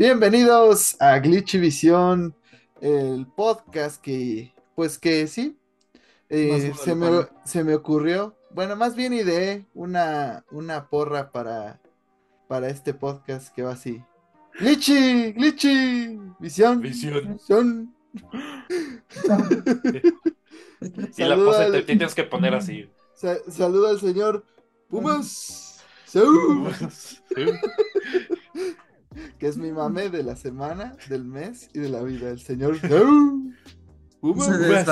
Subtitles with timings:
[0.00, 2.34] Bienvenidos a Glitchy Visión,
[2.80, 5.58] el podcast que, pues que sí,
[6.30, 11.82] eh, se, me, se, me, ocurrió, bueno, más bien ideé una, una porra para,
[12.48, 14.02] para este podcast que va así.
[14.58, 17.34] Glitchy, Glitchy, Visión, Visión.
[17.34, 17.94] visión.
[21.18, 22.88] y la pose te tienes que poner así.
[23.14, 24.46] Sa saluda al señor
[24.88, 25.84] Pumas.
[29.38, 32.30] que es mi mame de la semana, del mes y de la vida.
[32.30, 32.76] El señor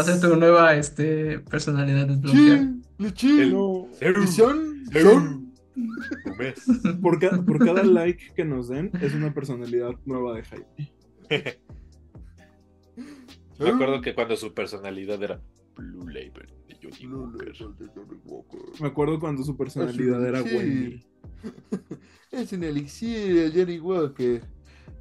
[0.01, 2.74] a ser tu nueva este, personalidad desbloqueada.
[2.98, 3.88] Visión.
[7.01, 10.93] Por, ca por cada like que nos den, es una personalidad nueva de Jaime.
[13.59, 15.41] Me acuerdo que cuando su personalidad era
[15.77, 17.52] Blue Label de Johnny Walker.
[18.80, 21.05] Me acuerdo cuando su personalidad era Wendy.
[22.30, 24.42] Es un elixir de Johnny Walker.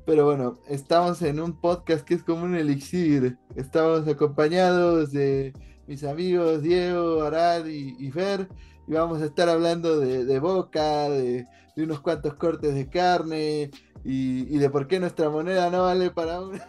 [0.05, 3.37] Pero bueno, estamos en un podcast que es como un elixir.
[3.55, 5.51] Estamos acompañados de
[5.87, 8.47] mis amigos Diego, Arad y, Fer.
[8.87, 13.71] Y vamos a estar hablando de, boca, de, unos cuantos cortes de carne
[14.05, 16.59] y, de por qué nuestra moneda no vale para un...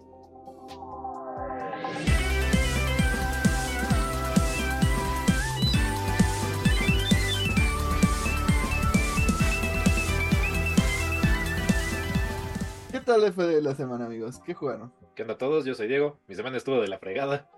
[13.09, 14.39] tal F de la semana, amigos?
[14.45, 14.93] ¿Qué jugaron?
[15.15, 15.65] ¿Qué onda a todos?
[15.65, 16.19] Yo soy Diego.
[16.27, 17.49] Mi semana estuvo de la fregada.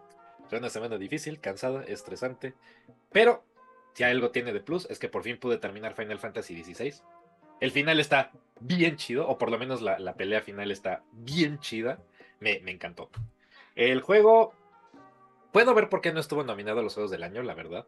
[0.48, 2.54] Fue una semana difícil, cansada, estresante.
[3.12, 3.44] Pero
[3.94, 6.94] si algo tiene de plus es que por fin pude terminar Final Fantasy XVI.
[7.60, 12.00] El final está bien chido, o por lo menos la, pelea final está bien chida.
[12.40, 13.10] Me, me, encantó.
[13.76, 14.54] El juego.
[15.52, 17.86] Puedo ver por qué no estuvo nominado a los Juegos del Año, la verdad.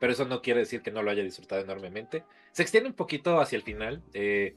[0.00, 2.24] Pero eso no quiere decir que no lo haya disfrutado enormemente.
[2.50, 4.02] Se extiende un poquito hacia el final.
[4.14, 4.56] Eh,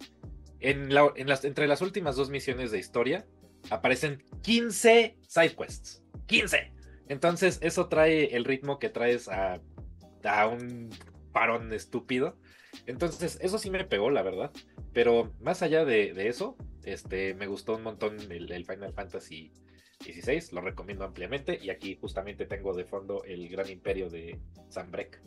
[0.61, 3.25] en, las, entre las últimas dos misiones de historia
[3.69, 6.03] aparecen 15 side quests.
[6.27, 6.73] 15.
[7.09, 9.59] Entonces eso trae el ritmo que traes a,
[10.23, 10.89] a un
[11.31, 12.37] parón estúpido.
[12.85, 14.51] Entonces eso sí me pegó, la verdad.
[14.93, 19.51] Pero más allá de, eso, este, me gustó un montón el, Final Fantasy
[19.99, 21.59] XVI, lo recomiendo ampliamente.
[21.61, 24.39] Y aquí justamente tengo de fondo el Gran Imperio de
[24.71, 25.21] Zambrek.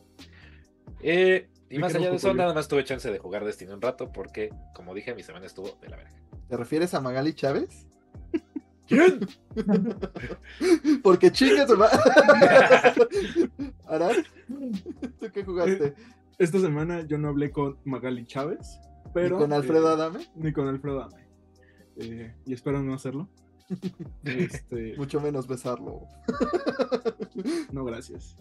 [1.02, 4.12] Eh, y más allá de eso, nada más tuve chance de jugar Destiny un rato
[4.12, 6.12] porque, como dije, mi semana estuvo de la verga.
[6.48, 7.86] ¿Te refieres a Magali Chávez?
[8.86, 9.26] ¿Quién?
[11.02, 11.82] porque chingas su
[13.86, 14.16] ¿Arad?
[15.20, 15.86] ¿Tú qué jugaste?
[15.86, 15.94] Eh,
[16.38, 18.80] esta semana yo no hablé con Magali Chávez,
[19.12, 19.36] pero...
[19.36, 20.26] ¿Ni con Alfredo eh, Adame?
[20.34, 21.26] Ni con Alfredo Adame.
[22.44, 23.28] y espero no hacerlo.
[24.24, 24.96] Este...
[24.96, 26.06] Mucho menos besarlo.
[27.72, 28.36] no, gracias.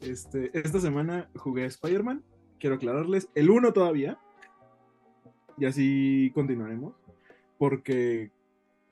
[0.00, 2.22] Este, esta semana jugué Spider-Man.
[2.58, 4.18] Quiero aclararles, el 1 todavía.
[5.56, 6.94] Y así continuaremos.
[7.58, 8.30] Porque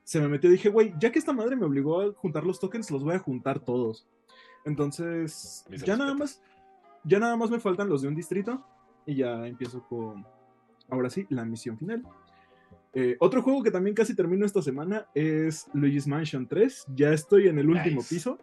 [0.03, 2.91] se me metió, dije, güey, ya que esta madre me obligó a juntar los tokens,
[2.91, 4.07] los voy a juntar todos.
[4.65, 6.41] Entonces, ya nada más,
[7.03, 8.65] ya nada más me faltan los de un distrito.
[9.05, 10.25] Y ya empiezo con,
[10.89, 12.03] ahora sí, la misión final.
[12.93, 16.87] Eh, otro juego que también casi termino esta semana es Luigi's Mansion 3.
[16.95, 18.39] Ya estoy en el último piso.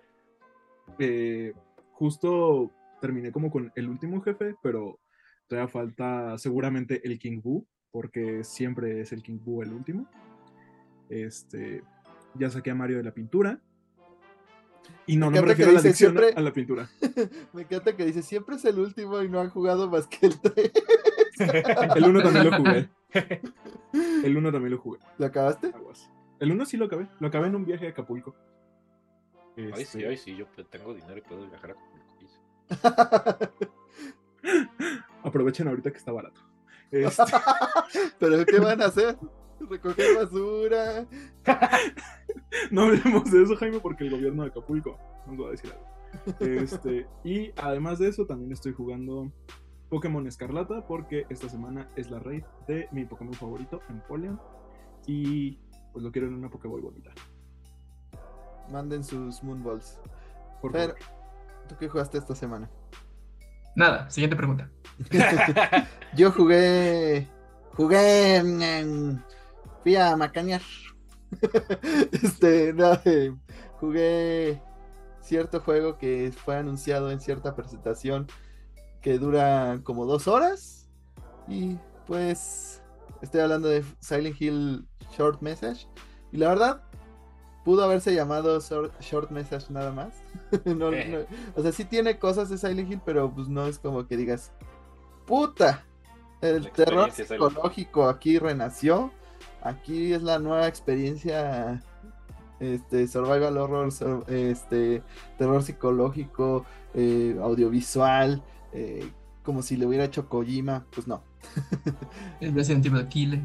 [0.99, 1.53] Eh,
[1.95, 5.01] justo terminé como con el último jefe, pero
[5.47, 10.07] todavía falta seguramente el King Boo, porque siempre es el King Boo el último.
[11.09, 11.83] Este,
[12.35, 13.61] ya saqué a Mario de la pintura.
[15.07, 16.91] Y no, no me refiero a la adicción a la pintura.
[17.53, 20.41] me encanta que dice, siempre es el último y no han jugado más que el
[20.41, 20.73] 3.
[21.97, 22.89] el 1 también lo jugué.
[24.25, 24.99] El 1 también lo jugué.
[25.19, 25.71] ¿Lo acabaste?
[26.41, 27.07] El 1 sí lo acabé.
[27.21, 28.35] Lo acabé en un viaje a Acapulco.
[29.57, 31.77] Ay, sí, este ay, sí, yo tengo dinero y puedo viajar a
[35.23, 36.41] Aprovechen ahorita que está barato.
[36.91, 37.23] Este...
[38.19, 39.17] ¿Pero qué van a hacer?
[39.61, 41.07] ¿Recoger basura?
[42.71, 45.95] no hablemos de eso, Jaime, porque el gobierno de Acapulco nos va a decir algo.
[46.41, 49.33] Este, y además de eso, también estoy jugando
[49.89, 54.41] Pokémon Escarlata porque esta semana es la raid de mi Pokémon favorito, Empoleon.
[55.07, 55.59] Y
[55.93, 57.13] pues lo quiero en una Pokéball bonita.
[58.71, 59.99] Manden sus Moonballs.
[60.61, 60.97] Por favor.
[61.69, 62.71] ¿tú qué jugaste esta semana?
[63.75, 64.71] Nada, siguiente pregunta.
[66.15, 67.29] Yo jugué.
[67.75, 68.43] Jugué.
[69.83, 70.63] fui a macañar.
[72.13, 73.35] este, no, eh,
[73.81, 74.63] jugué
[75.21, 78.29] cierto juego que fue anunciado en cierta presentación
[79.01, 80.89] que dura como dos horas.
[81.49, 82.83] Y pues
[83.23, 85.89] estoy hablando de Silent Hill Short Message.
[86.31, 86.83] Y la verdad,
[87.65, 88.59] pudo haberse llamado
[89.01, 90.15] Short Message nada más.
[91.57, 94.53] o sea, sí tiene cosas de Silent Hill, pero pues no es como que digas,
[95.27, 95.85] puta,
[96.41, 99.11] el terror psicológico aquí renació
[99.63, 101.83] Aquí es la nueva experiencia
[102.61, 105.03] este survival horror, sur- este
[105.39, 109.11] terror psicológico, eh, audiovisual, eh,
[109.43, 111.23] como si le hubiera hecho Kojima, pues no.
[112.41, 113.41] El Resident Evil Killer.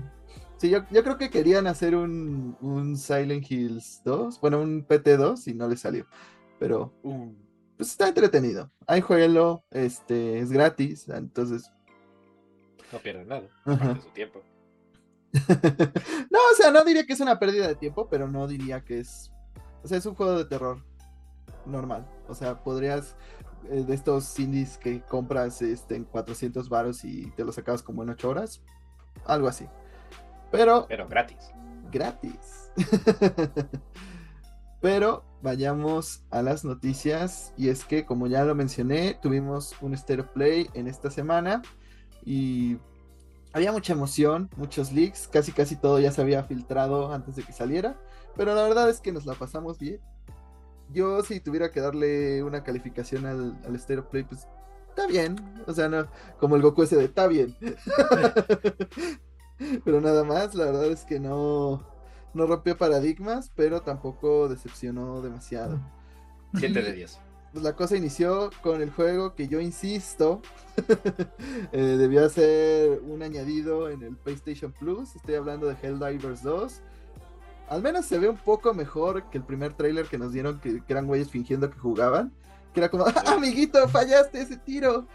[0.60, 5.48] Sí, yo, yo creo que querían hacer un, un Silent Hills 2, bueno, un PT2
[5.48, 6.08] y no le salió.
[6.60, 7.34] Pero Uh,
[7.78, 8.72] pues está entretenido.
[8.88, 11.72] Hay juego, este, es gratis, entonces.
[12.92, 13.50] no pierden nada.
[13.94, 14.46] De su tiempo.
[16.32, 19.00] no, o sea, no diría que es una pérdida de tiempo, pero no diría que
[19.00, 19.32] es.
[19.84, 20.86] O sea, es un juego de terror
[21.66, 22.10] normal.
[22.28, 23.18] O sea, podrías.
[23.72, 28.04] eh, de estos indies que compras este, en 400 varos y te los sacabas como
[28.04, 28.64] en 8 horas.
[29.26, 29.68] Algo así.
[30.51, 31.51] Pero Pero gratis.
[31.92, 32.72] gratis.
[34.81, 37.54] Pero vayamos a las noticias.
[37.57, 41.62] Y es que, como ya lo mencioné, tuvimos un Stereo Play en esta semana.
[42.25, 42.78] Y
[43.54, 45.28] había mucha emoción, muchos leaks.
[45.28, 48.00] Casi, casi todo ya se había filtrado antes de que saliera.
[48.38, 50.00] Pero la verdad es que nos la pasamos bien.
[50.92, 54.48] Yo, si tuviera que darle una calificación al, al Stereo Play, pues
[54.88, 55.36] está bien.
[55.68, 56.07] O sea, no,
[56.40, 57.56] como el Goku ese de está bien.
[59.86, 61.84] pero nada más, la verdad es que no,
[62.34, 65.80] no rompió paradigmas, pero tampoco decepcionó demasiado.
[66.56, 67.20] 7 de 10.
[67.52, 70.42] Pues la cosa inició con el juego que yo insisto
[71.72, 75.16] eh, debió ser un añadido en el PlayStation Plus.
[75.16, 76.82] Estoy hablando de Helldivers 2.
[77.70, 80.84] Al menos se ve un poco mejor que el primer tráiler que nos dieron, que,
[80.84, 82.32] que eran güeyes fingiendo que jugaban.
[82.74, 85.08] Que era como, "Ah, amiguito, fallaste ese tiro.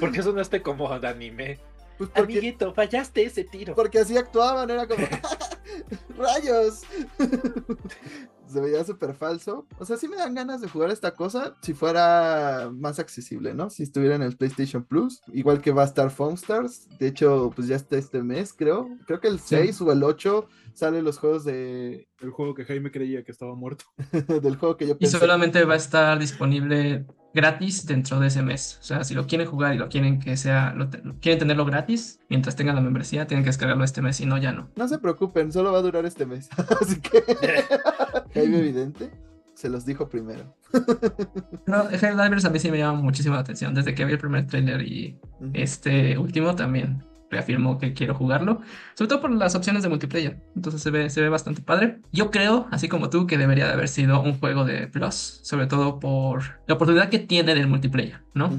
[0.00, 1.58] ¿Por qué sonaste como de anime?
[1.98, 3.74] Pues porque, Amiguito, fallaste ese tiro.
[3.74, 5.06] porque así actuaban, era como,
[6.16, 6.82] ¡rayos!
[8.46, 9.66] Se veía súper falso.
[9.78, 13.70] O sea, sí me dan ganas de jugar esta cosa si fuera más accesible, ¿no?
[13.70, 15.22] Si estuviera en el PlayStation Plus.
[15.32, 16.86] Igual que va a estar Foam Stars.
[16.98, 18.88] De hecho, pues ya está este mes, creo.
[19.06, 19.56] Creo que el Sí.
[19.56, 23.54] 6 o el 8 salen los juegos de, El juego que Jaime creía que estaba
[23.56, 23.86] muerto.
[24.42, 25.18] del juego que yo Y pensé.
[25.18, 28.78] solamente va a estar disponible gratis dentro de ese mes.
[28.80, 31.64] O sea, si lo quieren jugar y lo quieren que sea, lo te- quieren tenerlo
[31.64, 34.70] gratis, mientras tengan la membresía, tienen que descargarlo este mes, si no, ya no.
[34.76, 36.48] No se preocupen, solo va a durar este mes.
[36.80, 37.22] Así que,
[38.34, 39.10] Jaime Evidente
[39.54, 40.56] se los dijo primero.
[41.66, 43.74] No, Helldivers a mí sí me llama muchísimo la atención.
[43.74, 45.18] Desde que vi el primer trailer y
[45.54, 47.02] este último también
[47.34, 48.60] reafirmó que quiero jugarlo.
[48.94, 50.40] Sobre todo por las opciones de multiplayer.
[50.56, 52.00] Entonces se ve, se ve bastante padre.
[52.12, 55.40] Yo creo, así como tú, que debería de haber sido un juego de Plus.
[55.42, 58.50] Sobre todo por la oportunidad que tiene del multiplayer, ¿no?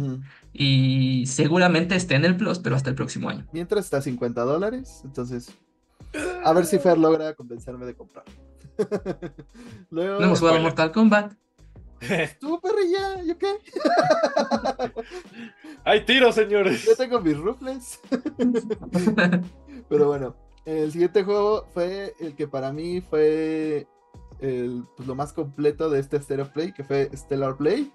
[0.53, 3.47] Y seguramente esté en el Plus, pero hasta el próximo año.
[3.51, 5.51] Mientras está a 50 dólares, entonces
[6.43, 8.25] a ver si Fer logra convencerme de comprar.
[9.89, 10.59] Luego, No hemos jugado.
[10.59, 11.33] Mortal Kombat.
[12.39, 13.55] tú, perrilla, ¿yo qué?
[15.83, 16.83] ¡Hay tiros, señores!
[16.85, 17.99] Yo tengo mis rufles.
[19.89, 20.35] Pero bueno,
[20.65, 23.87] el siguiente juego fue el que para mí fue
[24.39, 27.91] el, pues, lo más completo de este Stereo Play, que fue Stellar Play.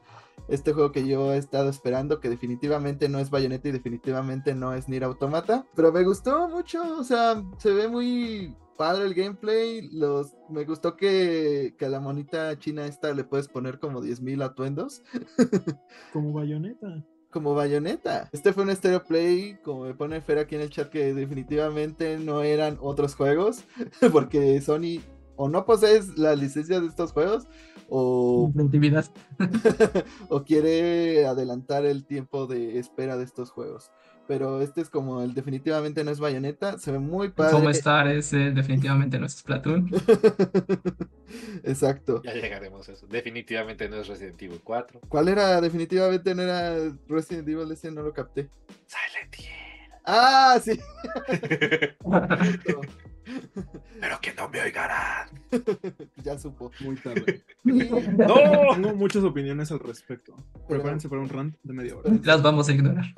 [0.49, 4.73] Este juego que yo he estado esperando, que definitivamente no es Bayonetta y definitivamente no
[4.75, 5.67] es Nier Automata.
[5.75, 9.91] Pero me gustó mucho, o sea, se ve muy padre el gameplay.
[9.93, 14.43] Los, me gustó que, que a la monita china esta le puedes poner como 10.000
[14.43, 15.03] atuendos
[16.15, 17.05] Como bayoneta.
[17.31, 18.31] como bayoneta.
[18.32, 22.19] Este fue un stereo play, como me pone Fer aquí en el chat, que definitivamente
[22.19, 23.65] no eran otros juegos,
[24.12, 25.03] porque Sony
[25.37, 27.47] o no posees la licencia de estos juegos,
[27.90, 28.50] o,
[30.31, 33.90] o quiere adelantar el tiempo de espera de estos juegos.
[34.31, 37.57] Pero este es como el definitivamente no es bayoneta, se ve muy padre.
[37.57, 39.91] Home Star es eh, definitivamente no es Splatoon.
[41.65, 42.23] Exacto.
[42.23, 43.09] Ya llegaremos a eso.
[43.09, 45.01] Definitivamente no es Resident Evil 4.
[45.09, 45.61] ¿Cuál era?
[45.61, 46.77] Definitivamente no era
[47.09, 48.49] Resident Evil, ese no lo capté.
[48.87, 49.47] Silent Hill.
[50.05, 50.79] Ah, sí.
[54.01, 55.29] Pero que no me oigarán.
[56.25, 56.71] ya supo.
[56.81, 57.43] Muy tarde.
[57.65, 58.35] ¡No!
[58.75, 60.35] Tengo muchas opiniones al respecto.
[60.69, 62.11] Prepárense para un rant de media hora.
[62.23, 63.15] Las vamos a ignorar.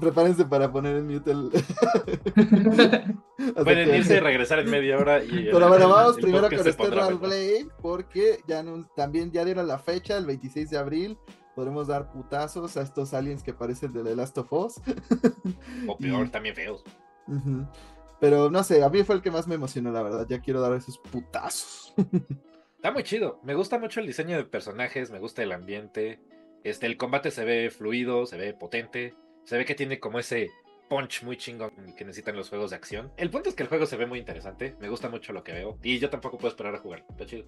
[0.00, 1.50] Prepárense para poner en mute el.
[3.54, 5.22] Pueden que- irse y regresar en media hora.
[5.22, 7.14] Y Pero bueno, vamos el primero con este.
[7.14, 11.18] Blade, porque ya no- también ya dieron la fecha, el 26 de abril.
[11.54, 14.74] Podremos dar putazos a estos aliens que parecen de The Last of Us.
[15.88, 16.84] O peor, también feos.
[18.20, 20.26] Pero no sé, a mí fue el que más me emocionó, la verdad.
[20.28, 21.94] Ya quiero dar esos putazos.
[22.76, 23.40] Está muy chido.
[23.42, 26.20] Me gusta mucho el diseño de personajes, me gusta el ambiente.
[26.64, 29.14] Este, el combate se ve fluido, se ve potente.
[29.44, 30.50] Se ve que tiene como ese
[30.88, 33.12] punch muy chingón que necesitan los juegos de acción.
[33.16, 34.76] El punto es que el juego se ve muy interesante.
[34.80, 35.78] Me gusta mucho lo que veo.
[35.82, 37.04] Y yo tampoco puedo esperar a jugar.
[37.08, 37.44] Está chido.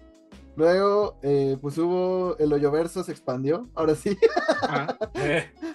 [0.55, 2.37] Luego, eh, pues hubo.
[2.37, 4.17] El hoyoverso se expandió, ahora sí.
[4.63, 4.97] Ah,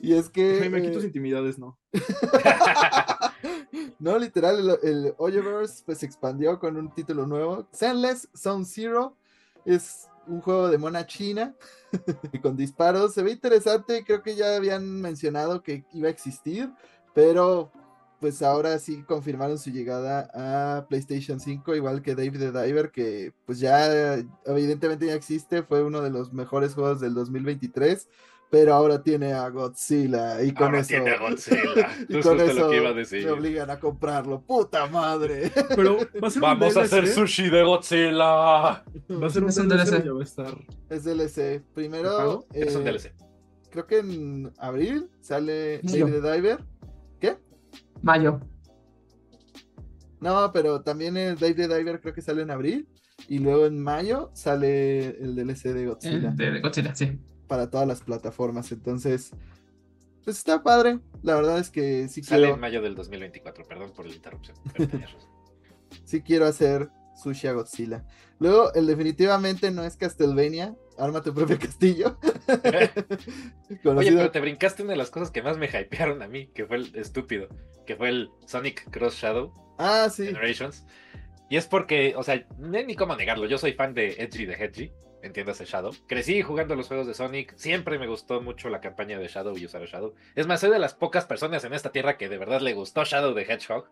[0.00, 0.58] y es que.
[0.60, 1.78] Jaime, aquí eh, tus intimidades no.
[3.98, 7.68] no, literal, el, el pues se expandió con un título nuevo.
[7.72, 9.16] Sandless Zone Zero
[9.64, 11.54] es un juego de mona china
[12.32, 13.14] y con disparos.
[13.14, 16.70] Se ve interesante, creo que ya habían mencionado que iba a existir,
[17.14, 17.72] pero
[18.20, 23.32] pues ahora sí confirmaron su llegada a PlayStation 5, igual que Dave the Diver, que
[23.44, 28.08] pues ya evidentemente ya existe, fue uno de los mejores juegos del 2023
[28.50, 31.90] pero ahora tiene a Godzilla y con Ahora eso tiene a Godzilla.
[32.08, 33.24] y Eso con eso lo que iba a decir.
[33.24, 35.50] me obligan a comprarlo, puta madre.
[35.74, 38.24] Pero va a ser un Vamos a hacer DLC, sushi de Godzilla.
[38.24, 38.82] Va
[39.26, 40.04] a ser un Es un DLC, DLC.
[40.04, 40.58] ya va a estar.
[40.90, 41.36] Es DLC.
[41.36, 42.46] ¿De Primero?
[42.52, 43.12] Es un eh, DLC.
[43.70, 46.06] creo que en abril sale Mayo.
[46.06, 46.58] Dave the Diver.
[47.20, 47.36] ¿Qué?
[48.02, 48.40] Mayo.
[50.20, 52.88] No, pero también el Dave the Diver creo que sale en abril.
[53.28, 57.18] Y luego en mayo sale el DLC de Godzilla El de Godzilla, sí.
[57.46, 58.70] Para todas las plataformas.
[58.72, 59.30] Entonces,
[60.24, 60.98] pues está padre.
[61.22, 63.64] La verdad es que sí Sale quiero, en mayo del 2024.
[63.66, 64.56] Perdón por la interrupción.
[66.04, 66.90] sí quiero hacer
[67.22, 68.04] sushi a Godzilla.
[68.38, 70.74] Luego, el definitivamente no es Castlevania.
[70.98, 72.18] Arma tu propio castillo.
[73.84, 76.66] Oye, pero te brincaste una de las cosas que más me hypearon a mí, que
[76.66, 77.48] fue el estúpido,
[77.86, 80.26] que fue el Sonic Cross Shadow Ah, sí.
[80.26, 80.86] Generations.
[81.48, 83.46] Y es porque, o sea, no hay ni cómo negarlo.
[83.46, 84.92] Yo soy fan de Edgy de Hedgy,
[85.26, 85.92] entiéndase Shadow.
[86.06, 87.54] Crecí jugando los juegos de Sonic.
[87.56, 90.14] Siempre me gustó mucho la campaña de Shadow y usar a Shadow.
[90.34, 93.04] Es más, soy de las pocas personas en esta tierra que de verdad le gustó
[93.04, 93.88] Shadow de Hedgehog,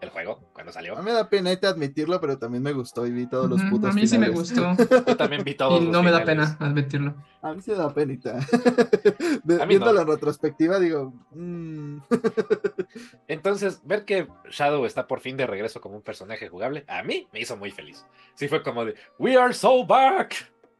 [0.00, 0.94] el juego, cuando salió.
[0.96, 3.90] A mí me da pena admitirlo, pero también me gustó y vi todos los putos
[3.90, 4.76] a mí sí me gustó.
[5.06, 7.14] Yo también vi todos y los no me da pena admitirlo.
[7.42, 8.34] A mí sí me da penita.
[9.44, 9.92] De- A mí Viendo no.
[9.92, 11.12] la retrospectiva, digo.
[11.32, 11.98] mm,
[13.28, 17.28] Entonces, ver que Shadow está por fin de regreso como un personaje jugable, a mí
[17.32, 18.04] me hizo muy feliz.
[18.34, 20.34] Sí fue como de, We are so back.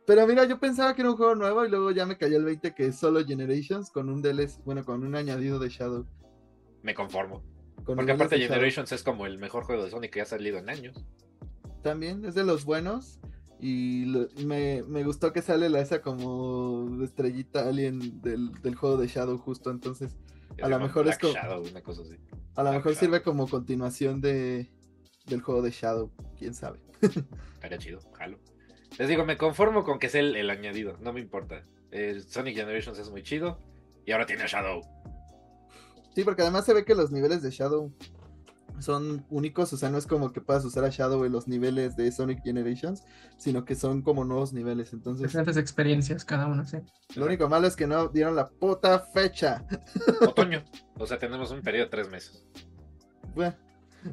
[0.09, 2.45] Pero mira, yo pensaba que era un juego nuevo y luego ya me cayó el
[2.45, 6.07] 20 que es solo Generations con un DLC, bueno, con un añadido de Shadow.
[6.83, 7.43] Me conformo.
[7.85, 8.55] Con Porque aparte Shadow.
[8.55, 11.05] Generations es como el mejor juego de Sonic que ha salido en años.
[11.83, 13.21] También es de los buenos.
[13.61, 18.97] Y lo- me, me gustó que sale la esa como estrellita alien del, del juego
[18.97, 19.71] de Shadow justo.
[19.71, 20.17] Entonces,
[20.63, 22.17] A lo mejor es como- Shadow, una cosa así.
[22.55, 24.71] a lo mejor sirve como continuación de,
[25.27, 26.11] del juego de Shadow.
[26.39, 26.81] Quién sabe.
[27.55, 28.39] Estaría chido, jalo.
[28.99, 31.65] Les digo, me conformo con que sea el, el añadido, no me importa.
[31.91, 33.59] Eh, Sonic Generations es muy chido
[34.05, 34.83] y ahora tiene a Shadow.
[36.15, 37.93] Sí, porque además se ve que los niveles de Shadow
[38.81, 41.97] son únicos, o sea, no es como que puedas usar a Shadow en los niveles
[41.97, 43.05] de Sonic Generations,
[43.37, 44.93] sino que son como nuevos niveles.
[44.93, 46.79] Entonces, Diferentes experiencias cada uno, sí.
[47.17, 49.65] lo único malo es que no dieron la puta fecha.
[50.21, 50.65] Otoño.
[50.97, 52.45] O sea, tenemos un periodo de tres meses.
[53.35, 53.55] Bueno.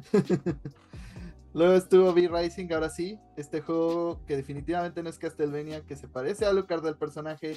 [1.56, 6.44] Luego estuvo V-Rising, ahora sí, este juego que definitivamente no es Castlevania, que se parece
[6.44, 7.56] a Alucard del personaje,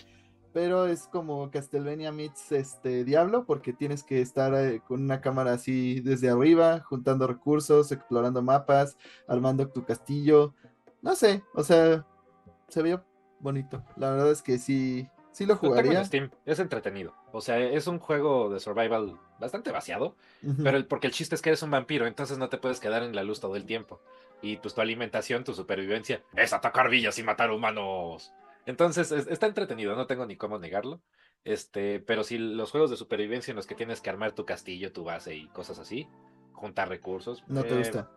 [0.54, 5.52] pero es como Castlevania meets este Diablo, porque tienes que estar eh, con una cámara
[5.52, 10.54] así desde arriba, juntando recursos, explorando mapas, armando tu castillo.
[11.02, 12.08] No sé, o sea,
[12.70, 13.04] se vio
[13.42, 13.84] bonito.
[13.98, 16.00] La verdad es que sí, sí lo Lo tengo jugaría.
[16.00, 17.14] en Steam, es entretenido.
[17.32, 20.16] O sea, es un juego de survival bastante vaciado,
[20.64, 23.04] pero el, porque el chiste es que eres un vampiro, entonces no te puedes quedar
[23.04, 24.02] en la luz todo el tiempo.
[24.42, 28.32] Y pues tu alimentación, tu supervivencia, es atacar villas y matar humanos.
[28.66, 31.02] Entonces es- está entretenido, no tengo ni cómo negarlo.
[31.46, 34.92] Este, pero si los juegos de supervivencia en los que tienes que armar tu castillo,
[34.92, 36.08] tu base y cosas así,
[36.54, 37.44] juntar recursos.
[37.48, 38.10] No te eh, gusta.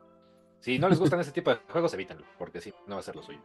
[0.60, 3.16] Si no les gustan ese tipo de juegos, evítenlo, porque sí, no va a ser
[3.16, 3.40] lo suyo.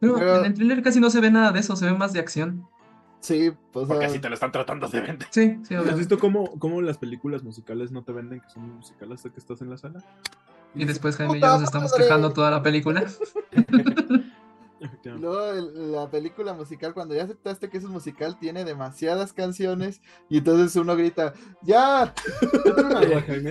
[0.00, 2.12] Pero Pero- en el trailer casi no se ve nada de eso, se ve más
[2.12, 2.66] de acción.
[3.20, 5.28] Sí, pues Porque ah, así te lo están tratando de vender.
[5.30, 9.18] Sí, sí, ¿Has visto cómo, cómo las películas musicales no te venden que son musicales
[9.18, 10.02] hasta que estás en la sala?
[10.74, 12.04] Y después Jaime y ¡Puta yo nos estamos madre!
[12.04, 13.04] quejando toda la película.
[15.04, 20.00] Luego el- la película musical, cuando ya aceptaste que es un musical, tiene demasiadas canciones
[20.30, 22.14] y entonces uno grita, ¡ya!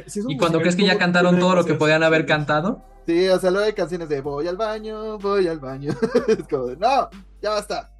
[0.07, 3.27] Si Y cuando crees que ya ¿cómo cantaron todo lo que podían haber cantado, Sí,
[3.27, 5.91] o sea, luego hay canciones de voy al baño, voy al baño.
[6.27, 7.09] es como de, no,
[7.41, 7.91] ya basta.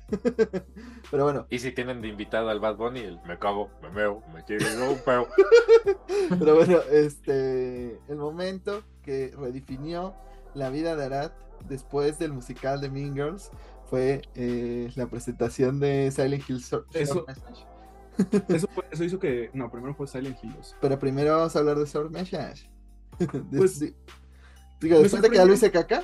[1.12, 4.22] Pero bueno, Y si tienen de invitado al Bad Bunny, el me cago, me meo,
[4.34, 5.28] me quiero un peo.
[6.38, 10.14] pero bueno, este, el momento que redefinió
[10.54, 11.32] la vida de Arad
[11.68, 13.50] después del musical de Mean Girls
[13.90, 17.26] fue eh, la presentación de Silent Hill Short Eso-.
[18.50, 19.50] Eso, fue- eso hizo que.
[19.54, 20.76] No, primero fue Silent Hill 2.
[20.82, 22.70] Pero primero vamos a hablar de Short Message.
[23.18, 23.96] De- Pues, de-
[24.82, 26.04] digo, después de que ya lo hice caca.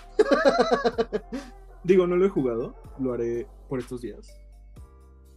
[1.86, 4.36] Digo, no lo he jugado, lo haré por estos días.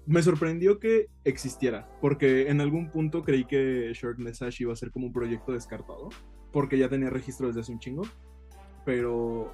[0.06, 4.90] Me sorprendió que existiera, porque en algún punto creí que Short Message iba a ser
[4.90, 6.08] como un proyecto descartado,
[6.50, 8.04] porque ya tenía registro desde hace un chingo,
[8.86, 9.52] pero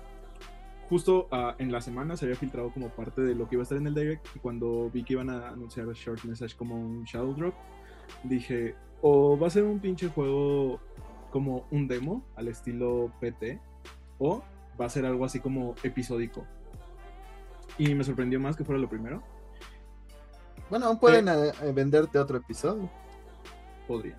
[0.88, 3.64] justo ah, en la semana se había filtrado como parte de lo que iba a
[3.64, 7.02] estar en el direct, y cuando vi que iban a anunciar Short Message como un
[7.02, 7.54] Shadow Drop,
[8.22, 10.80] dije, o va a ser un pinche juego
[11.32, 13.60] como un demo al estilo PT
[14.20, 14.44] o
[14.80, 16.46] va a ser algo así como episódico.
[17.78, 19.22] Y me sorprendió más que fuera lo primero.
[20.70, 22.90] Bueno, aún pueden eh, eh, venderte otro episodio.
[23.86, 24.18] Podrían.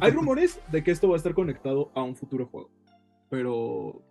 [0.00, 2.70] Hay rumores de que esto va a estar conectado a un futuro juego.
[3.28, 4.02] Pero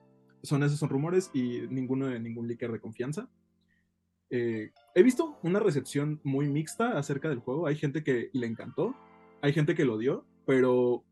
[0.42, 3.30] son esos son rumores y ninguno de ningún leaker de confianza.
[4.30, 7.68] Eh, he visto una recepción muy mixta acerca del juego.
[7.68, 8.96] Hay gente que le encantó,
[9.42, 11.03] hay gente que lo dio, pero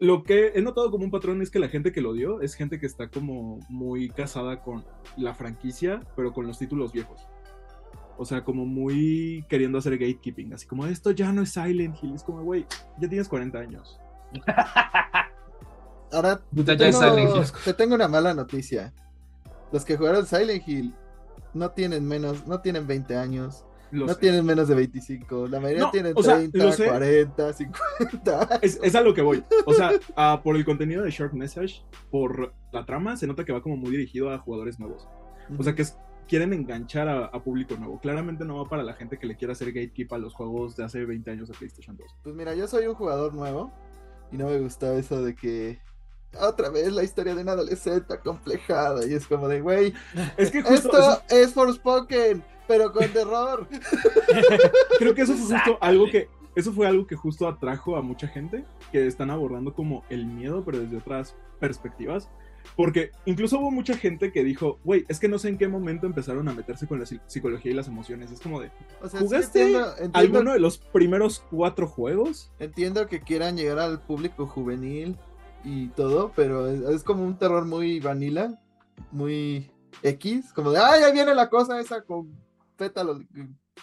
[0.00, 2.54] lo que he notado como un patrón es que la gente que lo dio es
[2.54, 4.82] gente que está como muy casada con
[5.18, 7.28] la franquicia, pero con los títulos viejos.
[8.16, 12.14] O sea, como muy queriendo hacer gatekeeping, así como esto ya no es Silent Hill,
[12.14, 12.66] es como, güey,
[12.98, 14.00] ya tienes 40 años.
[16.12, 18.94] Ahora te tengo, te tengo una mala noticia.
[19.70, 20.94] Los que jugaron Silent Hill
[21.52, 23.66] no tienen menos, no tienen 20 años.
[23.92, 25.48] No tienen menos de 25.
[25.48, 28.60] La mayoría tienen 30, 40, 50.
[28.62, 29.44] Es, a lo que voy.
[29.66, 29.92] O sea,
[30.42, 33.90] por el contenido de Short Message, por la trama, se nota que va como muy
[33.90, 35.08] dirigido a jugadores nuevos.
[35.58, 35.84] O sea, que
[36.28, 37.98] quieren enganchar a, público nuevo.
[37.98, 40.84] Claramente no va para la gente que le quiera hacer gatekeep a los juegos de
[40.84, 42.06] hace 20 años de PlayStation 2.
[42.22, 43.72] Pues mira, yo soy un jugador nuevo
[44.30, 45.80] y no me gustaba eso de que
[46.38, 49.04] otra vez la historia de una adolescente acomplejada.
[49.06, 49.92] Y es como de, güey,
[50.36, 53.66] es que justo esto es Forspoken, pero con terror.
[54.98, 56.28] Creo que eso fue justo algo que.
[56.54, 60.64] Eso fue algo que justo atrajo a mucha gente que están abordando como el miedo,
[60.64, 62.28] pero desde otras perspectivas.
[62.76, 66.06] Porque incluso hubo mucha gente que dijo, güey, es que no sé en qué momento
[66.06, 68.30] empezaron a meterse con la psicología y las emociones.
[68.30, 68.70] Es como de,
[69.18, 69.76] ¿jugaste
[70.12, 72.52] alguno de los primeros cuatro juegos?
[72.58, 75.16] Entiendo que quieran llegar al público juvenil,
[75.64, 78.58] y todo, pero es, como un terror muy vanilla,
[79.10, 79.70] muy
[80.02, 82.30] X, como de, ay, ahí viene la cosa esa con
[82.80, 83.40] pétalos y,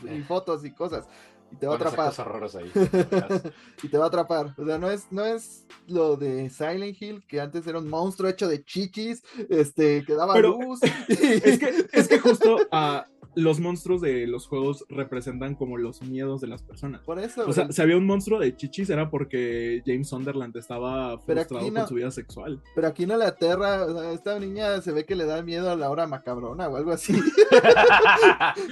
[0.07, 0.23] eh.
[0.27, 1.07] fotos y cosas.
[1.51, 2.13] Y te va a atrapar.
[2.57, 2.71] Ahí.
[3.83, 4.53] y te va a atrapar.
[4.57, 8.29] O sea, no es, no es lo de Silent Hill, que antes era un monstruo
[8.29, 10.81] hecho de chichis, este, que daba luz.
[11.07, 13.05] es, que, es que justo a
[13.37, 17.01] los monstruos de los juegos representan como los miedos de las personas.
[17.03, 17.47] Por eso.
[17.47, 21.87] O sea, si había un monstruo de chichis era porque James Sunderland estaba frustrado con
[21.87, 22.63] su vida sexual.
[22.73, 25.91] Pero aquí no le aterra, esta niña se ve que le da miedo a la
[25.91, 27.13] hora macabrona o algo así.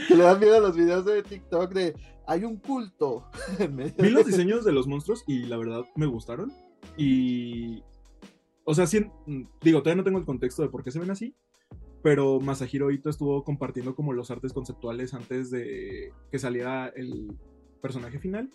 [0.10, 1.94] le da miedo a los videos de TikTok de
[2.26, 3.30] hay un culto.
[4.00, 6.52] Vi los diseños de los monstruos y la verdad me gustaron.
[6.98, 7.84] Y.
[8.64, 9.06] O sea, sí,
[9.62, 11.36] digo, todavía no tengo el contexto de por qué se ven así,
[12.06, 17.36] pero Masahiro Ito estuvo compartiendo como los artes conceptuales antes de que saliera el
[17.82, 18.52] personaje final.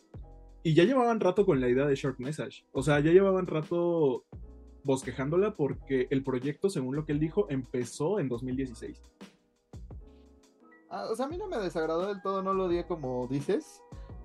[0.62, 2.64] Y ya llevaban rato con la idea de Short Message.
[2.70, 4.24] O sea, ya llevaban rato
[4.84, 9.02] bosquejándola porque el proyecto, según lo que él dijo, empezó en 2016.
[10.88, 13.82] Ah, o sea, a mí no me desagradó del todo, no lo di como dices.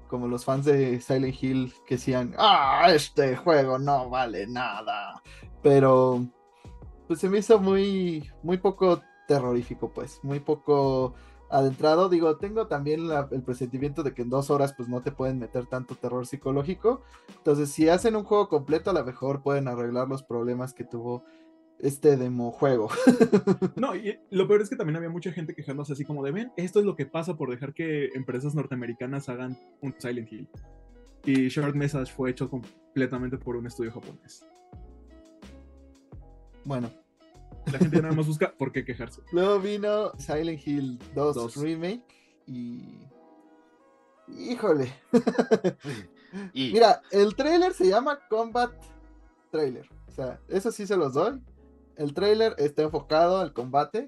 [0.07, 5.19] Como los fans de Silent Hill que decían, ah, este juego no vale nada.
[5.63, 6.23] Pero,
[7.07, 11.13] pues se me hizo muy, muy poco terrorífico, pues, muy poco
[11.49, 12.09] adentrado.
[12.09, 15.65] Digo, tengo también el presentimiento de que en dos horas pues no te pueden meter
[15.67, 17.01] tanto terror psicológico.
[17.37, 21.23] Entonces, si hacen un juego completo, a lo mejor pueden arreglar los problemas que tuvo
[21.79, 22.89] este demo juego.
[23.75, 26.51] no, y lo peor es que también había mucha gente quejándose así como de, ven,
[26.55, 30.47] esto es lo que pasa por dejar que empresas norteamericanas hagan un Silent Hill.
[31.25, 34.45] Y Short Message fue hecho completamente por un estudio japonés.
[36.63, 36.89] Bueno,
[37.71, 39.21] la gente nada más busca por qué quejarse.
[39.31, 42.03] Luego vino Silent Hill 2, Remake
[42.47, 43.07] y.
[44.27, 44.93] Híjole.
[46.53, 48.71] Mira, el trailer se llama Combat
[49.51, 49.87] Trailer.
[50.07, 51.41] O sea, eso sí se los doy.
[51.95, 54.07] El trailer está enfocado al combate.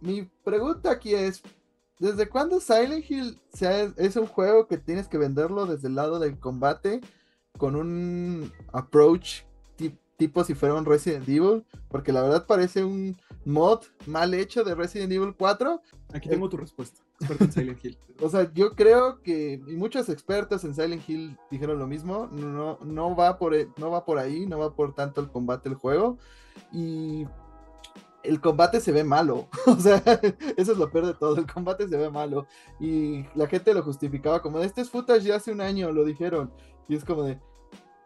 [0.00, 1.42] Mi pregunta aquí es:
[1.98, 3.40] ¿desde cuándo Silent Hill
[3.96, 7.00] es un juego que tienes que venderlo desde el lado del combate
[7.58, 9.42] con un approach
[10.16, 14.74] tipo si fuera un Resident Evil, porque la verdad parece un mod mal hecho de
[14.74, 15.80] Resident Evil 4.
[16.12, 17.98] Aquí tengo tu respuesta, experto en Silent Hill.
[18.20, 22.78] o sea, yo creo que y muchos expertos en Silent Hill dijeron lo mismo, no,
[22.82, 25.78] no, va por, e, no va por ahí, no va por tanto el combate del
[25.78, 26.18] juego,
[26.72, 27.26] y
[28.24, 29.48] el combate se ve malo.
[29.66, 30.02] O sea,
[30.56, 31.36] eso es lo peor de todo.
[31.36, 32.46] El combate se ve malo.
[32.80, 36.50] Y la gente lo justificaba como, este es footage de hace un año, lo dijeron.
[36.88, 37.38] Y es como de,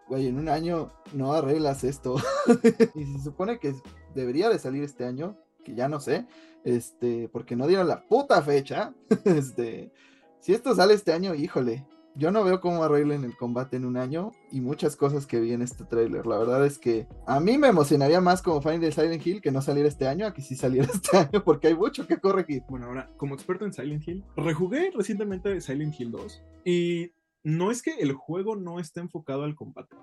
[0.08, 2.16] güey, en un año no arreglas esto.
[2.94, 3.74] y se supone que
[4.14, 6.26] debería de salir este año, que ya no sé,
[6.64, 8.94] este, porque no dieron la puta fecha.
[9.24, 9.92] este,
[10.40, 11.86] si esto sale este año, híjole,
[12.18, 15.52] yo no veo cómo arreglen el combate en un año y muchas cosas que vi
[15.52, 16.26] en este tráiler.
[16.26, 19.52] La verdad es que a mí me emocionaría más como fan de Silent Hill que
[19.52, 22.64] no saliera este año a que sí saliera este año porque hay mucho que corregir.
[22.68, 27.12] Bueno, ahora, como experto en Silent Hill, rejugué recientemente Silent Hill 2 y
[27.44, 29.96] no es que el juego no esté enfocado al combate.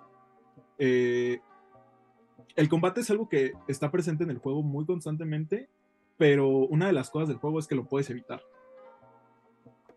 [0.78, 1.40] Eh,
[2.56, 5.70] el combate es algo que está presente en el juego muy constantemente,
[6.18, 8.42] pero una de las cosas del juego es que lo puedes evitar.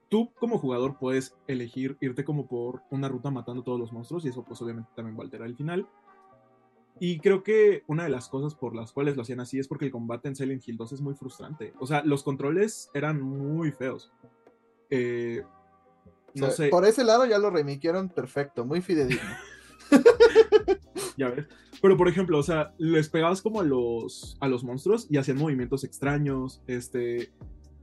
[0.09, 4.29] Tú como jugador puedes elegir irte como por una ruta matando todos los monstruos y
[4.29, 5.87] eso pues obviamente también va a alterar el final.
[7.01, 9.85] Y creo que una de las cosas por las cuales lo hacían así es porque
[9.85, 11.73] el combate en Silent Hill 2 es muy frustrante.
[11.79, 14.11] O sea, los controles eran muy feos.
[14.91, 15.45] Eh,
[16.35, 16.69] no O sea, sé.
[16.69, 19.29] Por ese lado ya lo remiquieron perfecto, muy fidedigno.
[21.19, 21.47] Ya ves.
[21.83, 25.37] Pero por ejemplo, o sea, les pegabas como a los, a los monstruos y hacían
[25.37, 26.63] movimientos extraños.
[26.69, 27.33] Este.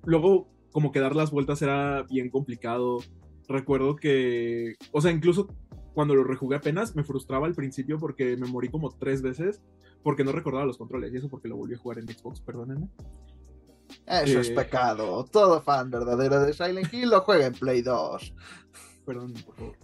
[0.06, 3.00] Luego, como que dar las vueltas era bien complicado.
[3.48, 4.76] Recuerdo que.
[4.92, 5.50] O sea, incluso
[5.94, 9.62] cuando lo rejugué apenas, me frustraba al principio porque me morí como tres veces.
[10.02, 11.14] Porque no recordaba los controles.
[11.14, 12.88] Y eso porque lo volví a jugar en Xbox, perdónenme.
[14.08, 14.54] Eso es Eh.
[14.56, 15.26] pecado.
[15.26, 18.34] Todo fan verdadero de Silent Hill lo juega en Play 2.
[19.06, 19.78] Perdón, por favor.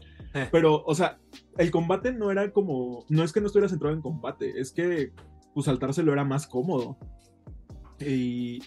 [0.51, 1.19] Pero, o sea,
[1.57, 3.03] el combate no era como.
[3.10, 5.12] No es que no estuviera centrado en combate, es que
[5.53, 6.97] pues saltárselo era más cómodo.
[7.99, 8.60] Y.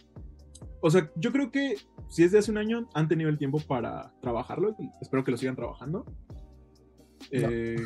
[0.82, 1.76] O sea, yo creo que
[2.08, 4.76] si es de hace un año, han tenido el tiempo para trabajarlo.
[4.78, 6.04] y espero que lo sigan trabajando.
[7.30, 7.76] Eh,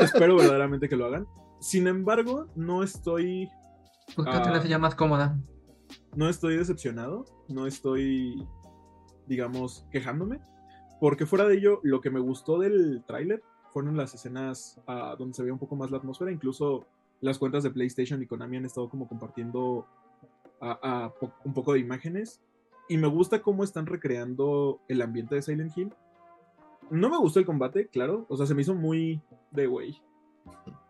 [0.00, 1.26] espero verdaderamente que lo hagan.
[1.60, 3.48] Sin embargo, no estoy.
[4.16, 4.62] Búscate una Ah.
[4.62, 5.38] silla más cómoda.
[6.16, 7.24] No estoy decepcionado.
[7.48, 8.46] No estoy.
[9.26, 10.40] digamos, quejándome.
[11.00, 15.34] Porque fuera de ello, lo que me gustó del tráiler fueron las escenas ah, donde
[15.34, 16.32] se veía un poco más la atmósfera.
[16.32, 16.86] Incluso
[17.20, 19.86] las cuentas de PlayStation y Konami han estado como compartiendo
[20.60, 21.12] ah, ah,
[21.44, 22.40] un poco de imágenes.
[22.88, 25.92] Y me gusta cómo están recreando el ambiente de Silent Hill.
[26.88, 28.24] No me gustó el combate, claro.
[28.28, 30.00] O sea, se me hizo muy de güey.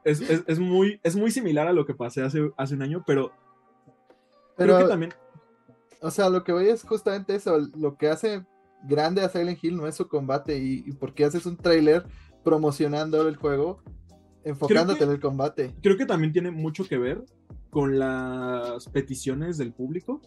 [0.05, 3.03] Es, es- es muy, es muy similar a lo que pasé hace, hace un año,
[3.07, 3.33] pero,
[4.57, 5.13] creo que Pero, también.
[6.03, 7.59] o sea, lo que voy es justamente eso.
[7.77, 8.45] Lo que hace
[8.85, 12.05] grande a Silent Hill no es su combate y, y porque haces un trailer
[12.45, 13.83] promocionando el juego,
[14.45, 15.75] enfocándote que- en el combate.
[15.83, 17.25] creo que también tiene mucho que ver
[17.71, 20.21] con las peticiones del público,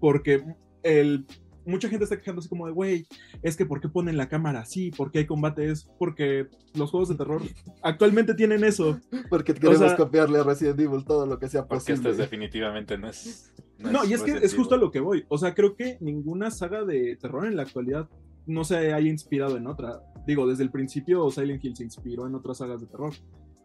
[0.00, 0.44] porque
[0.82, 1.26] el,
[1.68, 3.06] mucha gente está quejándose como de, güey,
[3.42, 4.90] es que ¿por qué ponen la cámara así?
[4.90, 5.70] ¿Por qué hay combate?
[5.70, 7.42] Es porque los juegos de terror
[7.82, 8.98] actualmente tienen eso.
[9.30, 12.10] Porque queremos sea- copiarle a Resident Evil todo lo que sea Porque posible.
[12.10, 13.52] este definitivamente no es.
[13.78, 15.24] No, y es que es justo a lo que voy.
[15.28, 18.08] O sea, creo que ninguna saga de terror en la actualidad
[18.46, 20.00] no se haya inspirado en otra.
[20.26, 23.12] Digo, desde el principio Silent Hill se inspiró en otras sagas de terror.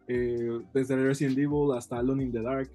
[0.07, 2.69] Eh, desde Resident Evil hasta Alone in the Dark.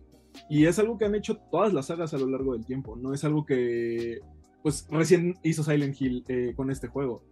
[0.48, 2.96] Y es algo que han hecho todas las sagas a lo largo del tiempo.
[2.96, 4.18] No es algo que,
[4.62, 7.22] pues, recién hizo Silent Hill eh, con este juego.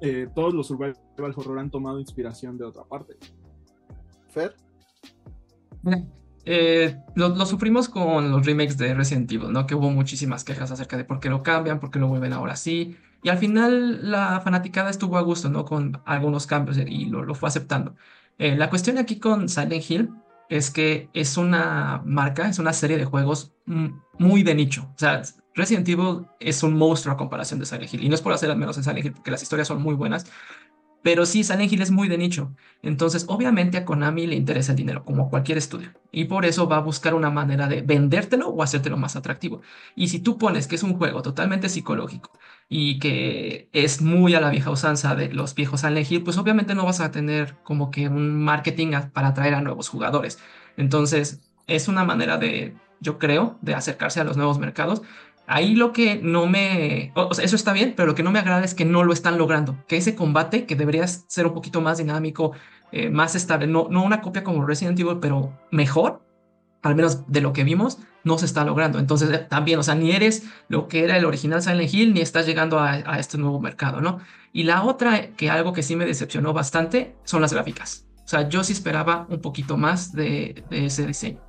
[0.00, 0.96] Eh, todos los survival
[1.36, 3.16] horror han tomado inspiración de otra parte.
[4.28, 4.54] Fer,
[6.46, 9.66] eh, lo, lo sufrimos con los remakes de Resident Evil, ¿no?
[9.66, 12.56] Que hubo muchísimas quejas acerca de por qué lo cambian, por qué lo vuelven ahora
[12.56, 12.96] sí.
[13.22, 15.64] Y al final la fanaticada estuvo a gusto, ¿no?
[15.64, 17.94] Con algunos cambios y lo, lo fue aceptando.
[18.38, 20.10] Eh, la cuestión aquí con Silent Hill
[20.48, 23.52] es que es una marca, es una serie de juegos
[24.18, 24.90] muy de nicho.
[24.94, 25.22] O sea,
[25.54, 28.04] Resident Evil es un monstruo a comparación de Silent Hill.
[28.04, 29.94] Y no es por hacer al menos en Silent Hill, porque las historias son muy
[29.94, 30.26] buenas.
[31.04, 32.56] Pero sí, Silent Hill es muy de nicho.
[32.82, 35.92] Entonces, obviamente a Konami le interesa el dinero, como cualquier estudio.
[36.10, 39.60] Y por eso va a buscar una manera de vendértelo o hacértelo más atractivo.
[39.94, 42.30] Y si tú pones que es un juego totalmente psicológico
[42.70, 46.74] y que es muy a la vieja usanza de los viejos Silent Hill, pues obviamente
[46.74, 50.38] no vas a tener como que un marketing para atraer a nuevos jugadores.
[50.78, 55.02] Entonces, es una manera de, yo creo, de acercarse a los nuevos mercados.
[55.46, 57.12] Ahí lo que no me...
[57.42, 59.76] Eso está bien, pero lo que no me agrada es que no lo están logrando.
[59.86, 62.52] Que ese combate, que debería ser un poquito más dinámico,
[62.92, 66.22] eh, más estable, no, no una copia como Resident Evil, pero mejor,
[66.82, 68.98] al menos de lo que vimos, no se está logrando.
[68.98, 72.20] Entonces, eh, también, o sea, ni eres lo que era el original Silent Hill, ni
[72.20, 74.20] estás llegando a, a este nuevo mercado, ¿no?
[74.52, 78.06] Y la otra, que algo que sí me decepcionó bastante, son las gráficas.
[78.24, 81.40] O sea, yo sí esperaba un poquito más de, de ese diseño.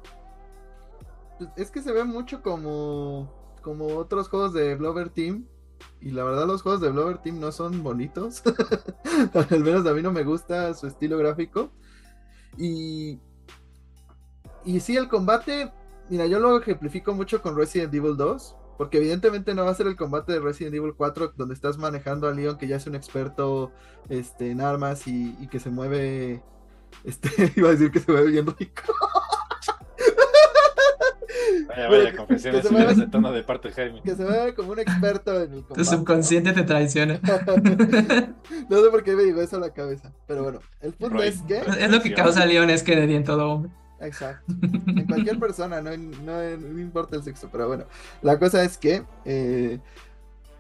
[1.38, 5.48] pues, es que se ve mucho como, como otros juegos de Blover Team.
[6.00, 8.44] Y la verdad los juegos de Blover Team no son bonitos.
[9.50, 11.72] Al menos a mí no me gusta su estilo gráfico.
[12.58, 13.20] Y,
[14.64, 15.74] y sí, el combate,
[16.12, 18.56] mira, yo lo ejemplifico mucho con Resident Evil 2.
[18.78, 22.28] Porque evidentemente no va a ser el combate de Resident Evil 4 donde estás manejando
[22.28, 23.72] a Leon que ya es un experto
[24.10, 26.44] este, en armas y, que se mueve...
[27.04, 28.84] Este, iba a decir que se mueve bien rico.
[31.68, 34.02] Vaya, vaya, que- confesiones que se mueva- de tono de parte de Jaime.
[34.04, 35.74] Que se mueve como un experto en el combate.
[35.76, 37.20] Tu subconsciente te traiciona.
[38.70, 40.12] no sé por qué me digo eso a la cabeza.
[40.28, 41.28] Pero bueno, el punto Roy.
[41.28, 41.58] es que.
[41.58, 43.72] Es lo que causa Leon es que en todo hombre.
[44.02, 44.54] Exacto.
[44.88, 47.50] En cualquier persona, no, no importa el sexo.
[47.52, 47.86] Pero bueno,
[48.22, 49.04] la cosa es que.
[49.26, 49.80] eh,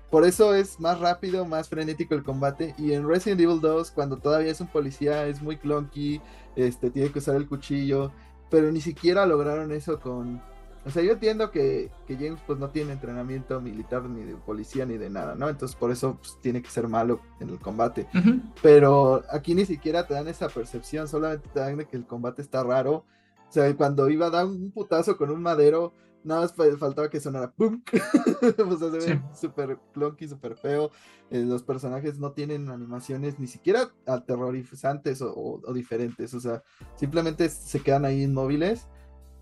[0.09, 2.73] por eso es más rápido, más frenético el combate.
[2.77, 6.21] Y en Resident Evil 2, cuando todavía es un policía, es muy clunky,
[6.55, 8.13] este, tiene que usar el cuchillo,
[8.49, 10.41] pero ni siquiera lograron eso con...
[10.85, 14.85] O sea, yo entiendo que, que James pues no tiene entrenamiento militar ni de policía
[14.85, 15.49] ni de nada, ¿no?
[15.49, 18.07] Entonces por eso pues, tiene que ser malo en el combate.
[18.13, 18.39] Ujú.
[18.61, 22.41] Pero aquí ni siquiera te dan esa percepción, solamente te dan de que el combate
[22.43, 23.03] está raro.
[23.49, 25.91] O sea, cuando iba a dar un putazo con un madero,
[26.23, 27.81] nada más fa- faltaba que sonara ¡pum!
[28.69, 29.19] o sea, se ve Sí.
[29.41, 30.91] súper clunky, súper feo.
[31.31, 36.33] Eh, los personajes no tienen animaciones ni siquiera aterrorizantes o, o- o diferentes.
[36.33, 36.61] O sea,
[36.95, 38.87] simplemente se quedan ahí inmóviles.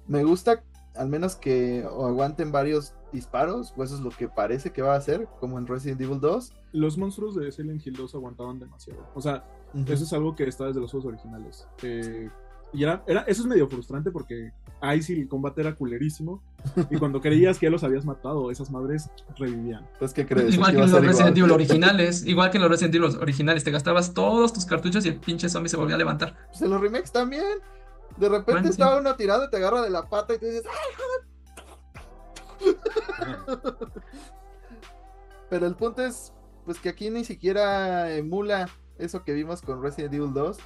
[0.07, 0.63] Me gusta
[0.95, 4.97] al menos que aguanten varios disparos, o eso es lo que parece que va a
[4.97, 6.53] hacer, como en Resident Evil 2.
[6.73, 9.07] Los monstruos de Silent Hill 2 aguantaban demasiado.
[9.13, 9.45] O sea,
[9.87, 11.67] eso es algo que está desde los juegos originales.
[11.83, 12.29] Eh,
[12.73, 14.51] y era, era, eso es medio frustrante porque
[14.81, 16.41] ahí sí el combate era culerísimo.
[16.89, 19.87] Y cuando creías que ya los habías matado, esas madres revivían.
[19.99, 20.55] Pues, ¿qué crees?
[20.55, 21.51] Igual que en los Resident igual.
[21.51, 25.09] Evil originales, igual que en los Resident Evil originales, te gastabas todos tus cartuchos y
[25.09, 26.35] el pinche zombie se volvía a levantar.
[26.47, 27.59] Pues en los remakes también.
[28.17, 31.03] De repente estaba uno tirado y te agarra de la pata y te dices, ¡ay!
[35.49, 36.33] Pero el punto es,
[36.65, 40.57] pues que aquí ni siquiera emula eso que vimos con Resident Evil 2.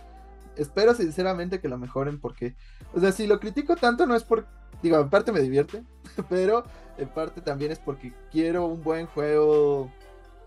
[0.55, 2.55] Espero sinceramente que lo mejoren porque,
[2.93, 4.47] o sea, si lo critico tanto no es por,
[4.81, 5.83] digo, en parte me divierte,
[6.29, 6.63] pero
[6.97, 9.91] en parte también es porque quiero un buen juego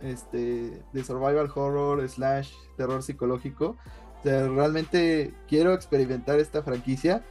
[0.00, 3.76] este, de survival horror slash terror psicológico.
[4.20, 7.24] O sea, realmente quiero experimentar esta franquicia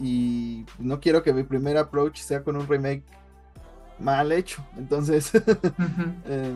[0.00, 3.02] y no quiero que mi primer approach sea con un remake
[3.98, 4.64] mal hecho.
[4.76, 5.32] Entonces,
[6.26, 6.54] eh,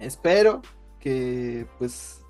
[0.00, 0.62] espero
[0.98, 2.20] que pues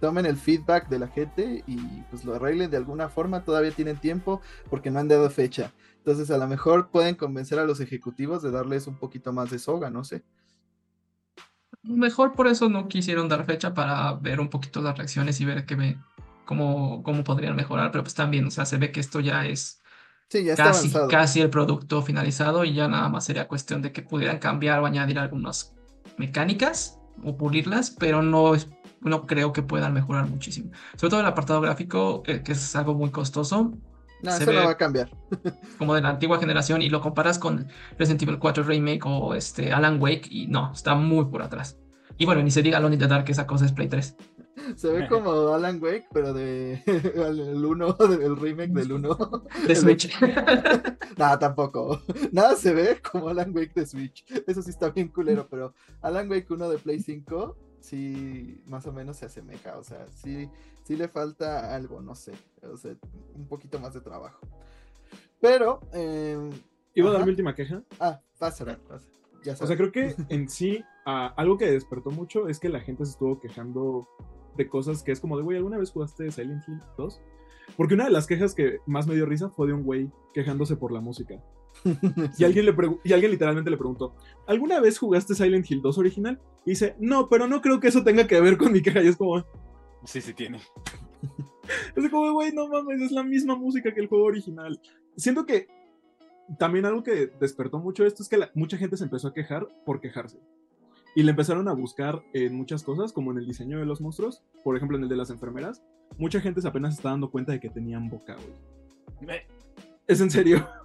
[0.00, 1.76] tomen el feedback de la gente y
[2.10, 3.44] pues lo arreglen de alguna forma.
[3.44, 5.72] Todavía tienen tiempo porque no han dado fecha.
[5.98, 9.58] Entonces, a lo mejor pueden convencer a los ejecutivos de darles un poquito más de
[9.58, 10.22] soga, no sé.
[11.82, 15.64] Mejor por eso no quisieron dar fecha para ver un poquito las reacciones y ver
[15.64, 15.98] que ve
[16.44, 19.82] cómo, cómo podrían mejorar, pero pues también, o sea, se ve que esto ya es
[20.28, 21.08] Sí, ya está casi, avanzado.
[21.08, 24.86] casi el producto finalizado y ya nada más sería cuestión de que pudieran cambiar o
[24.86, 25.76] añadir algunas
[26.18, 28.52] mecánicas o pulirlas, pero no,
[29.00, 30.72] no creo que puedan mejorar muchísimo.
[30.96, 33.72] Sobre todo el apartado gráfico, que, que es algo muy costoso,
[34.22, 35.10] No, se eso no ve- va a cambiar.
[35.78, 39.72] como de la antigua generación, y lo comparas con Resident Evil 4 Remake o este
[39.72, 41.78] Alan Wake, y no, está muy por atrás.
[42.18, 44.16] Y bueno, ni se diga Alone in the Dark, que esa cosa es Play 3.
[44.76, 49.18] Se ve como Alan Wake, pero de el 1, del remake del 1.
[49.66, 50.12] De Switch.
[51.16, 52.02] Nada, tampoco.
[52.30, 54.24] Nada se ve como Alan Wake de Switch.
[54.46, 58.92] Eso sí está bien culero, pero Alan Wake 1 de Play 5 sí más o
[58.92, 59.78] menos se asemeja.
[59.78, 60.48] O sea, sí,
[60.84, 62.32] sí le falta algo, no sé.
[62.62, 62.94] O sea,
[63.34, 64.46] un poquito más de trabajo.
[65.40, 66.50] Pero, eh,
[66.94, 67.82] Iba a dar mi última queja.
[67.98, 69.08] ah, pasa, pasa.
[69.42, 73.04] Ya O sea, creo que en sí, algo que despertó mucho es que la gente
[73.04, 74.08] se estuvo quejando
[74.56, 77.20] de cosas que es como de, güey, ¿alguna vez jugaste Silent Hill 2?
[77.76, 80.76] Porque una de las quejas que más me dio risa fue de un güey quejándose
[80.76, 81.42] por la música.
[82.38, 84.14] Y, alguien le y alguien literalmente le preguntó,
[84.46, 86.40] ¿alguna vez jugaste Silent Hill 2 original?
[86.66, 89.02] Y dice, no, pero no creo que eso tenga que ver con mi queja.
[89.02, 89.44] Y es como,
[90.04, 90.60] Sí, sí tiene.
[91.96, 94.80] es como, güey, no mames, es la misma música que el juego original.
[95.16, 95.68] Siento que
[96.58, 99.68] también algo que despertó mucho esto es que la- mucha gente se empezó a quejar
[99.84, 100.38] por quejarse.
[101.14, 104.42] Y le empezaron a buscar en muchas cosas, como en el diseño de los monstruos,
[104.62, 105.82] por ejemplo en el de las enfermeras.
[106.18, 109.28] Mucha gente se apenas está dando cuenta de que tenían boca, güey.
[110.06, 110.66] Es en serio.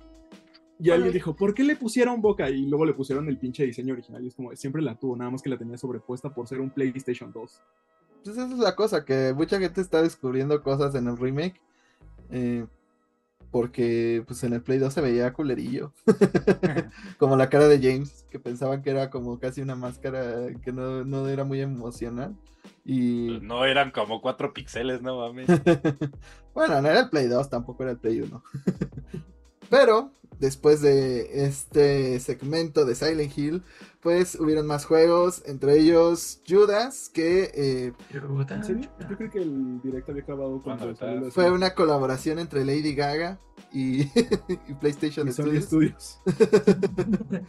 [0.77, 2.49] Y alguien dijo, ¿por qué le pusieron boca?
[2.49, 4.21] Y luego le pusieron el pinche diseño original.
[4.25, 6.69] Y es como, siempre la tuvo, nada más que la tenía sobrepuesta por ser un
[6.69, 7.61] PlayStation 2.
[8.25, 11.61] Pues esa es la cosa, que mucha gente está descubriendo cosas en el remake.
[12.31, 12.65] eh,
[13.51, 15.93] porque pues en el Play 2 se veía culerillo.
[17.19, 21.05] como la cara de James, que pensaban que era como casi una máscara que no,
[21.05, 22.35] no era muy emocional.
[22.83, 25.47] Y No eran como cuatro píxeles, no mames.
[26.53, 28.43] bueno, no era el Play 2, tampoco era el Play 1.
[29.69, 33.63] Pero después de este segmento de Silent Hill,
[34.05, 37.93] pues hubieron más juegos, entre ellos Judas, que eh,
[38.51, 38.89] ¿En serio?
[39.09, 42.37] Yo creo que el directo había acabado Cuando cuando está- salió la- fue una colaboración
[42.37, 43.39] entre Lady Gaga
[43.73, 44.01] y,
[44.67, 45.63] y PlayStation y Studios.
[45.65, 46.19] Studios.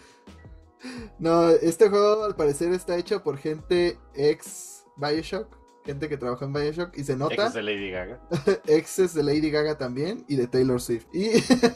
[1.19, 5.49] No, este juego al parecer está hecho por gente ex Bioshock,
[5.85, 7.47] gente que trabajó en Bioshock y se nota.
[7.47, 8.21] Ex de Lady Gaga.
[8.67, 11.07] exes de Lady Gaga también y de Taylor Swift.
[11.13, 11.31] Y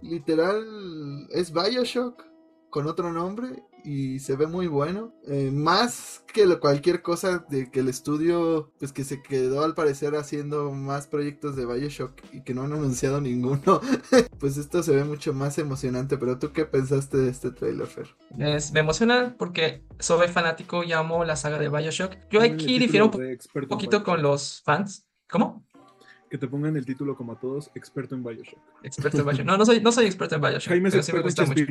[0.06, 2.22] literal es Bioshock
[2.68, 5.12] con otro nombre y se ve muy bueno.
[5.26, 9.74] Eh, más que lo- cualquier cosa de que el estudio, pues que se quedó al
[9.74, 13.80] parecer haciendo más proyectos de Bioshock y que no han anunciado ninguno,
[14.38, 16.16] pues esto se ve mucho más emocionante.
[16.18, 18.08] Pero tú qué pensaste de este trailer, Fer?
[18.38, 22.14] Es- me emociona porque soy fanático y amo la saga de Bioshock.
[22.30, 23.10] Yo aquí difiero un
[23.68, 25.06] poquito con los fans.
[25.30, 25.64] ¿Cómo?
[26.28, 28.58] Que te pongan el título como a todos, experto en Bioshock.
[28.84, 29.46] Experto en Bioshock.
[29.46, 30.68] No, no soy, no soy experto en Bioshock.
[30.68, 31.64] Jaime es sí me experto en gusta mucho.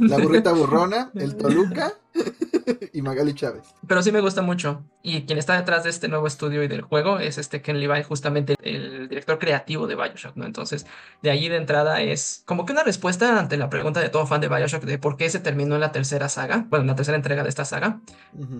[0.00, 1.92] La burrita burrona, el Toluca
[2.92, 3.74] y Magali Chávez.
[3.86, 4.84] Pero sí me gusta mucho.
[5.02, 8.04] Y quien está detrás de este nuevo estudio y del juego es este Ken Levine,
[8.04, 10.44] justamente el director creativo de Bioshock, ¿no?
[10.44, 10.86] Entonces,
[11.22, 14.40] de ahí de entrada es como que una respuesta ante la pregunta de todo fan
[14.40, 17.16] de Bioshock de por qué se terminó en la tercera saga, bueno, en la tercera
[17.16, 18.00] entrega de esta saga.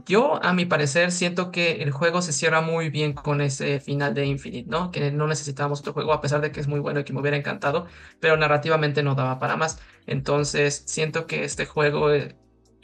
[0.06, 4.14] Yo, a mi parecer, siento que el juego se cierra muy bien con ese final
[4.14, 4.90] de Infinite, ¿no?
[4.90, 7.20] Que no necesitábamos otro juego, a pesar de que es muy bueno y que me
[7.20, 7.86] hubiera encantado,
[8.20, 9.80] pero narrativamente no daba para más.
[10.06, 12.36] Entonces, siento que este juego, eh,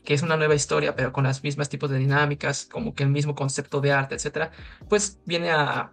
[0.04, 3.10] que es una nueva historia, pero con las mismas tipos de dinámicas, como que el
[3.10, 4.50] mismo concepto de arte, etcétera,
[4.88, 5.90] pues viene a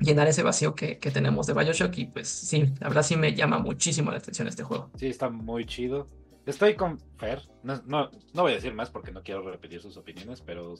[0.00, 3.34] llenar ese vacío que, que tenemos de Bioshock y pues sí, la verdad sí me
[3.34, 4.90] llama muchísimo la atención este juego.
[4.96, 6.08] Sí, está muy chido.
[6.46, 7.42] Estoy con Fer.
[7.62, 10.74] No, no, no voy a decir más porque no quiero repetir sus opiniones, pero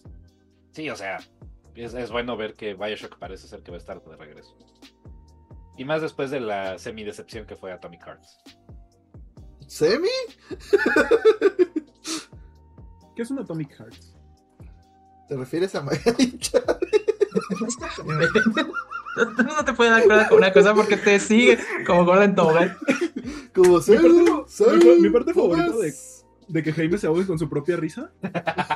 [0.70, 1.18] sí, o sea,
[1.74, 4.56] es, es bueno ver que Bioshock parece ser que va a estar de regreso.
[5.76, 8.38] Y más después de la semi-decepción que fue Atomic Hearts.
[9.66, 10.08] ¿Semi?
[13.18, 14.14] ¿Qué es un Atomic Hearts?
[15.26, 16.68] ¿Te refieres a Magali Chávez?
[19.44, 22.76] no te puedes dar cuenta con una cosa porque te sigue como Gordon Tobogán.
[23.52, 25.94] Como parte- Celu, mi- Celu, mi parte favorita de-
[26.46, 28.12] De que Jaime se ahogue con su propia risa.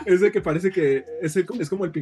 [0.07, 1.93] es de que parece que es, el- es como el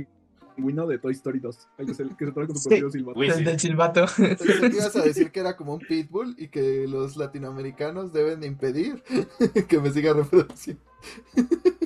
[0.56, 1.68] pingüino de Toy Story 2.
[1.76, 2.68] el que se, que se trae con su Sí.
[2.70, 3.20] propio silbato.
[3.20, 3.44] Uy, Del, sí.
[3.44, 4.06] del silbato.
[4.16, 8.46] Que ibas a decir que era como un pitbull y que los latinoamericanos deben de
[8.46, 9.02] impedir
[9.68, 10.82] que me siga reproduciendo.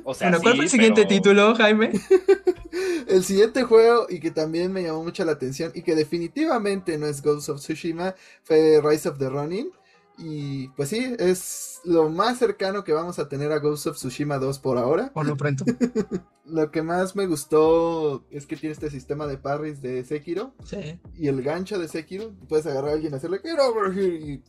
[0.05, 1.93] O sea, Bueno, ¿cuál sí, fue el siguiente pero- título, Jaime?
[3.07, 7.07] El siguiente juego y que también me llamó mucho la atención y que definitivamente no
[7.07, 9.71] es Ghost of Tsushima fue Rise of the Ronin.
[10.19, 14.39] Y pues sí, es lo más cercano que vamos a tener a Ghost of Tsushima
[14.39, 15.13] 2 por ahora.
[15.13, 15.65] Por lo pronto.
[16.47, 21.01] Lo que más me gustó es que tiene este sistema de parries de Sekiro Sí.
[21.17, 22.33] y el gancho de Sekiro.
[22.49, 24.43] Puedes agarrar a alguien y hacerle "Get over here", y,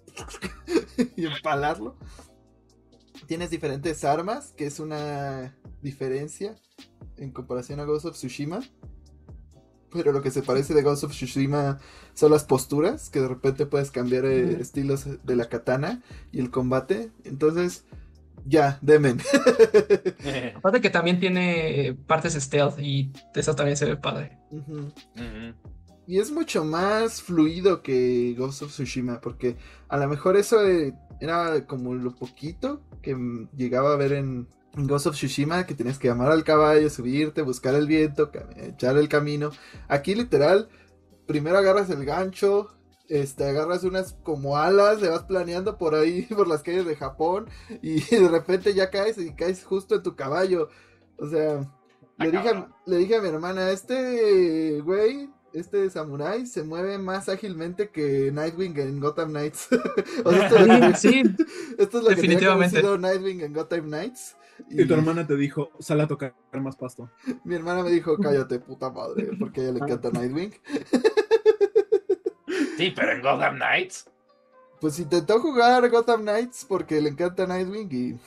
[1.16, 1.96] y empalarlo.
[3.28, 6.56] Tienes diferentes armas, que es una diferencia
[7.18, 8.62] en comparación a Ghost of Tsushima.
[9.92, 11.80] Pero lo que se parece de Ghost of Tsushima
[12.14, 16.52] son las posturas, que de repente puedes cambiar eh, estilos de la katana y el
[16.52, 17.12] combate.
[17.24, 17.86] Entonces,
[18.46, 19.20] ya, demen.
[20.56, 24.38] Aparte que también tiene partes stealth y eso también se ve padre.
[26.08, 29.58] Y es mucho más fluido que Ghost of Tsushima, porque
[29.88, 33.16] a lo mejor eso eh, era como lo poquito que
[33.56, 34.48] llegaba a ver en,
[34.78, 39.08] Ghost of Tsushima, que tenías que llamar al caballo, subirte, buscar el viento, echar el
[39.08, 39.52] camino.
[39.88, 40.68] Aquí literal,
[41.26, 42.76] primero agarras el gancho,
[43.08, 47.48] este, agarras unas como alas, le vas planeando por ahí, por las calles de Japón,
[47.82, 50.70] y de repente ya caes y caes justo en tu caballo.
[51.18, 51.72] O sea,
[52.18, 57.30] le dije, a, le dije a mi hermana, este güey, este samurái se mueve más
[57.30, 59.68] ágilmente que Nightwing en Gotham Knights.
[60.26, 61.24] o sea, esto, es lo que- Sí,
[61.78, 64.36] esto es lo que Nightwing en Gotham Knights.
[64.70, 67.10] Y tu hermana te dijo, sal a tocar más pasto.
[67.44, 70.54] Mi hermana me dijo, cállate, puta madre, porque a ella le encanta Nightwing.
[72.78, 74.06] Sí, pero en Gotham Knights.
[74.82, 78.20] Pues intentó jugar Gotham Knights porque le encanta Nightwing y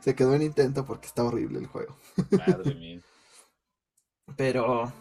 [0.00, 1.96] se quedó en intento porque está horrible el juego.
[2.30, 3.00] Madre mía.
[4.36, 4.92] Pero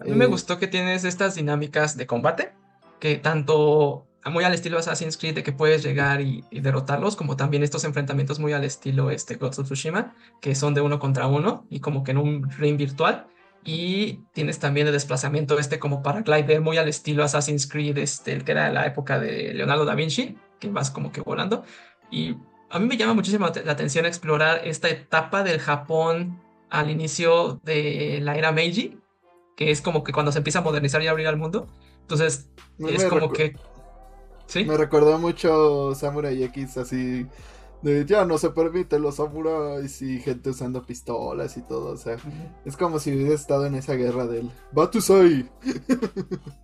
[0.00, 2.52] A mí me Eh, gustó que tienes estas dinámicas de combate,
[2.98, 7.36] que tanto muy al estilo Assassin's Creed de que puedes llegar y, y derrotarlos, como
[7.36, 11.26] también estos enfrentamientos muy al estilo este Ghost of Tsushima, que son de uno contra
[11.26, 13.26] uno y como que en un ring virtual.
[13.62, 18.44] Y tienes también el desplazamiento este como paraglider muy al estilo Assassin's Creed, este, el
[18.44, 21.64] que era de la época de Leonardo da Vinci, que vas como que volando.
[22.10, 22.36] Y
[22.70, 28.18] a mí me llama muchísimo la atención explorar esta etapa del Japón al inicio de
[28.22, 28.98] la era Meiji,
[29.60, 31.66] que es como que cuando se empieza a modernizar y abrir al mundo.
[32.00, 33.54] Entonces, me, es me como que.
[34.46, 37.26] Sí, me recordó mucho Samurai X así
[37.82, 42.16] de ya no se permite los samuráis y gente usando pistolas y todo, o sea,
[42.64, 45.48] es como si hubiera estado en esa guerra del Batusai.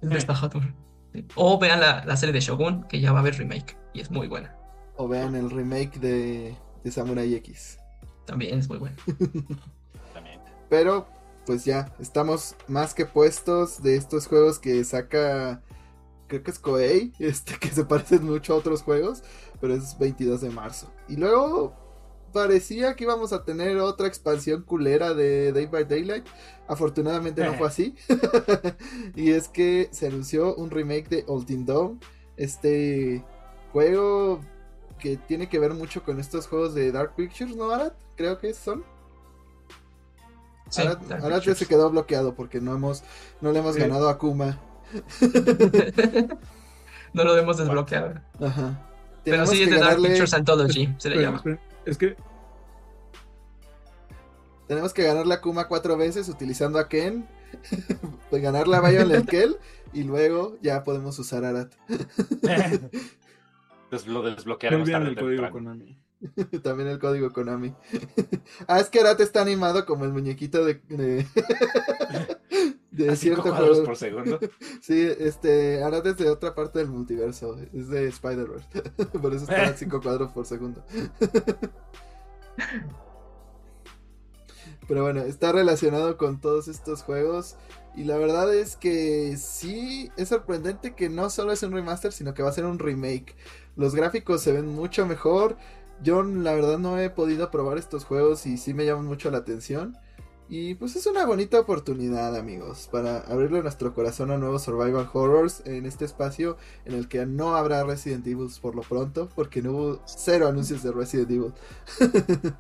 [0.03, 0.63] el destajador.
[1.35, 4.11] O vean la, la serie de Shogun, que ya va a haber remake y es
[4.11, 4.57] muy buena.
[4.97, 7.79] O vean el remake de, de Samurai X.
[8.27, 8.97] También es muy buena.
[10.15, 10.41] También.
[10.69, 11.07] Pero,
[11.47, 15.63] pues ya, estamos más que puestos de estos juegos que saca,
[16.27, 19.23] creo que es Koei, este, que se parecen mucho a otros juegos,
[19.61, 20.91] pero es 22 de marzo.
[21.09, 21.75] Y luego,
[22.33, 26.27] parecía que íbamos a tener otra expansión culera de Day by Daylight.
[26.69, 27.57] Afortunadamente no Eh.
[27.59, 27.95] fue así.
[29.15, 32.01] y es que se anunció un remake de Olden Dawn.
[32.37, 33.25] Este
[33.73, 34.41] juego
[34.99, 37.93] que tiene que ver mucho con estos juegos de Dark Pictures, ¿no, Arad?
[38.17, 38.85] Creo que son.
[40.69, 41.59] Sí, Dark ya Pictures.
[41.59, 43.05] se quedó bloqueado porque no hemos,
[43.41, 43.81] no le hemos Sí.
[43.81, 44.59] ganado a Kuma.
[47.13, 48.15] no lo hemos desbloqueado.
[48.41, 48.83] Ajá.
[49.25, 51.43] Pero Tenemos sí es que de Dark ganarle- Pictures Anthology, se le llama.
[51.85, 52.17] Es que
[54.69, 57.27] Tenemos que ganarle a Kuma cuatro veces utilizando a Ken.
[58.31, 59.57] pues ganarle a Violet Kell.
[59.93, 61.73] Y luego ya podemos usar Arat.
[61.89, 62.81] Entonces
[64.09, 65.53] lo no desbloquearemos tarde el código temprano.
[65.53, 65.97] Konami.
[66.63, 67.75] También el código Konami.
[68.69, 70.81] ah, es que Arat está animado como el muñequito de.
[70.89, 71.27] de,
[72.91, 73.85] de A cierto juego.
[73.85, 74.39] por segundo.
[74.81, 75.83] Sí, este.
[75.83, 77.59] Arat es de otra parte del multiverso.
[77.73, 78.69] Es de Spider-Verse.
[79.21, 80.85] por eso está a 5 cuadros por segundo.
[84.89, 87.57] Pero bueno, está relacionado con todos estos juegos.
[87.97, 92.35] Y la verdad es que sí, es sorprendente que no solo es un remaster, sino
[92.35, 93.35] que va a ser un remake.
[93.75, 95.57] Los gráficos se ven mucho mejor.
[96.03, 99.39] Yo la verdad no he podido probar estos juegos y sí me llaman mucho la
[99.39, 99.97] atención.
[100.49, 105.63] Y pues es una bonita oportunidad amigos para abrirle nuestro corazón a nuevos survival horrors
[105.67, 109.73] en este espacio en el que no habrá Resident Evil por lo pronto porque no
[109.73, 111.53] hubo cero anuncios de Resident Evil.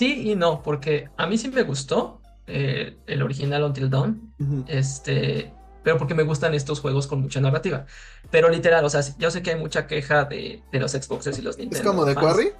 [0.00, 4.32] Sí y no, porque a mí sí me gustó eh, el original Until Dawn,
[4.66, 7.84] este, pero porque me gustan estos juegos con mucha narrativa.
[8.30, 11.42] Pero literal, o sea, yo sé que hay mucha queja de, de los Xboxes y
[11.42, 11.90] los es Nintendo.
[11.90, 12.14] como de.
[12.14, 12.50] Quarry.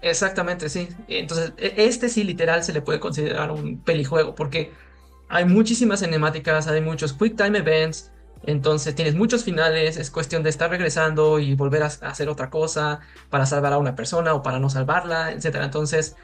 [0.00, 0.88] Exactamente, sí.
[1.08, 4.72] Entonces, e- este sí literal se le puede considerar un pelijuego porque
[5.28, 8.12] hay muchísimas cinemáticas, hay muchos quick time events,
[8.44, 13.00] entonces tienes muchos finales, es cuestión de estar regresando y volver a hacer otra cosa
[13.28, 15.64] para salvar a una persona o para no salvarla, etcétera.
[15.64, 16.14] Entonces,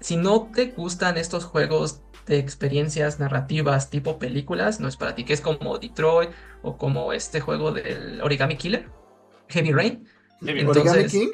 [0.00, 5.24] si no te gustan estos juegos de experiencias narrativas tipo películas, no es para ti,
[5.24, 6.30] que es como Detroit
[6.62, 8.88] o como este juego del Origami Killer,
[9.48, 10.08] Heavy Rain.
[10.42, 11.28] Heavy Entonces- Origami King.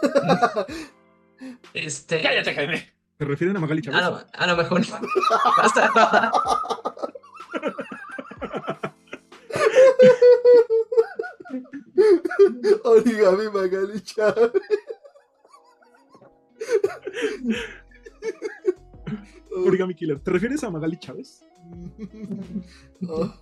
[1.78, 2.92] Este, Cállate, Jaime.
[3.18, 4.00] ¿Se refieren a Magali Chávez?
[4.00, 4.80] A lo, a lo mejor.
[5.56, 6.32] Basta.
[12.84, 14.50] Origami Magali Chávez.
[19.52, 20.18] Origami Killer.
[20.18, 21.44] ¿Te refieres a Magali Chávez?
[23.08, 23.32] Oh,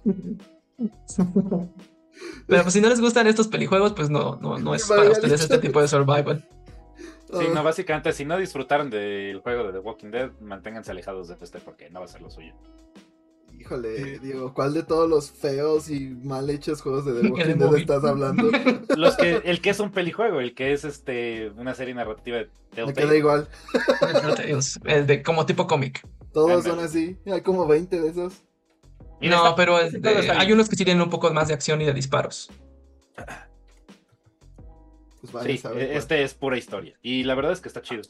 [2.46, 5.40] Pero pues, si no les gustan estos pelijuegos, pues no, no, no es para ustedes
[5.40, 6.46] este tipo de survival.
[7.32, 11.36] Sí, no, básicamente, si no disfrutaron del juego de The Walking Dead, manténganse alejados de
[11.40, 12.54] este porque no va a ser lo suyo.
[13.58, 17.44] Híjole, Diego, ¿cuál de todos los feos y mal hechos juegos de The El Walking
[17.46, 17.80] Dead móvil.
[17.80, 18.50] estás hablando?
[18.96, 22.44] Los que, el que es un pelijuego, el que es este una serie narrativa de
[22.44, 22.94] Me Telltale.
[22.94, 23.48] queda igual.
[24.84, 26.06] Es de, como tipo cómic.
[26.32, 27.16] Todos son así.
[27.26, 28.42] Hay como 20 de esos.
[29.20, 31.48] No, pero es sí, de- todo está hay unos que sí tienen un poco más
[31.48, 32.50] de acción y de disparos.
[35.30, 35.96] Pues vaya Sí, a saber cuál.
[35.98, 36.98] este es pura historia.
[37.02, 38.02] Y la verdad es que está chido.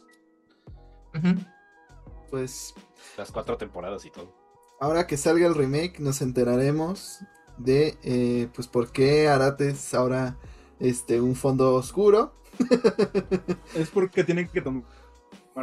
[2.30, 2.74] Pues
[3.16, 4.34] Las cuatro temporadas y todo.
[4.80, 7.20] ahora que salga el remake nos enteraremos
[7.56, 10.36] de eh, pues por qué Arate es ahora
[10.80, 12.34] este un fondo oscuro.
[13.74, 14.84] Es porque tienen que tomar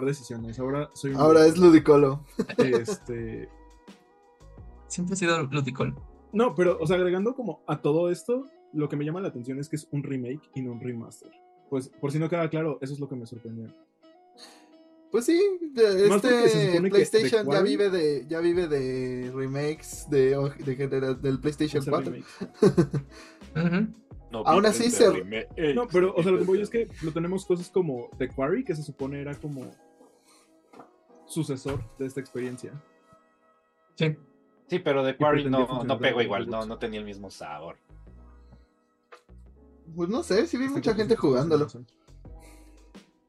[0.04, 0.60] decisiones.
[0.60, 1.18] Ahora soy un.
[1.20, 2.24] Ahora es Ludicolo.
[2.58, 3.50] Este.
[4.88, 5.96] Siempre ha sido ludicol.
[6.32, 9.60] No, pero, o sea, agregando como a todo esto, lo que me llama la atención
[9.60, 11.32] es que es un remake y no un remaster.
[11.74, 13.68] Pues, por si no queda claro, eso es lo que me sorprendió.
[15.10, 15.42] Pues sí,
[15.76, 20.38] este PlayStation ya vive de ya vive de remakes de,
[21.20, 22.12] del PlayStation Ese 4.
[22.12, 22.26] remake.
[23.56, 23.94] Ujú.
[24.30, 25.24] No, Aún así se-
[25.74, 28.64] No, pero, o sea, lo que voy es que lo tenemos cosas como The Quarry,
[28.64, 29.72] que se supone era como
[31.26, 32.72] sucesor de esta experiencia.
[33.96, 34.16] Sí.
[34.68, 37.78] Sí, pero The Quarry no, no pegó igual, no, no tenía el mismo sabor.
[39.96, 41.68] Pues no sé, sí vi Este mucha gente jugándolo.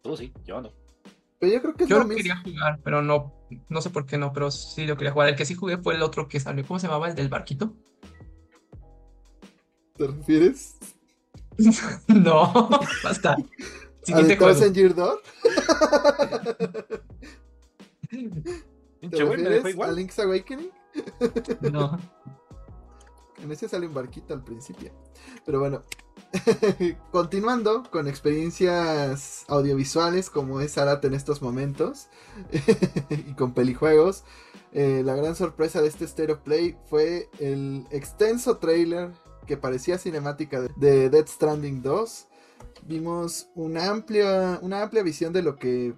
[0.03, 0.73] Tú sí, yo no.
[1.39, 2.17] Pero yo creo que es Yo lo mismo.
[2.17, 3.35] quería jugar, pero no,
[3.69, 5.29] no sé por qué no, pero sí lo quería jugar.
[5.29, 7.09] El que sí jugué fue el otro que salió, ¿cómo se llamaba?
[7.09, 7.75] El del barquito.
[9.97, 10.77] ¿Te refieres?
[12.09, 12.69] No,
[13.05, 13.33] basta.
[14.05, 14.67] ¿A Siguiente juego.
[14.73, 15.23] Year Door?
[18.11, 19.93] ¿Te refieres a.
[19.93, 20.71] Link's Awakening?
[21.73, 21.99] No.
[23.43, 24.93] En ese sale un barquito al principio.
[25.47, 25.83] Pero bueno,
[27.13, 32.09] continuando con experiencias audiovisuales como es Arate en estos momentos
[33.11, 34.25] y con pelijuegos,
[34.73, 39.11] eh, la gran sorpresa de este Stereo Play fue el extenso trailer
[39.47, 42.29] que parecía cinemática de- de Dead Stranding 2.
[42.87, 45.95] Vimos una amplia, una amplia visión de lo que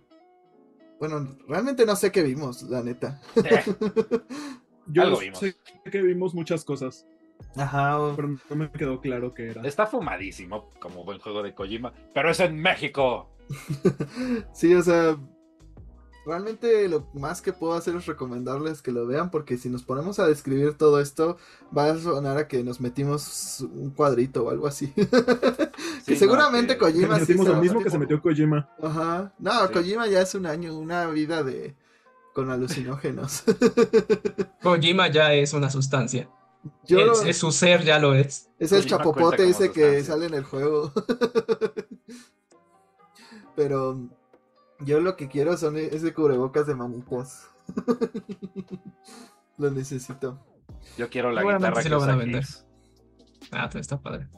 [0.98, 3.20] Bueno, realmente no sé qué vimos, la neta.
[4.88, 5.38] Yo Algo vimos.
[5.38, 5.54] sé
[5.90, 7.06] que vimos muchas cosas,
[7.56, 8.12] Ajá.
[8.16, 9.62] pero no me quedó claro qué era.
[9.66, 13.30] Está fumadísimo como buen juego de Kojima, pero es en México.
[14.52, 15.16] Sí, o sea,
[16.26, 20.18] realmente lo más que puedo hacer es recomendarles que lo vean porque si nos ponemos
[20.18, 21.36] a describir todo esto
[21.76, 24.92] va a sonar a que nos metimos un cuadrito o algo así.
[26.06, 28.68] que seguramente no, que- Kojima Metimos se lo mismo que se metió Kojima.
[28.82, 29.32] Ajá.
[29.38, 29.72] No, Sí.
[29.74, 31.74] Kojima ya es un año, una vida de
[32.34, 33.44] con alucinógenos.
[34.62, 36.28] Kojima ya es una sustancia.
[36.84, 38.48] Yo Es- lo- es su ser ya lo es.
[38.58, 40.04] Es el chapopote ese que sustancia.
[40.14, 40.92] sale en el juego.
[43.56, 44.08] Pero
[44.80, 47.48] yo lo que quiero son e- ese cubrebocas de manitas.
[49.58, 50.38] lo necesito.
[50.98, 52.44] Yo quiero la guitarra sí que lo van a vender.
[53.50, 54.28] Ah, pues está padre.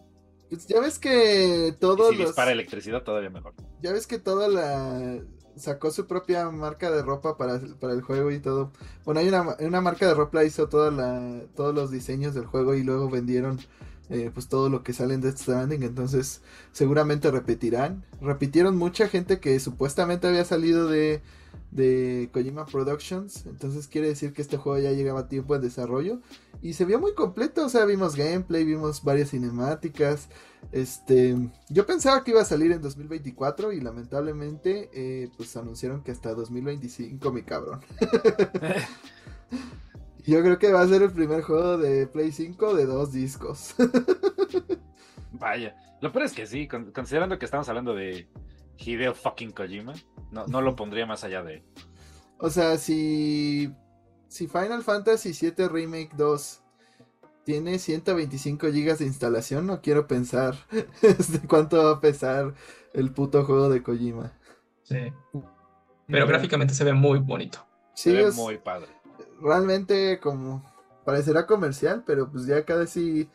[0.48, 2.28] Pues ya ves que Y todos si los.
[2.28, 3.54] dispara electricidad, todavía mejor.
[3.82, 5.20] Ya ves que toda la.
[5.58, 8.70] Sacó su propia marca de ropa para, para el juego y todo.
[9.04, 12.74] Bueno, hay una, una marca de ropa hizo toda la, todos los diseños del juego
[12.74, 13.58] y luego vendieron
[14.10, 15.82] eh, pues todo lo que sale en Death Stranding.
[15.82, 16.40] Entonces
[16.72, 18.04] seguramente repetirán.
[18.20, 21.20] Repitieron mucha gente que supuestamente había salido de,
[21.70, 23.46] de Kojima Productions.
[23.46, 26.20] Entonces quiere decir que este juego ya llegaba a tiempo de desarrollo.
[26.62, 27.66] Y se vio muy completo.
[27.66, 30.28] O sea, vimos gameplay, vimos varias cinemáticas.
[30.72, 31.36] Este,
[31.68, 36.34] yo pensaba que iba a salir en 2024 y lamentablemente eh, pues anunciaron que hasta
[36.34, 37.80] 2025, mi cabrón.
[40.26, 43.74] yo creo que va a ser el primer juego de Play 5 de dos discos.
[45.32, 45.76] Vaya.
[46.00, 48.28] Lo peor es que sí, con- considerando que estamos hablando de
[48.78, 49.94] Hideo fucking Kojima,
[50.30, 51.64] no, no lo pondría más allá de.
[52.38, 53.72] o sea, si
[54.28, 56.62] si Final Fantasy VII Remake 2
[57.44, 60.54] tiene 125 GB de instalación, no quiero pensar
[61.02, 62.54] este, cuánto va a pesar
[62.92, 64.32] el puto juego de Kojima.
[64.82, 65.12] Sí.
[66.06, 67.66] Pero gráficamente se ve muy bonito.
[67.94, 68.88] Se Sí, ve es- muy padre.
[69.40, 70.62] realmente como
[71.04, 73.28] parecerá comercial, pero pues ya casi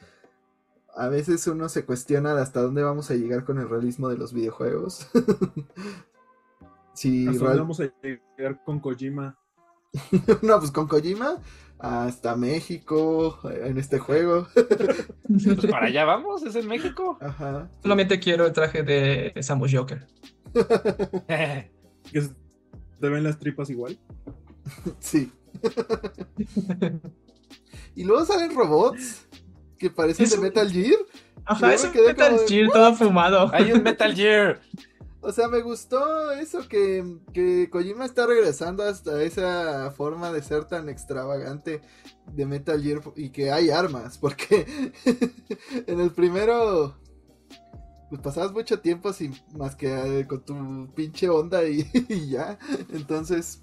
[0.96, 4.18] a veces uno se cuestiona de hasta dónde vamos a llegar con el realismo de
[4.18, 5.08] los videojuegos.
[6.94, 7.94] si Hasta real- dónde vamos a
[8.38, 9.38] llegar con Kojima.
[10.42, 11.38] no, pues con Kojima
[11.80, 14.48] hasta México eh, en este juego.
[15.28, 17.18] Pues para allá vamos, es en México.
[17.20, 17.68] Ajá.
[17.82, 20.06] Solamente quiero el traje de Samus Joker.
[22.14, 23.98] Te ven las tripas igual.
[25.00, 25.32] Sí.
[27.96, 29.26] y luego salen robots
[29.84, 30.98] que parecen de Metal Gear.
[31.44, 33.50] Ajá, es un Metal como Gear todo fumado.
[33.54, 34.62] Hay un Metal Gear.
[35.20, 40.64] O sea, me gustó eso que, que Kojima está regresando hasta esa forma de ser
[40.66, 41.82] tan extravagante
[42.32, 44.66] de Metal Gear y que hay armas, porque
[45.88, 46.96] en el primero
[48.10, 52.58] pues pasabas mucho tiempo sin más que eh, con tu pinche onda y, y ya.
[52.94, 53.60] Entonces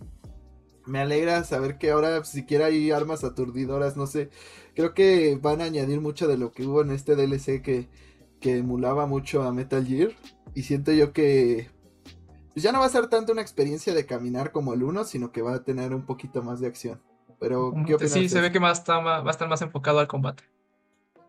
[0.87, 4.31] me alegra saber que ahora siquiera hay armas aturdidoras, no sé.
[4.75, 7.89] Creo que van a añadir mucho de lo que hubo en este DLC que,
[8.41, 10.13] que emulaba mucho a Metal Gear.
[10.55, 11.71] Y siento yo que
[12.53, 15.31] pues ya no va a ser tanto una experiencia de caminar como el 1, sino
[15.31, 17.01] que va a tener un poquito más de acción.
[17.39, 18.13] Pero, ¿qué opinas?
[18.13, 20.45] Sí, se ve que va a, estar más, va a estar más enfocado al combate.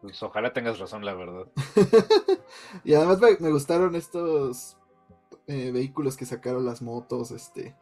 [0.01, 1.45] Pues ojalá tengas razón, la verdad.
[2.83, 4.77] y además me, me gustaron estos
[5.47, 7.75] eh, vehículos que sacaron las motos, este...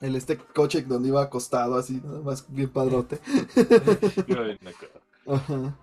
[0.00, 3.18] El este coche donde iba acostado así, nada más bien padrote.
[5.26, 5.76] Ajá.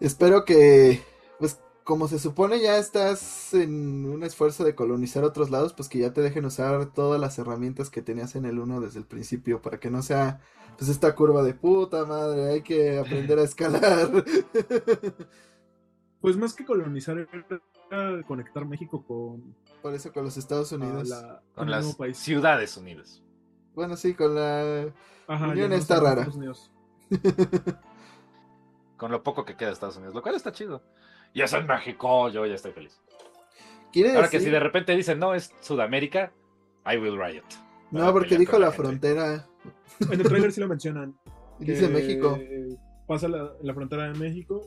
[0.00, 1.00] Espero que,
[1.38, 5.98] pues como se supone ya estás en un esfuerzo de colonizar otros lados, pues que
[5.98, 9.62] ya te dejen usar todas las herramientas que tenías en el 1 desde el principio,
[9.62, 10.40] para que no sea,
[10.76, 14.10] pues esta curva de puta madre, hay que aprender a escalar.
[16.18, 21.08] Pues más que colonizar, era conectar México con, Por eso con los Estados Unidos.
[21.08, 22.16] la, Con las país.
[22.18, 23.22] ciudades unidas.
[23.74, 24.92] Bueno, sí, con la...
[25.28, 26.26] Ajá, Unión no está rara.
[28.96, 30.82] Con lo poco que queda de Estados Unidos, lo cual está chido.
[31.34, 32.98] Y es en México, yo ya estoy feliz.
[33.92, 36.32] ¿Quiere Ahora que si de repente dicen no, es Sudamérica,
[36.90, 37.44] I will riot.
[37.90, 39.46] No, porque dijo la frontera.
[40.00, 41.18] En el trailer sí lo mencionan.
[41.58, 42.38] Dice que México.
[43.06, 44.60] Pasa la, la frontera de México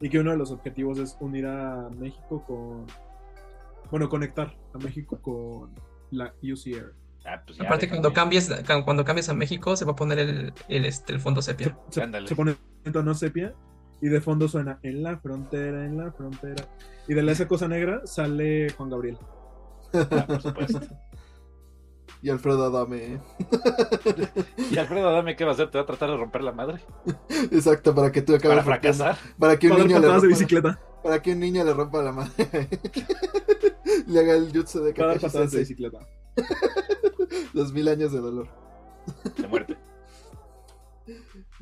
[0.00, 2.86] y que uno de los objetivos es unir a México con.
[3.90, 5.74] Bueno, conectar a México con
[6.10, 6.94] la UCR.
[7.24, 8.00] Ah, pues ya, Aparte, déjame.
[8.00, 8.50] cuando cambies,
[8.84, 11.76] cuando cambies a México, se va a poner el, el, este, el fondo sepia.
[11.90, 12.28] Se, Ándale.
[12.28, 13.54] se pone en tono sepia
[14.00, 16.64] y de fondo suena en la frontera, en la frontera.
[17.08, 19.18] Y de la esa cosa negra sale Juan Gabriel.
[19.92, 20.80] Ah, por supuesto.
[22.22, 23.20] Y Alfredo Adame.
[24.70, 26.80] Y Alfredo, dame qué va a hacer, te va a tratar de romper la madre.
[27.52, 29.16] Exacto, para que tú acabes Para fracasar.
[29.38, 30.80] Para que un niño le de bicicleta.
[31.06, 32.32] Para que un niño le rompa la madre.
[34.08, 36.00] le haga el jutsu de Para patadas de bicicleta.
[37.54, 38.48] Los mil años de dolor.
[39.36, 39.76] De muerte.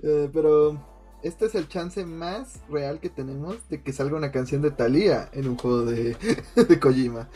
[0.03, 0.83] Eh, pero
[1.23, 5.29] este es el chance más real que tenemos de que salga una canción de Thalía
[5.33, 6.17] en un juego de,
[6.57, 7.29] de Kojima.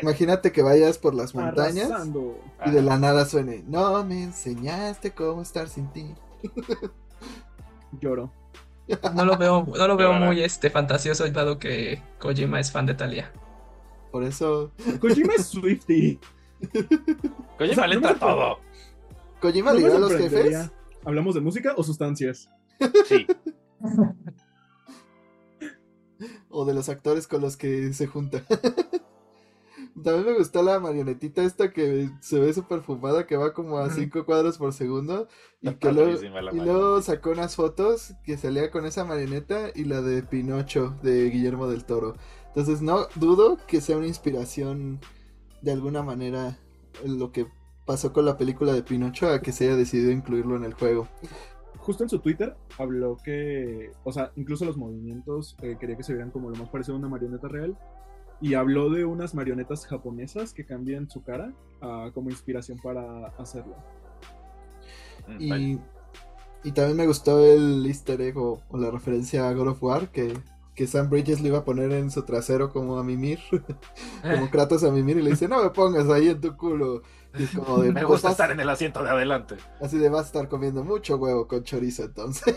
[0.00, 2.40] Imagínate que vayas por las montañas Arrasando.
[2.64, 6.14] y de la nada suene, no me enseñaste cómo estar sin ti.
[8.00, 8.32] Lloro.
[9.14, 12.94] No lo veo, no lo veo muy este, fantasioso, dado que Kojima es fan de
[12.94, 13.32] Thalía.
[14.10, 16.18] Por eso, Kojima es Swifty.
[17.58, 18.58] Kojima O sea, le no entra todo.
[19.40, 20.70] Kojima No le dirá a los jefes.
[21.04, 22.48] ¿Hablamos de música o sustancias?
[23.06, 23.26] Sí.
[26.50, 28.44] o de los actores con los que se junta.
[29.94, 33.86] También me gustó la marionetita esta que se ve súper fumada, que va como a
[33.86, 33.94] Ujú.
[33.94, 35.28] 5 cuadros por segundo.
[35.60, 36.18] Y, que luego,
[36.52, 41.28] y luego sacó unas fotos que salía con esa marioneta y la de Pinocho de
[41.30, 42.14] Guillermo del Toro.
[42.48, 45.00] Entonces no dudo que sea una inspiración
[45.62, 46.58] de alguna manera
[47.04, 47.46] lo que
[47.86, 51.08] pasó con la película de Pinocho a que se haya decidido incluirlo en el juego.
[51.78, 56.12] Justo en su Twitter habló que, o sea, incluso los movimientos eh, quería que se
[56.12, 57.76] vieran como lo más parecido a una marioneta real.
[58.42, 63.76] Y habló de unas marionetas japonesas que cambian su cara ah, como inspiración para hacerlo.
[65.28, 65.40] Mm.
[65.40, 65.80] Y,
[66.64, 70.08] y también me gustó el easter egg o, o la referencia a God of War
[70.10, 70.36] que,
[70.74, 73.38] que Sam Bridges le iba a poner en su trasero como a Mimir,
[74.22, 77.02] como Kratos a Mimir y le dice, no me pongas ahí en tu culo.
[77.38, 79.54] Y es como de, Me "Pues gusta vas- estar en el asiento de adelante.
[79.80, 82.56] Así de vas a estar comiendo mucho huevo con chorizo entonces.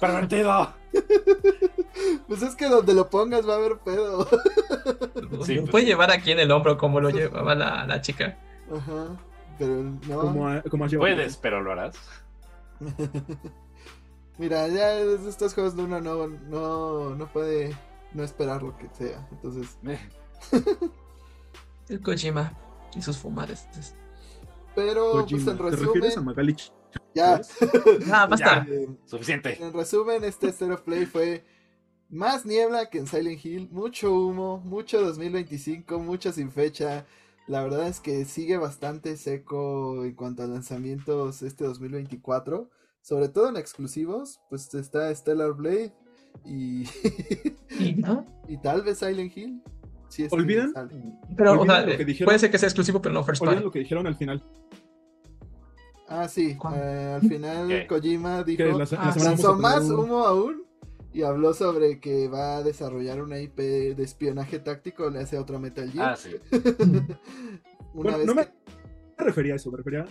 [0.00, 0.72] ¡Pervertido!
[2.28, 4.28] pues es que donde lo pongas va a haber pedo.
[5.44, 8.38] Sí, lo pues puede llevar aquí en el hombro como lo llevaba la, la chica.
[8.70, 9.06] Ajá.
[9.58, 10.48] Pero no.
[10.48, 10.62] Has.
[10.96, 11.96] Puedes, pero lo harás.
[14.38, 17.76] Mira, ya desde estos juegos de uno no, no, no puede
[18.12, 19.26] no esperar lo que sea.
[19.32, 19.78] Entonces,
[21.88, 22.52] El Kojima
[22.94, 23.66] y sus fumares.
[24.74, 25.44] pero Kojima.
[25.44, 26.56] pues en ¿Te refieres a Magali
[27.14, 27.40] ya.
[28.12, 28.66] Ah, basta.
[28.70, 29.62] Eh, Suficiente.
[29.62, 31.44] en resumen, este State of Play fue
[32.08, 37.04] más niebla que en Silent Hill, mucho humo, mucho 2025, mucho sin fecha.
[37.46, 42.68] La verdad es que sigue bastante seco en cuanto a lanzamientos este 2024,
[43.00, 45.94] sobre todo en exclusivos, pues está Stellar Blade
[46.44, 46.84] y,
[47.78, 48.26] Y, ¿no?
[48.48, 49.62] y tal vez Silent Hill.
[50.08, 50.72] Si es que ¿Olvidan?
[50.72, 50.94] sale.
[51.36, 52.26] Pero, o Olviden sea, lo que dijeron.
[52.26, 53.62] puede ser que sea exclusivo, pero no first party.
[53.62, 54.42] lo que dijeron al final.
[56.08, 57.86] Ah, sí, eh, al final ¿Qué?
[57.86, 58.62] Kojima dijo...
[58.64, 60.62] La, la semana lanzó más humo aún
[61.12, 65.58] y habló sobre que va a desarrollar una IP de espionaje táctico, le hace otro
[65.58, 66.10] Metal Gear.
[66.12, 66.30] Ah, sí.
[67.94, 68.52] Una Bueno, vez no me que-
[69.18, 70.06] me refería a eso, me refería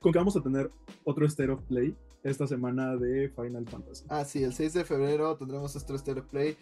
[0.00, 0.70] con que vamos a tener
[1.04, 4.04] otro State of Play esta semana de Final Fantasy.
[4.08, 6.56] Ah, sí, el 6 de febrero tendremos nuestro Stereo Play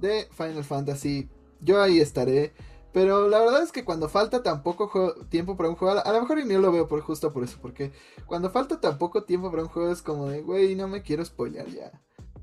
[0.00, 1.28] de Final Fantasy.
[1.60, 2.52] Yo ahí estaré.
[2.94, 6.12] Pero la verdad es que cuando falta tan poco juego- tiempo para un juego, a
[6.12, 7.92] lo mejor y no lo veo por justo por eso, porque
[8.24, 11.24] cuando falta tan poco tiempo para un juego es como de, güey, no me quiero
[11.24, 11.90] spoilear ya.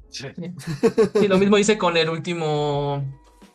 [0.09, 0.27] Sí.
[1.15, 3.01] Sí, lo mismo hice con el último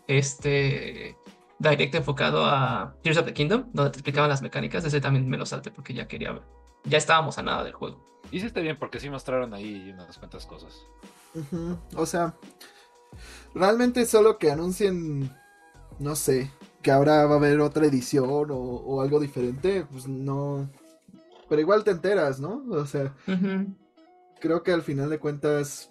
[0.08, 1.16] este
[1.58, 4.82] direct enfocado a Tears of the Kingdom, donde te explicaban las mecánicas.
[4.84, 6.42] Ese también me lo salté porque ya quería ver.
[6.84, 8.02] Ya estábamos a nada del juego.
[8.30, 10.86] Hiciste bien porque sí mostraron ahí unas cuantas cosas.
[11.94, 12.34] O sea,
[13.54, 15.30] realmente solo que anuncien,
[15.98, 16.50] no sé,
[16.86, 20.70] que ahora va a haber otra edición o, o algo diferente, pues no.
[21.48, 22.62] Pero igual te enteras, ¿no?
[22.70, 23.12] O sea,
[24.38, 25.90] creo que al final de cuentas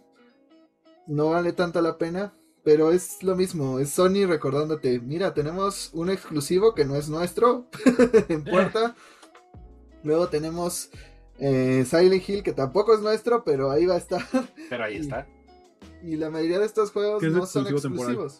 [1.05, 2.33] no vale tanto la pena.
[2.63, 7.67] Pero es lo mismo, es Sony recordándote, mira, tenemos un exclusivo que no es nuestro
[8.29, 8.95] en puerta.
[10.01, 10.91] Luego tenemos
[11.39, 14.25] eh, Silent Hill que tampoco es nuestro, pero ahí va a estar.
[14.69, 15.01] Pero ahí Sí.
[15.01, 15.27] está.
[16.03, 18.31] Y la mayoría de estos juegos no son exclusivo temporal.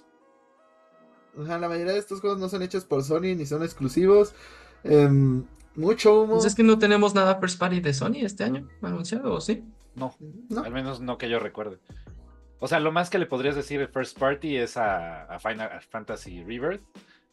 [1.44, 4.34] Sea, la mayoría de estos juegos no son hechos por Sony ni son exclusivos.
[4.84, 5.44] Em,
[5.76, 6.34] mucho humo.
[6.36, 9.64] Pues es que no tenemos nada first party de Sony este año anunciado, ¿o sí?
[9.96, 10.16] No,
[10.50, 11.80] No, al menos no que yo recuerde.
[12.60, 15.70] O sea, lo más que le podrías decir de First Party es a, a Final
[15.90, 16.82] Fantasy Rebirth,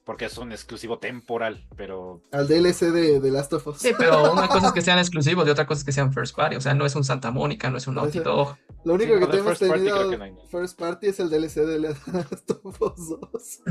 [0.05, 3.79] porque es un exclusivo temporal, pero al DLC de, de Last of Us.
[3.79, 6.35] Sí, pero una cosa es que sean exclusivos y otra cosa es que sean first
[6.35, 6.57] party.
[6.57, 8.57] O sea, no es un Santa Mónica, no es un Naughty Dog.
[8.85, 10.47] Lo único Sí, que no, tenemos First Party tenido creo que no hay nada.
[10.49, 11.79] First Party es el DLC de
[12.13, 13.63] Last of Us 2.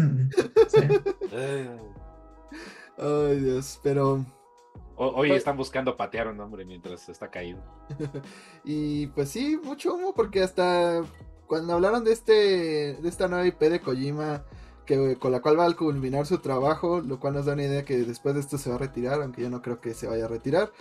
[0.68, 0.80] Sí.
[1.32, 1.78] eh,
[2.98, 4.26] Ay, Dios, pero.
[4.96, 7.60] ho- hoy Pues- están buscando patear a un hombre mientras está caído.
[8.64, 11.02] Y pues sí, mucho humo, porque hasta
[11.48, 12.32] cuando hablaron de este
[13.02, 14.44] de esta nueva IP de Kojima,
[14.86, 17.84] que con la cual va a culminar su trabajo, lo cual nos da una idea
[17.86, 20.26] que después de esto se va a retirar, aunque yo no creo que se vaya
[20.26, 20.72] a retirar.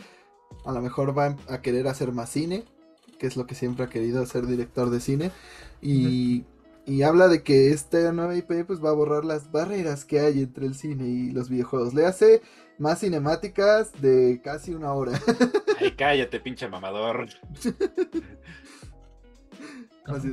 [0.64, 2.64] A lo mejor va a querer hacer más cine,
[3.20, 5.30] que es lo que siempre ha querido ser director de cine.
[5.82, 6.46] Y,
[6.86, 10.40] y habla de que esta nueva IP pues va a borrar las barreras que hay
[10.40, 11.92] entre el cine y los videojuegos.
[11.92, 12.40] Le hace
[12.78, 15.12] más cinemáticas de casi una hora.
[15.78, 17.28] Ay, cállate, pinche mamador.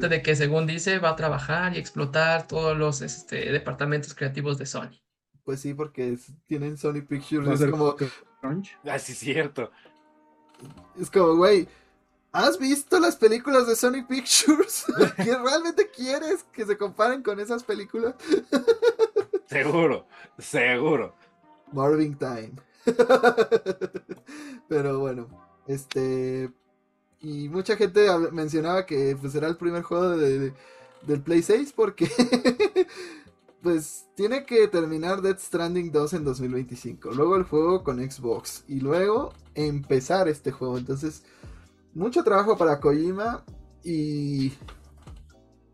[0.09, 4.65] De que según dice va a trabajar y explotar todos los este, departamentos creativos de
[4.65, 4.89] Sony.
[5.43, 7.61] Pues sí, porque es- tienen Sony Pictures.
[7.61, 7.95] Es como,
[8.41, 8.75] Crunch.
[8.85, 9.69] Ah, sí, cierto.
[10.99, 11.67] es como, güey,
[12.37, 14.85] ¿has visto las películas de Sony Pictures?
[15.17, 18.15] ¿Que realmente quieres que se comparen con esas películas?
[19.49, 20.05] Seguro,
[20.37, 21.15] seguro.
[21.71, 22.51] Marvin Time.
[24.67, 25.27] Pero bueno,
[25.67, 26.51] este.
[27.21, 30.53] Y mucha gente mencionaba que pues era el primer juego de- de-
[31.03, 32.09] del Play 6 porque.
[33.61, 37.11] pues tiene que terminar Death Stranding 2 en 2025.
[37.11, 38.63] Luego el juego con Xbox.
[38.67, 40.77] Y luego empezar este juego.
[40.77, 41.23] Entonces,
[41.97, 43.43] mucho trabajo para Kojima.
[43.83, 44.53] Y.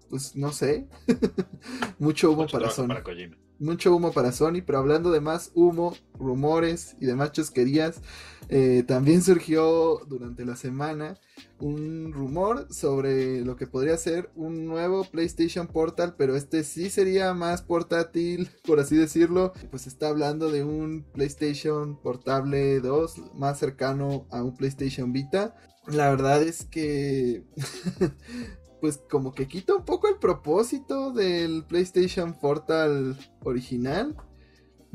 [0.09, 0.87] Pues no sé.
[1.99, 3.35] mucho humo Mucho para Sony para Kojima.
[3.59, 8.01] Mucho humo para Sony, pero hablando de más humo, rumores y demás chusquerías,
[8.49, 11.17] eh, también surgió durante la semana
[11.59, 17.33] un rumor sobre lo que podría ser un nuevo PlayStation Portal, pero este sí sería
[17.33, 19.53] más portátil, por así decirlo.
[19.71, 25.55] Pues está hablando de un PlayStation Portable 2 más cercano a un PlayStation Vita.
[25.87, 27.43] La verdad es que
[28.83, 34.13] pues como que quita un poco el propósito del PlayStation Portal original.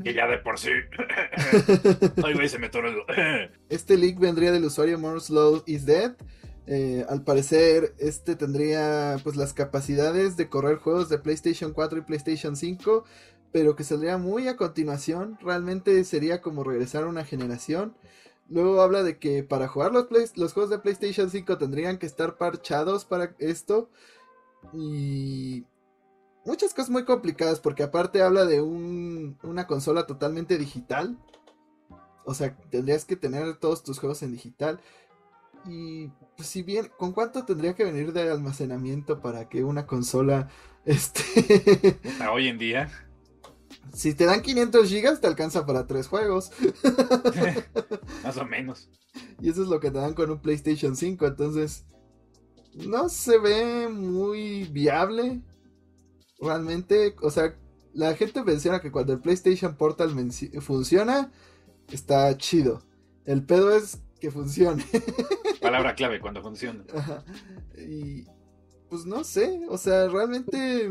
[0.03, 0.69] Que ya de por sí.
[2.23, 6.15] Ay, güey, se me atoró el- Este leak vendría del usuario Morse Law is Dead.
[6.67, 12.01] Eh, al parecer, este tendría pues las capacidades de correr juegos de PlayStation 4 y
[12.03, 13.05] PlayStation 5,
[13.51, 15.39] pero que saldría muy a continuación.
[15.41, 17.95] Realmente sería como regresar a una generación.
[18.49, 20.07] Luego habla de que para jugar los,
[20.53, 23.89] juegos de PlayStation 5 tendrían que estar parchados para esto.
[24.73, 25.65] Y
[26.45, 31.17] muchas cosas muy complicadas porque aparte habla de un- una consola totalmente digital.
[32.25, 34.79] O sea, tendrías que tener todos tus juegos en digital.
[35.65, 40.49] Y pues, si bien, ¿con cuánto tendría que venir de almacenamiento para que una consola,
[40.85, 41.99] este,
[42.31, 43.08] hoy en día.
[43.93, 46.51] Si te dan 500 gigas te alcanza para tres juegos.
[48.23, 48.89] Más o menos.
[49.41, 51.25] Y eso es lo que te dan con un PlayStation 5.
[51.25, 51.85] Entonces,
[52.87, 55.41] no se ve muy viable.
[56.39, 57.55] Realmente, o sea,
[57.93, 60.11] la gente menciona que cuando el PlayStation Portal
[60.61, 61.31] funciona,
[61.91, 62.81] está chido.
[63.25, 64.85] El pedo es que funcione.
[65.61, 66.83] Palabra clave cuando funciona.
[67.77, 68.25] Y
[68.89, 70.89] pues no sé, o sea, realmente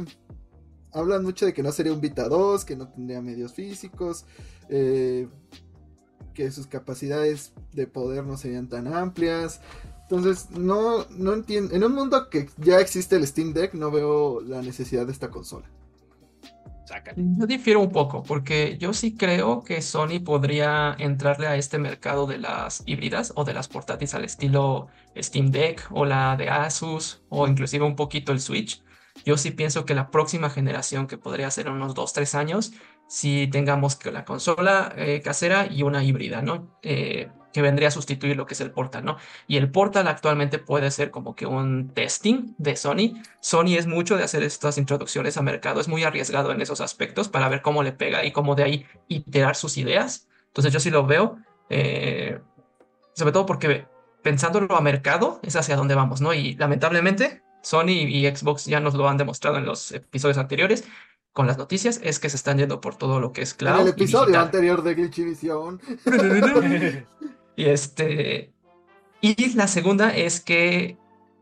[0.92, 4.24] hablan mucho de que no sería un Vita 2, que no tendría medios físicos,
[4.68, 5.28] eh,
[6.34, 9.60] que sus capacidades de poder no serían tan amplias.
[10.02, 11.74] Entonces, no, no entiendo.
[11.74, 15.30] En un mundo que ya existe el Steam Deck, no veo la necesidad de esta
[15.30, 15.70] consola.
[16.86, 17.22] Sácale.
[17.38, 22.26] Yo difiero un poco, porque yo sí creo que Sony podría entrarle a este mercado
[22.26, 27.20] de las híbridas o de las portátiles al estilo Steam Deck o la de Asus
[27.28, 28.82] o inclusive un poquito el Switch.
[29.24, 32.72] Yo sí pienso que la próxima generación, que podría ser unos 2-3 años,
[33.06, 36.78] si tengamos que la consola eh, casera y una híbrida, ¿no?
[36.82, 39.16] Eh, que vendría a sustituir lo que es el Portal, ¿no?
[39.46, 43.22] Y el Portal actualmente puede ser como que un testing de Sony.
[43.40, 47.28] Sony es mucho de hacer estas introducciones a mercado, es muy arriesgado en esos aspectos
[47.28, 50.28] para ver cómo le pega y cómo de ahí iterar sus ideas.
[50.48, 51.38] Entonces yo sí lo veo,
[51.70, 52.38] eh,
[53.14, 53.86] sobre todo porque
[54.22, 56.34] pensándolo a mercado es hacia donde vamos, ¿no?
[56.34, 60.84] Y lamentablemente Sony y Xbox ya nos lo han demostrado en los episodios anteriores
[61.32, 63.76] con las noticias, es que se están yendo por todo lo que es cloud.
[63.76, 65.80] en el episodio anterior de Glitchivision.
[67.56, 68.52] Y este.
[69.20, 70.96] Y la segunda es que,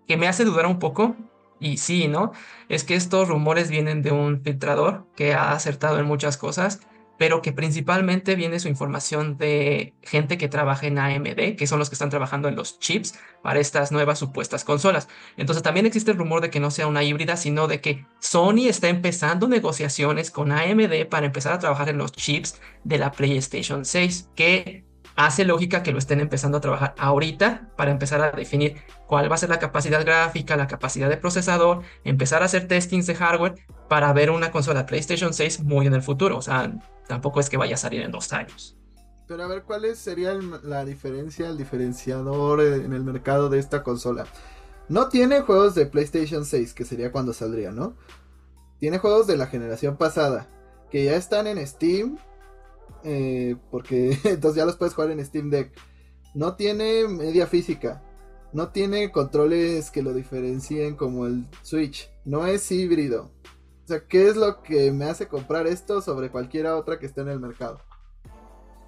[0.09, 1.15] que me hace dudar un poco,
[1.61, 2.33] y sí, ¿no?
[2.71, 6.81] Es que estos rumores vienen de un filtrador que ha acertado en muchas cosas,
[7.19, 11.91] pero que principalmente viene su información de gente que trabaja en AMD, que son los
[11.91, 15.09] que están trabajando en los chips para estas nuevas supuestas consolas.
[15.37, 18.69] Entonces también existe el rumor de que no sea una híbrida, sino de que Sony
[18.69, 23.85] está empezando negociaciones con AMD para empezar a trabajar en los chips de la PlayStation
[23.85, 24.86] 6, que
[25.17, 29.35] hace lógica que lo estén empezando a trabajar ahorita para empezar a definir cuál va
[29.35, 33.55] a ser la capacidad gráfica, la capacidad de procesador, empezar a hacer testings de hardware
[33.89, 36.37] para ver una consola PlayStation 6 muy en el futuro.
[36.37, 36.73] O sea,
[37.09, 38.77] tampoco es que vaya a salir en dos años.
[39.27, 44.27] Pero a ver, ¿cuál sería la diferencia, el diferenciador en el mercado de esta consola?
[44.89, 47.97] No tiene juegos de PlayStation 6, que sería cuando saldría, ¿no?
[48.79, 50.47] Tiene juegos de la generación pasada,
[50.93, 52.19] que ya están en Steam,
[53.07, 55.73] eh, porque entonces ya los puedes jugar en Steam Deck.
[56.35, 58.03] No tiene media física,
[58.53, 63.31] no tiene controles que lo diferencien como el Switch, no es híbrido.
[63.85, 67.21] O sea, ¿qué es lo que me hace comprar esto sobre cualquiera otra que esté
[67.21, 67.81] en el mercado?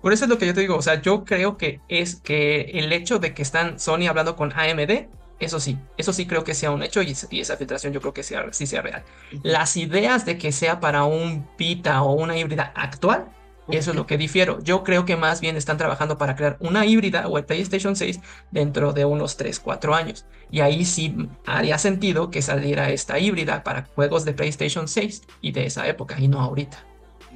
[0.02, 2.62] Por eso es lo que yo te digo, o sea, yo creo que es que
[2.74, 5.08] el hecho de que están Sony hablando con AMD,
[5.38, 8.12] eso sí, eso sí creo que sea un hecho y, y esa filtración yo creo
[8.12, 9.04] que sea, sí sea real.
[9.44, 13.28] Las ideas de que sea para un Vita o una híbrida actual,
[13.76, 14.60] eso es lo que difiero.
[14.60, 18.20] Yo creo que más bien están trabajando para crear una híbrida o el PlayStation 6
[18.50, 20.24] dentro de unos 3, 4 años.
[20.50, 25.52] Y ahí sí haría sentido que saliera esta híbrida para juegos de PlayStation 6 y
[25.52, 26.78] de esa época y no ahorita.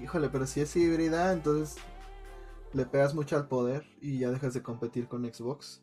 [0.03, 1.77] Híjole, pero si es híbrida, entonces
[2.73, 5.83] le pegas mucho al poder y ya dejas de competir con Xbox.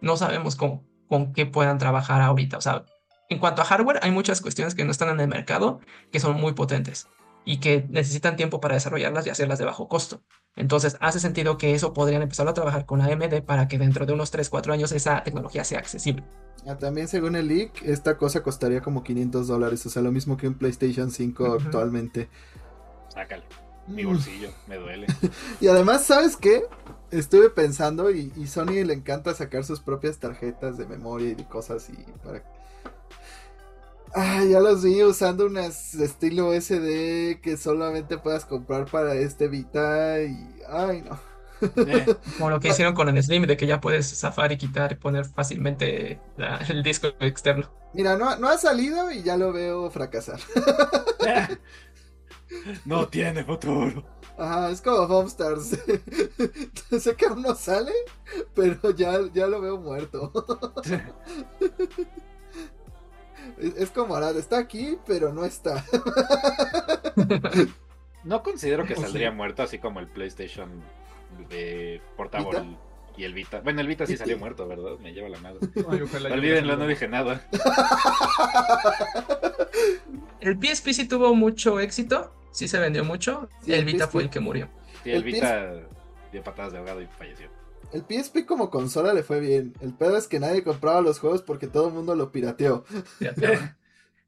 [0.00, 2.58] No sabemos con, con qué puedan trabajar ahorita.
[2.58, 2.84] O sea,
[3.28, 5.80] en cuanto a hardware, hay muchas cuestiones que no están en el mercado
[6.12, 7.08] que son muy potentes
[7.46, 10.22] y que necesitan tiempo para desarrollarlas y hacerlas de bajo costo.
[10.56, 14.12] Entonces, hace sentido que eso podrían empezar a trabajar con AMD para que dentro de
[14.12, 16.24] unos 3, 4 años esa tecnología sea accesible.
[16.66, 20.36] Ah, también según el leak, esta cosa costaría como 500 dólares, o sea, lo mismo
[20.36, 21.54] que un PlayStation 5 Ujú.
[21.54, 22.28] actualmente.
[23.08, 23.44] Sácalo.
[23.86, 24.08] Mi Mm.
[24.08, 25.06] bolsillo, me duele.
[25.60, 26.64] Y además, ¿sabes qué?
[27.12, 31.44] Estuve pensando y, y Sony le encanta sacar sus propias tarjetas de memoria y de
[31.46, 31.94] cosas y
[32.24, 32.42] para...
[34.14, 40.22] Ah, ya los vi usando unas estilo SD que solamente puedas comprar para este Vita
[40.22, 40.36] y...
[40.68, 41.18] Ay, no.
[41.84, 42.06] Eh,
[42.38, 44.96] Como lo que hicieron con el Slim, de que ya puedes zafar y quitar y
[44.96, 47.70] poner fácilmente la- el disco externo.
[47.92, 50.40] Mira, no, no ha salido y ya lo veo fracasar.
[52.84, 54.04] no tiene futuro.
[54.38, 55.70] Ajá, es como Homestars.
[57.00, 57.92] sé que aún no sale,
[58.54, 60.32] pero ya, ya lo veo muerto.
[63.58, 65.84] Es, es como Arad, está aquí, pero no está.
[68.24, 70.82] No considero que O saldría sea- muerto así como el PlayStation
[71.48, 72.66] de portable ¿Vita?
[73.16, 73.60] y el Vita.
[73.60, 74.98] Bueno, el Vita sí salió muerto, ¿verdad?
[75.00, 75.60] Me lleva la madre.
[75.88, 76.00] Ay,
[76.32, 77.46] Olvídenlo, no dije nada.
[80.40, 83.48] El PSP sí tuvo mucho éxito, sí se vendió mucho.
[83.62, 84.12] Sí, el el Vita PSP.
[84.12, 84.68] fue el que murió.
[85.02, 85.72] Sí, el El Vita
[86.32, 87.48] dio patadas de ahogado y falleció.
[87.92, 89.74] El PSP como consola le fue bien.
[89.80, 92.84] El pedo es que nadie compraba los juegos porque todo el mundo lo pirateó.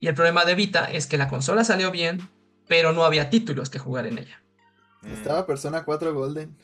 [0.01, 2.21] Y el problema de Vita es que la consola salió bien,
[2.69, 4.43] pero no había títulos que jugar en ella.
[5.03, 6.57] Mm, Estaba Persona 4 Golden.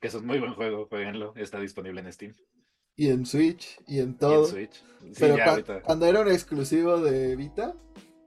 [0.00, 1.34] Que es un muy buen juego, jueguenlo.
[1.36, 2.34] Está disponible en Steam
[2.96, 4.46] Y en Switch y en y en todo.
[4.46, 4.72] Switch.
[5.02, 5.82] Sí, Pero ya cua- ahorita.
[5.82, 7.74] cuando era un exclusivo de Vita,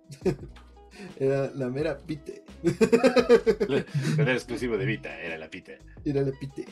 [1.19, 1.97] era la mera
[2.63, 3.85] pite.
[4.17, 5.73] Era exclusivo de Vita, era la pita.
[6.05, 6.65] Era la pite.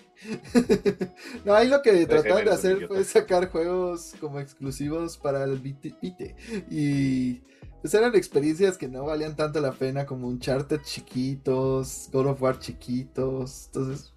[1.46, 5.60] no, ahí lo que trataban de un hacer fue sacar juegos como exclusivos para el
[5.60, 5.94] Vite.
[6.02, 6.36] Vite.
[6.70, 7.42] Y
[7.82, 12.60] pues eran experiencias que no valían tanto la pena como Uncharted chiquitos, God of War
[12.60, 13.68] chiquitos.
[13.68, 14.14] Entonces,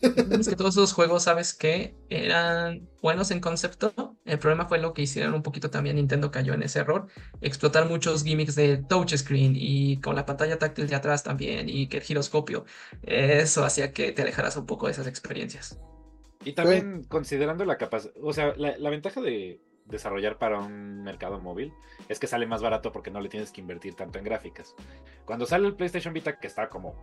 [0.00, 1.94] Es que todos esos juegos, ¿sabes qué?
[2.08, 4.16] Eran buenos en concepto.
[4.24, 5.96] El problema fue lo que hicieron un poquito también.
[5.96, 7.08] Nintendo cayó en ese error.
[7.40, 11.88] Explotar muchos gimmicks de touch screen y con la pantalla táctil de atrás también y
[11.88, 12.64] que el giroscopio.
[13.02, 15.78] Eso hacía que te alejaras un poco de esas experiencias.
[16.44, 21.72] Y también considerando la capacidad, o sea, la ventaja de desarrollar para un mercado móvil
[22.08, 24.74] es que sale más barato porque no le tienes que invertir tanto en gráficas.
[25.24, 26.94] Cuando sale el PlayStation Vita, que está como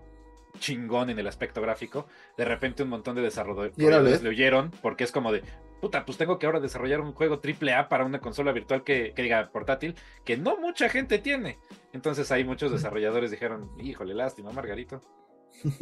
[0.59, 4.71] chingón en el aspecto gráfico, de repente un montón de ¿Y era desarrolladores le oyeron
[4.81, 5.43] porque es como de,
[5.81, 9.21] puta, pues tengo que ahora desarrollar un juego AAA para una consola virtual que, que
[9.21, 11.59] diga portátil, que no mucha gente tiene.
[11.93, 15.01] Entonces ahí muchos desarrolladores dijeron, híjole, lástima, Margarito.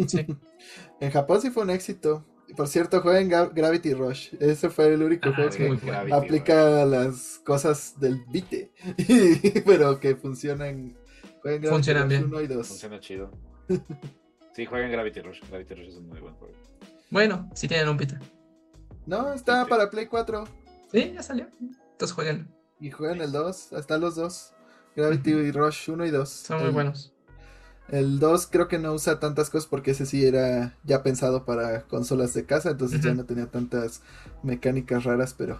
[0.07, 0.25] Sí.
[0.99, 2.25] en Japón sí fue un éxito.
[2.55, 4.35] Por cierto, jueguen Gravity Rush.
[4.39, 5.75] Ese fue el único Ah, juego que.
[5.85, 8.71] Gravity, aplica las cosas del Vite.
[9.65, 10.97] pero que funcionan.
[11.41, 12.25] Jueguen Gravity Funcionan Rush bien.
[12.25, 12.67] 1 y 2.
[12.67, 13.31] Funciona chido.
[14.55, 15.39] Sí, jueguen Gravity Rush.
[15.49, 16.53] Gravity Rush es un muy buen juego.
[17.09, 18.19] Bueno, si tienen un Vita.
[19.05, 19.69] No, está Sí.
[19.69, 20.45] para Play 4.
[20.91, 21.47] Sí, ya salió.
[21.59, 22.47] Entonces jueguen.
[22.79, 23.73] Y juegan el 2.
[23.73, 24.53] Hasta los dos.
[24.95, 26.29] Gravity Rush 1 y 2.
[26.29, 27.09] Son muy El- buenos.
[27.89, 31.81] El 2 creo que no usa tantas cosas porque ese sí era ya pensado para
[31.83, 34.01] consolas de casa, entonces ya no tenía tantas
[34.41, 35.59] mecánicas raras, pero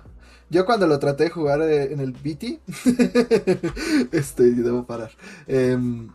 [0.50, 2.62] yo cuando lo traté de jugar eh, en el BT,
[4.14, 5.12] este, debo parar,
[5.48, 6.10] em,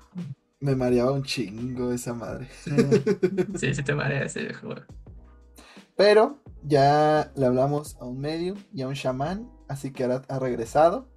[0.61, 2.49] me mareaba un chingo esa madre.
[3.57, 4.83] Sí, sí te marea ese juego.
[5.97, 10.39] Pero ya le hablamos a un medium y a un chamán, así que ahora ha
[10.39, 11.09] regresado.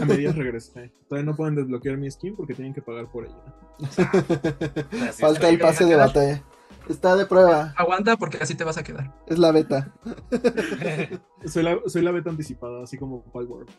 [0.00, 0.92] A medias regresé.
[1.08, 5.12] Todavía no pueden desbloquear mi skin porque tienen que pagar por ella.
[5.12, 6.42] Falta el pase de batalla.
[6.88, 9.12] Está de prueba, Aguanta porque así te vas a quedar.
[9.26, 9.92] es la beta.
[11.46, 13.70] Soy la, soy la beta anticipada, así como Palworld.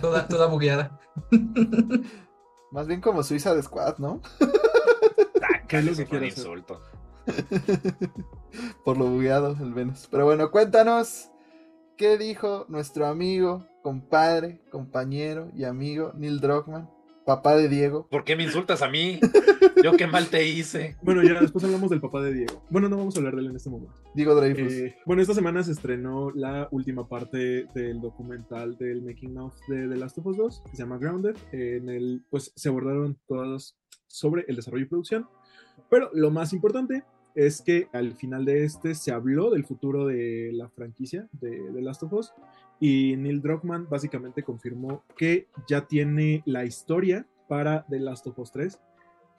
[0.00, 0.98] Toda, toda bugueada.
[2.74, 4.20] Más bien como Suiza de Squad, ¿no?
[5.38, 6.64] Sácale, Es lo que quiero hacer.
[8.84, 10.08] Por lo bugueado el Venus.
[10.10, 11.30] Pero bueno, cuéntanos
[11.96, 16.90] qué dijo nuestro amigo compadre, compañero y amigo Neil Druckmann,
[17.24, 18.06] papá de Diego.
[18.08, 19.20] ¿Por qué me insultas a mí?
[19.82, 20.96] Yo qué mal te hice.
[21.02, 22.64] Bueno, ya después hablamos del papá de Diego.
[22.70, 23.94] Bueno, no vamos a hablar de él en este momento.
[24.14, 24.72] Diego Dreyfus.
[24.72, 29.88] Eh, bueno, esta semana se estrenó la última parte del documental del Making of de
[29.88, 31.36] The Last of Us 2, que se llama Grounded.
[31.52, 35.26] En el, pues se abordaron todas sobre el desarrollo y producción.
[35.90, 37.04] Pero lo más importante
[37.34, 41.82] es que al final de este se habló del futuro de la franquicia de The
[41.82, 42.32] Last of Us
[42.84, 48.52] y Neil Druckmann básicamente confirmó que ya tiene la historia para The Last of Us
[48.52, 48.78] 3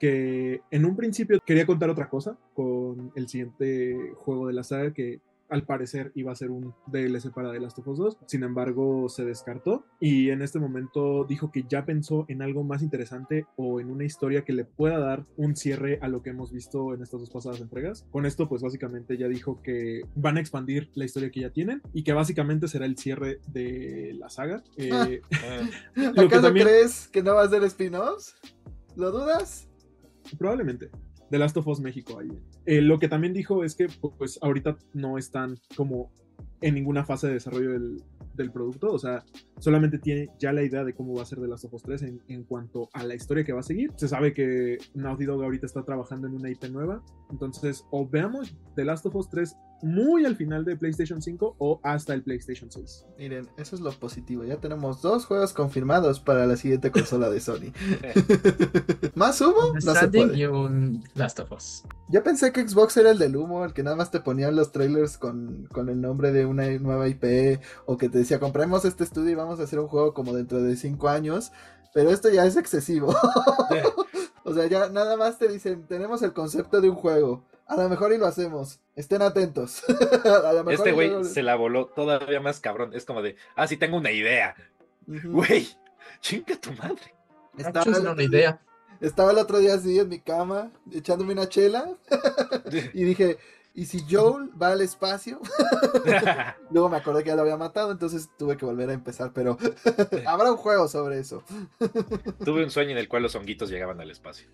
[0.00, 4.92] que en un principio quería contar otra cosa con el siguiente juego de la saga
[4.92, 8.42] que al parecer iba a ser un DLC para The Last of Us 2, sin
[8.42, 13.46] embargo se descartó y en este momento dijo que ya pensó en algo más interesante
[13.56, 16.94] o en una historia que le pueda dar un cierre a lo que hemos visto
[16.94, 18.06] en estas dos pasadas entregas.
[18.10, 21.82] Con esto pues básicamente ya dijo que van a expandir la historia que ya tienen
[21.92, 24.62] y que básicamente será el cierre de la saga.
[24.76, 28.34] Eh, Eh, que ¿Acaso también- crees que no va a ser spin-offs?
[28.96, 29.68] ¿Lo dudas?
[30.38, 30.90] Probablemente.
[31.30, 32.30] The Last of Us México ahí.
[32.66, 33.86] Eh, lo que también dijo es que
[34.18, 36.10] pues ahorita no están como
[36.60, 39.24] en ninguna fase de desarrollo del, producto, o sea,
[39.58, 42.22] solamente tiene ya la idea de cómo va a ser Last of Us 3 en,
[42.28, 43.92] en cuanto a la historia que va a seguir.
[43.96, 48.54] Se sabe que Naughty Dog ahorita está trabajando en una IP nueva, entonces o veamos
[48.74, 52.70] The Last of Us 3 muy al final de PlayStation 5 o hasta el PlayStation
[52.70, 53.06] 6.
[53.18, 54.44] Miren, eso es lo positivo.
[54.44, 57.72] Ya tenemos dos juegos confirmados para la siguiente consola de Sony.
[59.14, 59.74] ¿Más humo?
[59.84, 60.38] No se puede.
[60.38, 61.84] y un Last of Us.
[62.08, 64.72] Yo pensé que Xbox era el del humo, el que nada más te ponían los
[64.72, 69.04] trailers con, con el nombre de una nueva IP o que te decía, compremos este
[69.04, 71.52] estudio y vamos a hacer un juego como dentro de 5 años.
[71.92, 73.14] Pero esto ya es excesivo.
[74.44, 77.44] o sea, ya nada más te dicen, tenemos el concepto de un juego.
[77.66, 78.80] A lo mejor y lo hacemos.
[78.94, 79.82] Estén atentos.
[80.24, 82.94] A lo mejor Este güey se la voló todavía más cabrón.
[82.94, 84.54] Es como de, ah, sí, tengo una idea.
[85.06, 85.68] Güey,
[86.20, 87.14] chinga tu madre.
[87.58, 88.60] Estaba, una idea.
[89.00, 91.96] estaba el otro día así en mi cama, echándome una chela.
[92.92, 93.38] Y dije,
[93.76, 95.40] ¿y si Joel va al espacio?
[96.70, 99.56] Luego me acordé que ya lo había matado, entonces tuve que volver a empezar, pero
[100.26, 101.44] habrá un juego sobre eso.
[102.44, 104.48] Tuve un sueño en el cual los honguitos llegaban al espacio.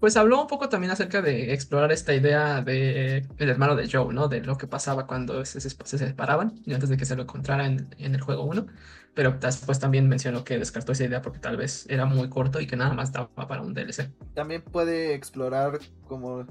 [0.00, 4.12] Pues habló un poco también acerca de explorar esta idea de el hermano de Joe,
[4.12, 4.28] ¿no?
[4.28, 7.22] De lo que pasaba cuando se, se- se separaban y antes de que se lo
[7.22, 8.66] encontrara en, en el juego 1.
[9.14, 12.66] Pero después también mencionó que descartó esa idea porque tal vez era muy corto y
[12.66, 14.08] que nada más daba para un DLC.
[14.34, 16.46] También puede explorar como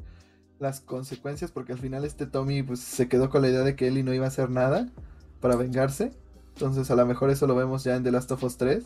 [0.60, 3.88] las consecuencias, porque al final este Tommy pues, se quedó con la idea de que
[3.88, 4.90] Ellie no iba a hacer nada
[5.40, 6.12] para vengarse.
[6.54, 8.84] Entonces a lo mejor eso lo vemos ya en The Last of Us 3.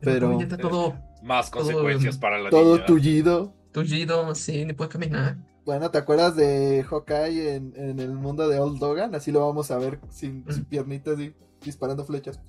[0.00, 2.86] Pero todo Más Todo- consecuencias para la todo niña.
[2.86, 3.52] tullido.
[3.72, 5.36] tullido, sí, ni puede caminar.
[5.66, 9.14] Bueno, ¿te acuerdas de Hawkeye en, en el mundo de Old Dogan?
[9.14, 12.40] Así lo vamos a ver sin su piernita así disparando flechas.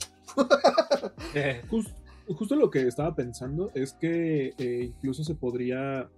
[1.33, 1.93] Eh, Jus-
[2.27, 6.09] justo lo que estaba pensando es que eh, incluso se podría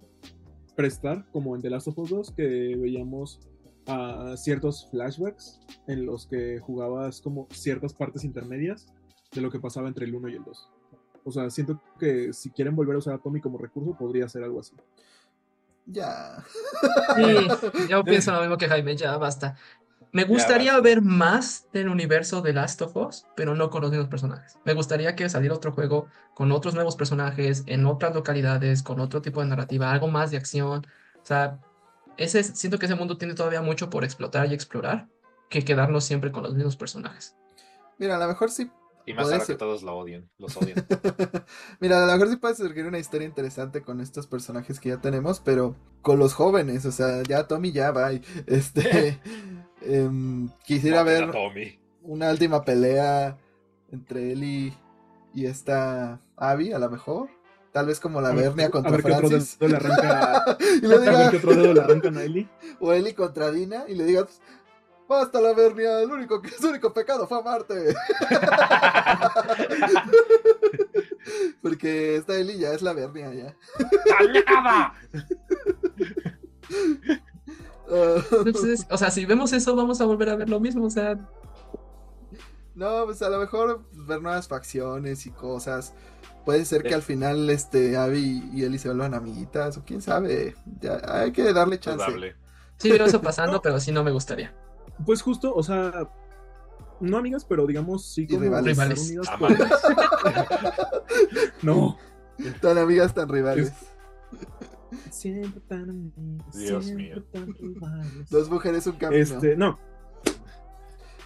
[0.76, 3.40] prestar, como en The Last of Us 2, que veíamos
[3.86, 8.86] a ciertos flashbacks en los que jugabas como ciertas partes intermedias
[9.32, 10.70] de lo que pasaba entre el 1 y el 2.
[11.24, 14.44] O sea, siento que si quieren volver a usar a Tommy como recurso, podría ser
[14.44, 14.74] algo así.
[15.86, 16.42] Ya.
[17.16, 19.56] Sí, yo pienso lo mismo que Jaime, ya basta.
[20.14, 24.08] Me gustaría ver más del universo de Last of Us, pero no con los mismos
[24.08, 24.56] personajes.
[24.64, 29.22] Me gustaría que saliera otro juego con otros nuevos personajes, en otras localidades, con otro
[29.22, 30.86] tipo de narrativa, algo más de acción.
[31.16, 31.58] O sea,
[32.16, 35.08] ese, siento que ese mundo tiene todavía mucho por explotar y explorar,
[35.50, 37.34] que quedarnos siempre con los mismos personajes.
[37.98, 38.70] Mira, a lo mejor sí.
[39.06, 40.86] y más ahora que todos lo odian, los odian.
[41.80, 45.00] Mira, a lo mejor sí puede surgir una historia interesante con estos personajes que ya
[45.00, 48.12] tenemos, pero con los jóvenes, o sea, ya Tommy ya va.
[48.46, 49.20] Este.
[49.86, 51.78] em, quisiera ver Tommy.
[52.02, 53.36] una última pelea
[53.92, 54.74] entre él y,
[55.34, 57.28] y esta Abby, a lo mejor.
[57.72, 59.58] Tal vez como la ver- Bernia a contra ver qué otro Francis.
[59.58, 62.48] dedo le arranca, y le a ver diga, qué otro dedo le arrancan a Ellie.
[62.80, 64.40] o Eli contra Dina, y le digas,
[65.08, 67.94] basta la Bernia, el único, su único pecado fue amarte.
[71.62, 73.56] Porque esta Eli ya es la Bernia ya.
[74.06, 74.94] ¡Callada!
[77.94, 80.86] Ah, Entonces, o sea, si vemos eso, vamos a volver a ver lo mismo.
[80.86, 81.18] O sea,
[82.74, 85.94] no, pues a lo mejor pues, ver nuevas facciones y cosas.
[86.44, 90.54] Puede ser que al final este Abby y Eli se vuelvan amiguitas, o quién sabe.
[90.80, 92.04] Ya, hay que darle chance.
[92.78, 94.52] Sí veo eso pasando, pero sí no me gustaría.
[95.06, 96.10] Pues justo, o sea,
[97.00, 98.76] no amigas, pero digamos sí como rivales.
[98.76, 99.08] Rivales.
[99.08, 99.52] unidas por-
[101.62, 101.96] No.
[102.60, 103.72] Tan amigas, tan rivales.
[105.10, 106.12] Siempre tan
[106.52, 107.24] Dios siempre mío.
[107.80, 108.26] tan.
[108.30, 109.22] Dos mujeres, un camino.
[109.22, 109.78] Este, no,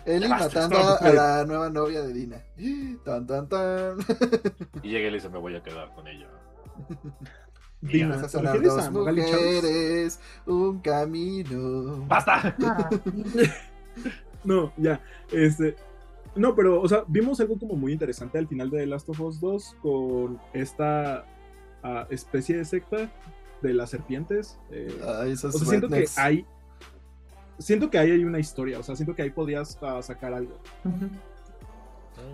[0.09, 2.43] Eli matando a la nueva novia de Dina.
[3.05, 3.99] Tan, tan, tan.
[4.83, 6.27] Y llega y le dice, me voy a quedar con ella.
[7.81, 12.07] Dina, Vas a ¿te sonar refieres dos mujeres, un camino.
[12.07, 12.57] ¡Basta!
[14.45, 15.03] No, ya.
[15.33, 15.75] Este.
[16.37, 19.21] No, pero, o sea, vimos algo como muy interesante al final de The Last of
[19.21, 21.27] Us 2 con esta
[21.83, 23.11] ah, especie de secta
[23.63, 24.59] de las serpientes.
[24.71, 26.47] eh, Ay, esos o sea, siento que hay.
[27.59, 30.61] Siento que ahí hay una historia, o sea, siento que ahí podías ah, sacar algo.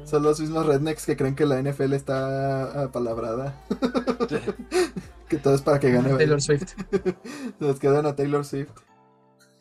[0.04, 3.54] Son los mismos rednecks que creen que la NFL está apalabrada.
[5.28, 6.10] que todo es para que gane.
[6.10, 6.74] Taylor Swift.
[7.60, 8.70] Nos quedan a Taylor Swift.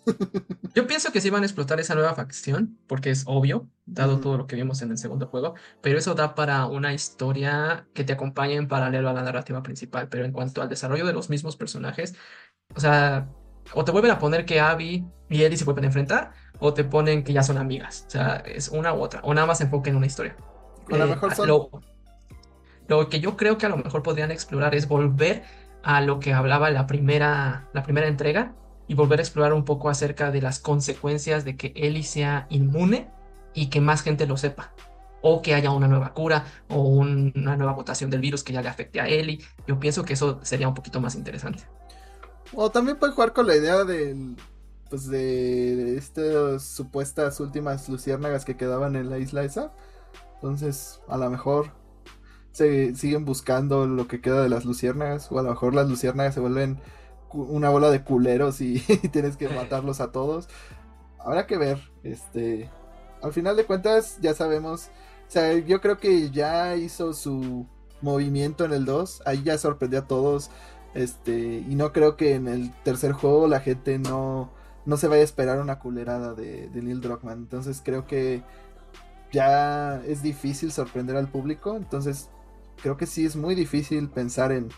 [0.75, 4.21] Yo pienso que sí van a explotar esa nueva facción, porque es obvio, dado Ujú.
[4.21, 8.03] todo lo que vimos en el segundo juego, pero eso da para una historia que
[8.03, 10.09] te acompañe en paralelo a la narrativa principal.
[10.09, 12.15] Pero en cuanto al desarrollo de los mismos personajes,
[12.75, 13.29] o sea,
[13.73, 16.83] o te vuelven a poner que Abby y Ellie se vuelven a enfrentar, o te
[16.83, 18.05] ponen que ya son amigas.
[18.07, 20.35] O sea, es una u otra, o nada más se enfoca en una historia.
[20.91, 21.69] A lo Eh, mejor son- lo,
[22.87, 25.43] lo que yo creo que a lo mejor podrían explorar es volver
[25.83, 28.55] a lo que hablaba la primera, la primera entrega
[28.87, 33.09] y volver a explorar un poco acerca de las consecuencias de que Ellie sea inmune
[33.53, 34.73] y que más gente lo sepa.
[35.21, 38.61] O que haya una nueva cura o un- una nueva mutación del virus que ya
[38.61, 39.39] le afecte a Ellie.
[39.67, 41.63] Yo pienso que eso sería un poquito más interesante.
[42.53, 43.77] O también pueden jugar con la idea.
[44.89, 49.71] Pues de, de estas supuestas últimas luciérnagas que quedaban en la isla esa.
[50.35, 51.71] Entonces, a lo mejor
[52.51, 55.31] se siguen buscando lo que queda de las luciérnagas.
[55.31, 56.79] O a lo mejor las luciérnagas se vuelven
[57.33, 58.79] una bola de culeros y,
[59.11, 60.47] tienes que matarlos a todos.
[61.19, 61.79] Habrá que ver.
[62.03, 62.69] Este.
[63.21, 64.89] Al final de cuentas, ya sabemos.
[65.27, 67.65] O sea, yo creo que ya hizo su
[68.01, 69.23] movimiento en el 2.
[69.25, 70.51] Ahí ya sorprendió a todos.
[70.93, 74.51] Este, y no creo que en el tercer juego la gente no,
[74.85, 77.39] no se vaya a esperar una culerada de, de Neil Druckmann.
[77.39, 78.43] Entonces creo que
[79.31, 81.75] ya es difícil sorprender al público.
[81.75, 82.29] Entonces
[82.81, 84.69] creo que sí es muy difícil pensar en.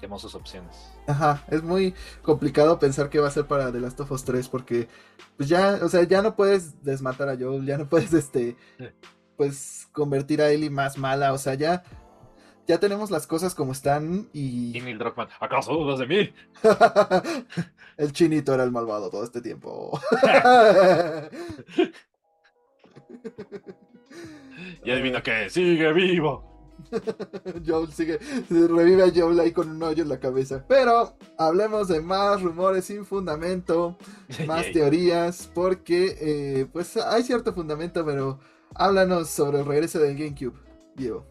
[0.00, 0.92] Tenemos sus opciones.
[1.06, 4.48] Ajá, es muy complicado pensar que va a ser para The Last of Us 3
[4.48, 4.88] porque
[5.36, 8.56] pues ya, o sea, ya no puedes desmatar a Joel, ya no puedes este
[9.36, 11.82] pues convertir a Ellie más mala, o sea, ya
[12.66, 16.34] ya tenemos las cosas como están Y y Neil Druckmann, ¿acaso dudas de mí?
[17.96, 19.98] el chinito era el malvado todo este tiempo.
[24.84, 26.55] Y adivina que sigue vivo.
[27.66, 28.18] Joel sigue,
[28.50, 30.64] revive a Joel ahí con un hoyo en la cabeza.
[30.68, 33.96] Pero hablemos de más rumores sin fundamento,
[34.46, 38.38] más teorías, porque eh, pues hay cierto fundamento, pero
[38.74, 40.58] háblanos sobre el regreso del GameCube,
[40.94, 41.26] Diego.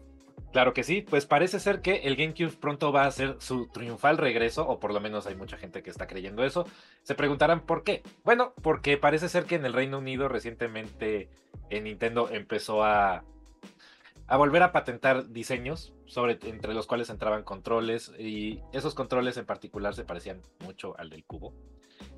[0.52, 4.16] Claro que sí, pues parece ser que el GameCube pronto va a hacer su triunfal
[4.16, 6.66] regreso, o por lo menos hay mucha gente que está creyendo eso.
[7.02, 8.02] Se preguntarán por qué.
[8.24, 11.28] Bueno, porque parece ser que en el Reino Unido recientemente
[11.68, 13.22] eh, Nintendo empezó a,
[14.28, 19.46] a volver a patentar diseños, sobre, entre los cuales entraban controles, y esos controles en
[19.46, 21.54] particular se parecían mucho al del cubo.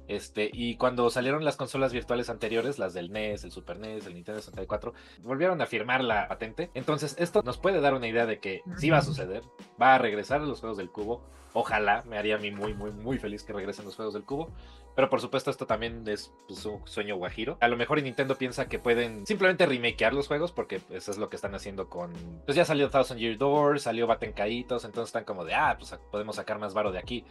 [0.09, 4.15] Este, y cuando salieron las consolas virtuales anteriores, las del NES, el Super NES, el
[4.15, 6.71] Nintendo 64, volvieron a firmar la patente.
[6.73, 9.43] Entonces, esto nos puede dar una idea de que sí va a suceder,
[9.81, 11.23] va a regresar los juegos del cubo.
[11.53, 14.51] Ojalá, me haría a mí muy, muy, muy feliz que regresen los juegos del cubo.
[14.99, 17.57] Pero por supuesto, esto también es pues, un sueño guajiro.
[17.61, 21.19] A lo mejor Nintendo piensa que pueden simplemente remakear los juegos, porque pues, eso es
[21.19, 22.13] lo que están haciendo con.
[22.45, 26.35] Pues ya salió Thousand Year Door, salió Batencaitos, entonces están como de, ah, pues podemos
[26.35, 27.25] sacar más varo de aquí.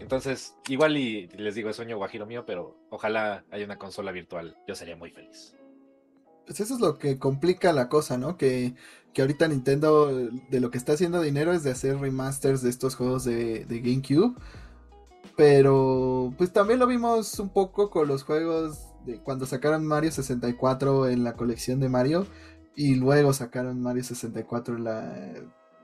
[0.00, 4.56] Entonces, igual y les digo, es sueño guajiro mío, pero ojalá haya una consola virtual.
[4.66, 5.54] Yo sería muy feliz.
[6.46, 8.36] Pues eso es lo que complica la cosa, ¿no?
[8.36, 8.74] Que,
[9.12, 12.70] que ahorita Nintendo eh, de lo que está haciendo dinero es de hacer remasters de
[12.70, 14.34] estos juegos de, de GameCube.
[15.36, 21.08] Pero pues también lo vimos un poco con los juegos de cuando sacaron Mario 64
[21.08, 22.26] en la colección de Mario
[22.76, 25.34] y luego sacaron Mario 64 en la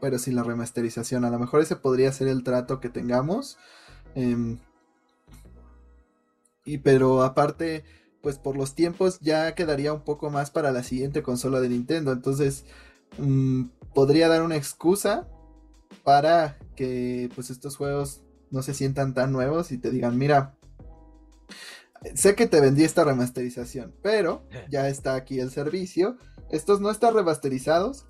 [0.01, 1.25] pero sin la remasterización.
[1.25, 3.59] A lo mejor ese podría ser el trato que tengamos.
[4.15, 4.59] Em,
[6.65, 7.85] y pero aparte,
[8.23, 12.13] pues por los tiempos ya quedaría un poco más para la siguiente consola de Nintendo.
[12.13, 12.65] Entonces,
[13.19, 13.65] mm,
[13.95, 15.29] podría dar una excusa
[16.05, 20.57] para que pues estos juegos no se sientan tan nuevos y te digan, mira,
[22.15, 26.17] sé que te vendí esta remasterización, pero ya está aquí el servicio.
[26.51, 28.07] Estos no están remasterizados,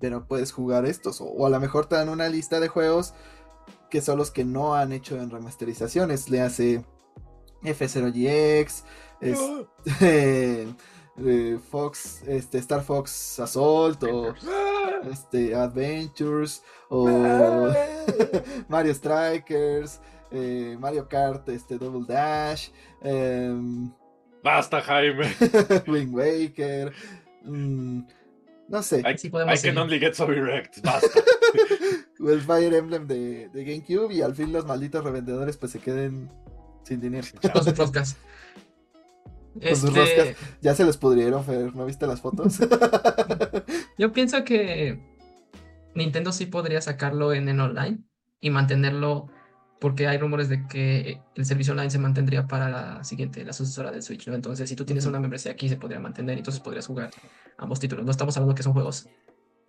[0.00, 1.20] pero puedes jugar estos.
[1.20, 3.14] O, o a lo mejor te dan una lista de juegos
[3.90, 6.30] que son los que no han hecho en remasterizaciones.
[6.30, 6.84] Le hace
[7.62, 8.84] F0GX,
[9.20, 9.38] es-
[10.00, 10.72] eh,
[11.18, 14.34] eh, Fox, este, Star Fox Assault o
[15.10, 17.06] este, Adventures o
[18.68, 20.00] Mario Strikers,
[20.30, 22.68] eh, Mario Kart, este, Double Dash,
[23.02, 23.90] em,
[24.42, 25.32] Basta, Jaime.
[25.86, 26.92] Wind Waker.
[27.44, 28.00] mm,
[28.68, 29.00] no sé.
[29.00, 29.78] I, Sí I podemos can seguir.
[29.78, 30.80] only get so erect.
[30.82, 31.20] Basta.
[32.18, 36.30] El Fire Emblem de, de GameCube y al fin los malditos revendedores pues se queden
[36.84, 37.26] sin dinero.
[37.52, 38.16] Con su podcast.
[39.54, 40.36] Con sus Este, roscas.
[40.60, 42.58] Ya se les pudrieron, Fer, ¿no viste las fotos?
[43.98, 45.00] yo pienso que
[45.94, 47.98] Nintendo sí podría sacarlo en el online
[48.40, 49.28] y mantenerlo
[49.80, 53.90] porque hay rumores de que el servicio online se mantendría para la siguiente, la sucesora
[53.90, 54.34] del Switch, ¿no?
[54.34, 57.10] Entonces, si tú tienes una membresía aquí, se podría mantener y entonces podrías jugar
[57.58, 58.04] ambos títulos.
[58.04, 59.08] No estamos hablando que son juegos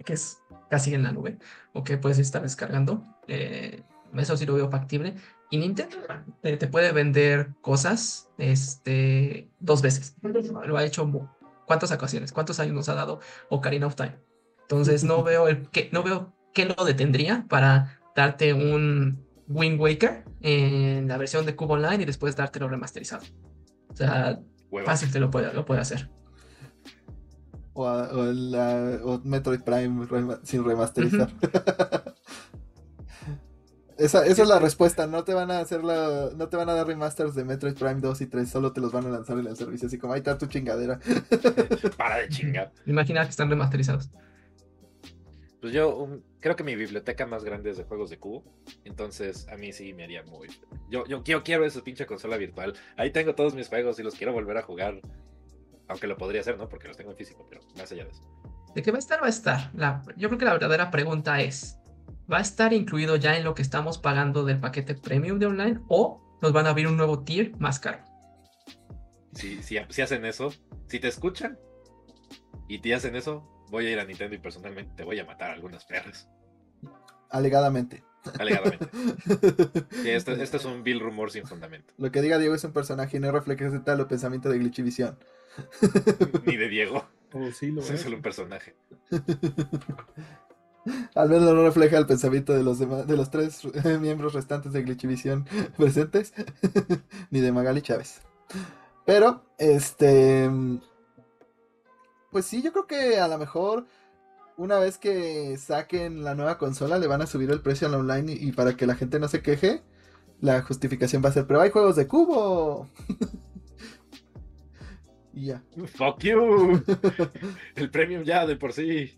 [0.06, 0.38] que es
[0.70, 1.40] casi en la nube
[1.74, 3.04] o que puedes estar descargando.
[3.28, 3.82] Eh,
[4.16, 5.16] eso sí lo veo factible.
[5.54, 5.98] Y Nintendo
[6.42, 10.16] te, te puede vender cosas este, dos veces.
[10.66, 11.08] Lo ha hecho
[11.68, 13.20] cuántas ocasiones, cuántos años nos ha dado
[13.50, 14.18] Ocarina of Time.
[14.62, 20.26] Entonces no veo el que no veo qué lo detendría para darte un Wind Waker
[20.42, 23.24] en la versión de Cube Online y después dártelo remasterizado.
[23.90, 24.40] O sea,
[24.72, 24.88] Hueva.
[24.88, 26.10] fácil te lo puede, lo puede hacer.
[27.74, 30.08] o, a- o la- o Metroid Prime
[30.42, 31.30] sin remasterizar.
[33.98, 35.08] esa, esa es la respuesta.
[35.08, 38.02] No te van a hacer la, no te van a dar remasters de Metroid Prime
[38.02, 39.88] 2 y 3, solo te los van a lanzar en el servicio.
[39.88, 41.00] Así como ahí está tu chingadera.
[41.98, 42.72] Para de chingar.
[42.86, 44.10] Imagina que están remasterizados.
[45.62, 48.44] Pues yo um, creo que mi biblioteca más grande es de juegos de cubo.
[48.84, 50.50] Entonces a mí sí me haría muy.
[50.90, 52.74] Yo, yo, yo quiero esa pinche consola virtual.
[52.98, 55.00] Ahí tengo todos mis juegos y los quiero volver a jugar.
[55.88, 56.68] Aunque lo podría hacer, ¿no?
[56.68, 58.24] Porque los tengo en físico, pero más allá de eso.
[58.76, 59.22] ¿De qué va a estar?
[59.22, 59.72] Va a estar.
[59.76, 61.78] La, yo creo que la verdadera pregunta es,
[62.32, 65.80] ¿va a estar incluido ya en lo que estamos pagando del paquete premium de online
[65.88, 68.00] o nos van a abrir un nuevo tier más caro?
[69.34, 70.54] Si, si, si hacen eso,
[70.88, 71.58] si te escuchan
[72.68, 75.52] y te hacen eso, voy a ir a Nintendo y personalmente te voy a matar
[75.52, 76.30] a algunas perras.
[77.30, 78.04] Alegadamente.
[78.40, 78.88] Alegadamente.
[80.04, 81.94] Sí, este, este es un vil rumor sin fundamento.
[81.98, 85.18] Lo que diga Diego es un personaje y no refleja los pensamientos de Glitchivisión.
[86.46, 87.06] Ni de Diego.
[87.34, 88.02] Oh, sí, lo Soy es.
[88.02, 88.76] solo un personaje.
[91.16, 93.62] Al menos no refleja el pensamiento de los demás, de los tres
[94.02, 95.46] miembros restantes de Glitchivisión
[95.78, 96.34] presentes,
[97.32, 98.22] ni de Magali Chávez.
[99.06, 100.50] Pero, este,
[102.32, 103.86] pues sí, yo creo que a lo mejor
[104.58, 108.34] una vez que saquen la nueva consola le van a subir el precio al online
[108.34, 109.84] y, y para que la gente no se queje,
[110.44, 112.90] la justificación va a ser, pero hay juegos de cubo.
[115.34, 115.64] y ya.
[115.96, 116.84] Fuck you.
[117.76, 119.18] El premium ya de por sí.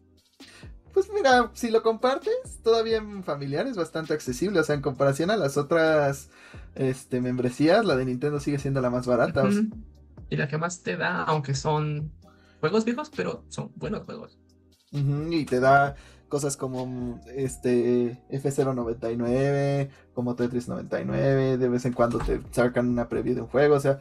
[0.96, 4.62] Pues mira, si lo compartes, todavía en familiar es bastante accesible.
[4.62, 6.30] O sea, en comparación a las otras
[6.74, 9.44] este, membresías, la de Nintendo sigue siendo la más barata.
[9.44, 9.76] o sea, Ujú.
[10.30, 12.14] Y la que más te da, aunque son
[12.62, 14.40] juegos viejos, pero son buenos juegos.
[14.92, 15.98] y te da
[16.30, 21.58] cosas como este F099, como Tetris 99.
[21.58, 23.76] De vez en cuando te sacan una preview de un juego.
[23.76, 24.00] O sea,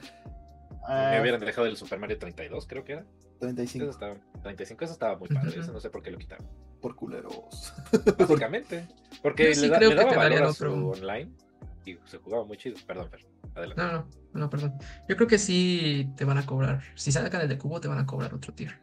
[0.87, 3.01] ah, Me hubieran dejado el Super Mario 32, creo que era.
[3.01, 5.59] Eso 35 estaba, 35, eso estaba muy padre.
[5.59, 6.47] Eso no sé por qué lo quitaron.
[6.85, 7.73] Por culeros.
[8.19, 8.86] Básicamente.
[9.23, 10.89] Porque sí le, da- creo le que daba te valor a su otro.
[10.90, 11.32] online
[11.86, 12.77] y se jugaba muy chido.
[12.86, 13.27] Perdón, Fer.
[13.55, 13.82] Adelante.
[13.82, 14.74] No, no, no, perdón.
[15.09, 16.82] Yo creo que sí te van a cobrar.
[16.94, 18.78] Si sacan el de cubo, te van a cobrar otro tier.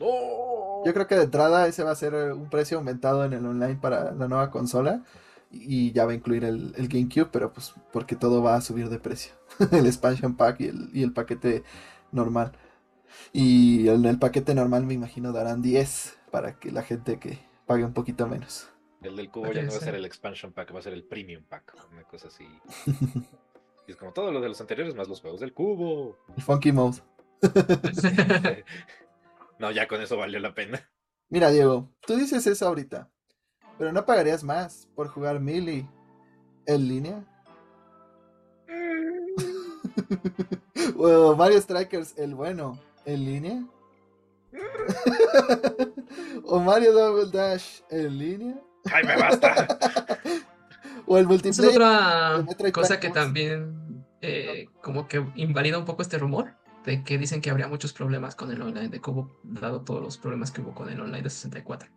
[0.00, 0.82] ¡No!
[0.86, 3.44] Yo creo que de entrada ese va a ser eh, un precio aumentado en el
[3.44, 5.02] online para la nueva consola.
[5.50, 8.88] Y ya va a incluir el, el GameCube, pero pues porque todo va a subir
[8.88, 9.34] de precio.
[9.72, 11.64] el expansion pack y el, y el paquete
[12.12, 12.52] normal.
[13.34, 17.84] Y en el paquete normal me imagino darán 10 para que la gente que pague
[17.84, 18.68] un poquito menos.
[19.02, 21.04] El del cubo ya no va a ser el expansion pack, va a ser el
[21.04, 21.76] premium pack.
[21.92, 22.46] Una cosa así.
[23.86, 26.16] Y es como todo lo de los anteriores más los juegos del cubo.
[26.36, 26.98] El Funky Mode.
[29.58, 30.88] no, ya con eso valió la pena.
[31.28, 33.10] Mira, Diego, tú dices eso ahorita.
[33.78, 35.88] Pero no pagarías más por jugar Melee
[36.66, 37.24] en línea.
[40.96, 43.64] o Mario Strikers, el bueno, en línea.
[46.44, 48.60] O Mario Double Dash en línea.
[48.88, 49.68] ¡Jaime, basta!
[51.06, 51.82] o el Esa es multiplayer.
[51.82, 53.14] otra cosa que 2.
[53.14, 56.54] también eh, como que invalida un poco este rumor
[56.84, 60.18] de que dicen que habría muchos problemas con el online de Cubo, dado todos los
[60.18, 61.88] problemas que hubo con el online de 64.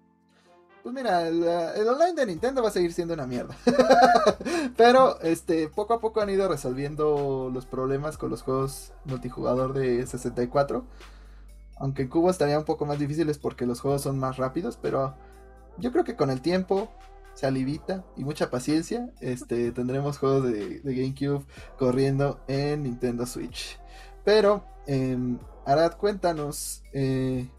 [0.83, 3.55] Pues mira, el, el online de Nintendo va a seguir siendo una mierda.
[4.77, 10.05] Pero este, poco a poco han ido resolviendo los problemas con los juegos multijugador de
[10.05, 10.85] 64.
[11.77, 15.15] Aunque en Cubo estaría un poco más difíciles porque los juegos son más rápidos, pero
[15.77, 16.89] yo creo que con el tiempo
[17.33, 21.45] se alivita y mucha paciencia, este, tendremos juegos de, de GameCube
[21.77, 23.79] corriendo en Nintendo Switch.
[24.23, 25.17] Pero, eh,
[25.65, 27.49] Arad, cuéntanos, eh,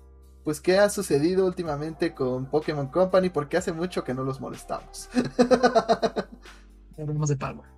[0.45, 3.31] pues, ¿qué ha sucedido últimamente con Pokémon Company?
[3.31, 5.09] Porque hace mucho que no los molestamos.
[6.99, 7.76] Hablemos de Palma.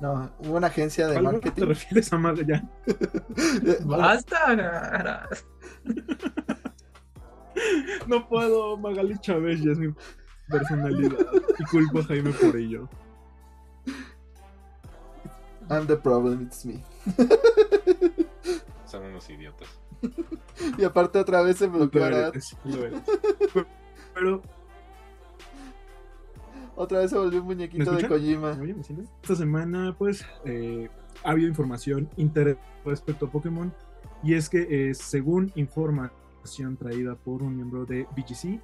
[0.00, 1.60] No, hubo una agencia de ¿Algo marketing.
[1.60, 2.62] te refieres a Maga ya?
[3.84, 5.28] Basta.
[8.06, 9.92] No puedo, Magali Chávez ya es mi
[10.48, 11.18] personalidad.
[11.58, 12.88] Y culpo a Jaime por ello.
[15.68, 16.82] I'm the problem, it's me.
[18.86, 19.68] Son unos idiotas.
[20.78, 22.56] Y aparte otra vez se lo eres.
[24.14, 24.42] Pero,
[26.80, 28.08] Otra vez se volvió un muñequito ¿Me de?
[28.08, 28.54] Kojima.
[28.54, 28.78] ¿me oyen?
[28.78, 29.06] ¿Me sienten?
[29.20, 30.88] Esta semana, pues, eh,
[31.22, 33.70] ha habido información interesante respecto a Pokémon.
[34.22, 38.62] Y es que, eh, según información traída por un miembro de BGC,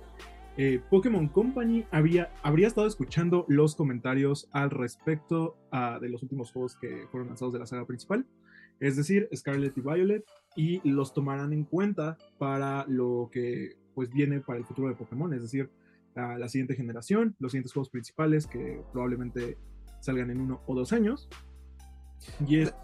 [0.57, 6.53] eh, Pokémon Company había, habría estado escuchando los comentarios al respecto ah, de los últimos
[6.53, 8.25] juegos que fueron lanzados de la saga principal,
[8.81, 10.25] es decir, Scarlet y Violet,
[10.57, 15.35] y los tomarán en cuenta para lo que pues viene para el futuro de Pokémon,
[15.35, 15.71] es decir,
[16.17, 19.59] la siguiente generación, los siguientes juegos principales que probablemente
[20.01, 21.29] salgan en uno o dos años.
[22.47, 22.75] Y es,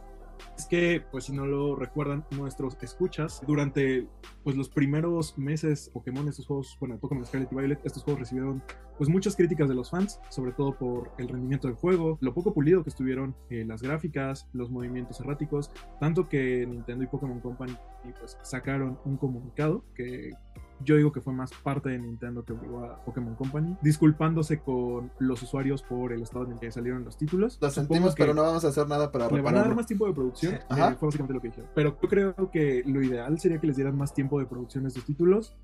[0.58, 4.06] es que, pues si no lo recuerdan nuestros escuchas, durante
[4.44, 8.62] pues los primeros meses Pokémon, estos juegos, bueno, Pokémon Scarlet y Violet, estos juegos recibieron
[8.98, 12.52] pues muchas críticas de los fans, sobre todo por el rendimiento del juego, lo poco
[12.52, 17.74] pulido que estuvieron eh, las gráficas, los movimientos erráticos, tanto que Nintendo y Pokémon Company
[18.18, 20.30] pues sacaron un comunicado que
[20.84, 25.10] yo digo que fue más parte de Nintendo que obligó a Pokémon Company, disculpándose con
[25.18, 27.58] los usuarios por el estado en el que salieron los títulos.
[27.60, 29.76] Lo sentimos, pero no vamos a hacer nada para Le van a dar repararlo.
[29.76, 31.70] más tiempo de producción, eh, fue básicamente lo que dijeron.
[31.74, 34.88] Pero yo creo que lo ideal sería que les dieran más tiempo de producción a
[34.88, 35.54] estos títulos.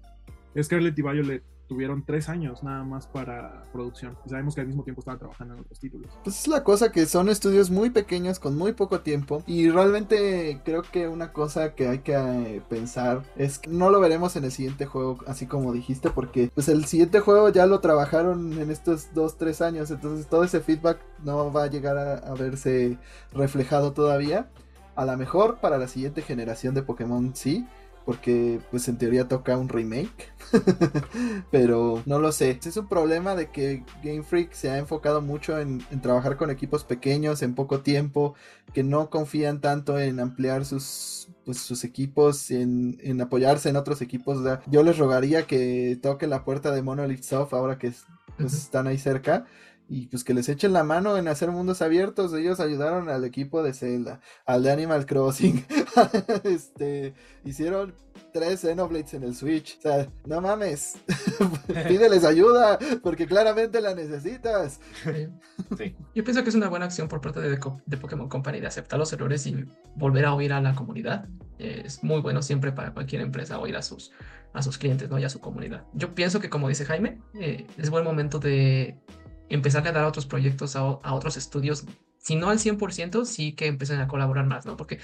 [0.60, 4.16] Scarlet y Violet tuvieron tres años nada más para producción.
[4.26, 6.10] Sabemos que al mismo tiempo estaban trabajando en otros títulos.
[6.24, 10.60] Pues es la cosa que son estudios muy pequeños con muy poco tiempo y realmente
[10.64, 14.44] creo que una cosa que hay que eh, pensar es que no lo veremos en
[14.44, 18.70] el siguiente juego así como dijiste porque pues el siguiente juego ya lo trabajaron en
[18.70, 22.98] estos dos tres años entonces todo ese feedback no va a llegar a, a verse
[23.32, 24.48] reflejado todavía
[24.96, 27.66] a lo mejor para la siguiente generación de Pokémon sí
[28.08, 30.32] porque pues en teoría toca un remake
[31.50, 32.58] pero no lo sé.
[32.64, 36.48] Es un problema de que Game Freak se ha enfocado mucho en, en trabajar con
[36.48, 38.34] equipos pequeños en poco tiempo
[38.72, 44.00] que no confían tanto en ampliar sus pues sus equipos en, en apoyarse en otros
[44.00, 44.38] equipos.
[44.68, 47.92] Yo les rogaría que toquen la puerta de Monolith Soft ahora que
[48.38, 49.44] pues, están ahí cerca
[49.88, 52.34] y pues que les echen la mano en hacer mundos abiertos.
[52.34, 55.64] Ellos ayudaron al equipo de Zelda, al de Animal Crossing.
[56.44, 57.94] este, hicieron
[58.32, 59.78] tres Xenoblades en el Switch.
[59.78, 60.98] O sea, no mames.
[61.88, 64.78] Pídeles ayuda, porque claramente la necesitas.
[65.04, 65.94] Sí.
[66.14, 69.12] Yo pienso que es una buena acción por parte de Pokémon Company de aceptar los
[69.14, 69.64] errores y
[69.96, 71.28] volver a oír a la comunidad.
[71.58, 74.12] Eh, Es muy bueno siempre para cualquier empresa oír a sus,
[74.52, 75.18] a sus clientes ¿no?
[75.18, 75.84] y a su comunidad.
[75.94, 78.98] Yo pienso que, como dice Jaime, eh, es buen momento de
[79.48, 81.84] empezar a dar a otros proyectos, a, a otros estudios.
[82.18, 84.76] Si no al 100%, sí que empiecen a colaborar más, ¿no?
[84.76, 84.98] Porque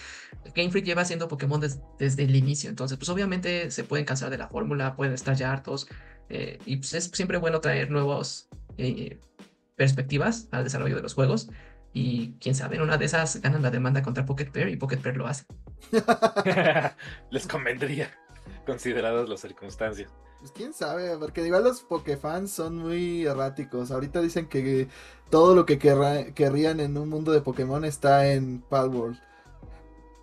[0.54, 2.68] Game Freak lleva haciendo Pokémon des- desde el inicio.
[2.70, 5.86] Entonces, pues obviamente se pueden cansar de la fórmula, pueden estar ya hartos.
[6.28, 8.48] eh, y pues es siempre bueno traer nuevos
[8.78, 9.18] eh,
[9.76, 11.48] perspectivas al desarrollo de los juegos.
[11.92, 14.98] Y quién sabe, en una de esas ganan la demanda contra Pocket Pair y Pocket
[14.98, 15.44] Pair lo hace.
[17.30, 18.10] Les convendría,
[18.66, 20.10] consideradas las circunstancias.
[20.40, 23.90] Pues quién sabe, porque igual los Pokéfans son muy erráticos.
[23.90, 24.88] Ahorita dicen que
[25.30, 29.18] todo lo que querrá- querrían en un mundo de Pokémon está en Palworld.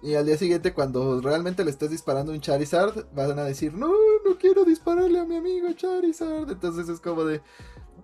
[0.04, 3.92] Y al día siguiente, cuando realmente le estés disparando un Charizard, van a decir, no,
[4.26, 6.50] no quiero dispararle a mi amigo Charizard.
[6.52, 7.42] Entonces es como de,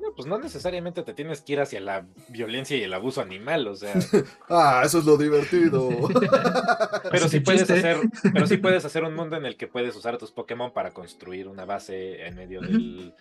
[0.02, 3.68] No, pues no necesariamente te tienes que ir hacia la violencia y el abuso animal,
[3.68, 3.94] o sea,
[4.49, 5.90] ah, eso es lo divertido.
[7.11, 7.98] pero sí puedes hacer,
[8.34, 10.91] pero sí puedes hacer un mundo en el que puedes usar a tus Pokémon para
[10.91, 13.14] construir una base en medio del-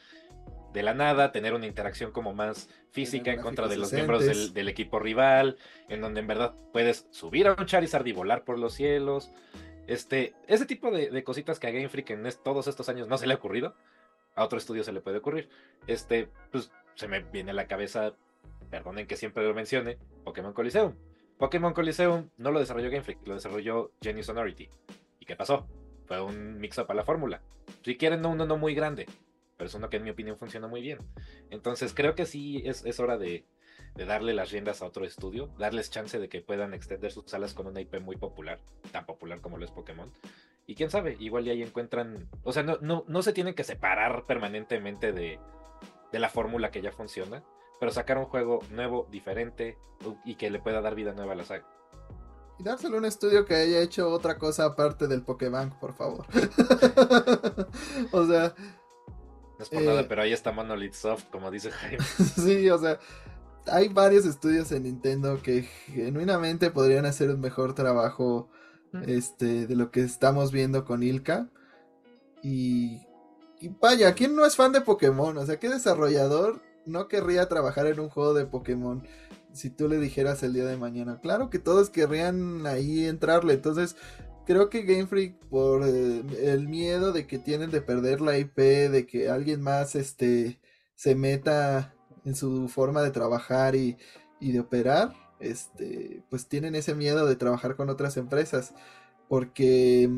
[0.72, 4.68] de la nada, tener una interacción como más física en contra de los miembros del,
[4.68, 5.56] equipo rival,
[5.88, 9.30] en donde en verdad puedes subir a un Charizard y volar por los cielos.
[9.86, 13.08] Este, ese tipo de, de cositas que a Game Freak en es- todos estos años
[13.08, 13.74] no se le ha ocurrido,
[14.36, 15.48] a otro estudio se le puede ocurrir.
[15.86, 18.14] Este, pues se me viene a la cabeza,
[18.70, 20.94] perdonen que siempre lo mencione, Pokémon Coliseum.
[21.38, 24.70] Pokémon Coliseum no lo desarrolló Game Freak, lo desarrolló Genie Sonority.
[25.20, 25.66] ¿Y qué pasó?
[26.06, 27.42] Fue un mix-up a la fórmula.
[27.82, 29.06] Si quieren, no, uno no muy grande,
[29.56, 30.98] pero es uno que en mi opinión funciona muy bien.
[31.50, 33.44] Entonces creo que sí es, es hora de,
[33.94, 37.54] de darle las riendas a otro estudio, darles chance de que puedan extender sus salas
[37.54, 38.60] con una IP muy popular,
[38.92, 40.12] tan popular como lo es Pokémon.
[40.66, 43.62] Y quién sabe, igual y ahí encuentran, o sea, no, no, no se tienen que
[43.64, 45.38] separar permanentemente de,
[46.12, 47.44] de la fórmula que ya funciona,
[47.78, 49.78] pero sacar un juego nuevo, diferente
[50.24, 51.66] y que le pueda dar vida nueva a la saga.
[52.58, 56.26] y dárselo a un estudio que haya hecho otra cosa aparte del Pokébank, por favor.
[58.12, 58.54] o sea,
[59.58, 62.04] No es por Eh, nada, pero ahí está Monolith Soft, como dice Jaime.
[62.36, 62.98] sí, o sea,
[63.66, 68.48] hay varios estudios en Nintendo que genuinamente podrían hacer un mejor trabajo.
[69.06, 71.48] Este, de lo que estamos viendo con Ilka.
[72.42, 73.00] Y,
[73.60, 75.36] y vaya, ¿quién no es fan de Pokémon?
[75.36, 79.02] O sea, ¿qué desarrollador no querría trabajar en un juego de Pokémon
[79.52, 81.20] si tú le dijeras el día de mañana?
[81.20, 83.54] Claro que todos querrían ahí entrarle.
[83.54, 83.96] Entonces,
[84.46, 88.56] creo que Game Freak, por eh, el miedo de que tienen de perder la IP,
[88.56, 90.60] de que alguien más este,
[90.94, 91.94] se meta
[92.24, 93.96] en su forma de trabajar y,
[94.40, 98.74] y de operar, este, pues tienen ese miedo de trabajar con otras empresas,
[99.28, 100.10] porque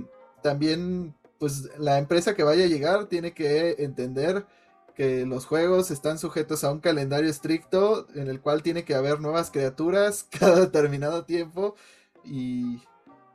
[0.43, 4.47] también, pues la empresa que vaya a llegar tiene que entender
[4.95, 9.21] que los juegos están sujetos a un calendario estricto en el cual tiene que haber
[9.21, 11.77] nuevas criaturas cada determinado tiempo
[12.25, 12.83] y,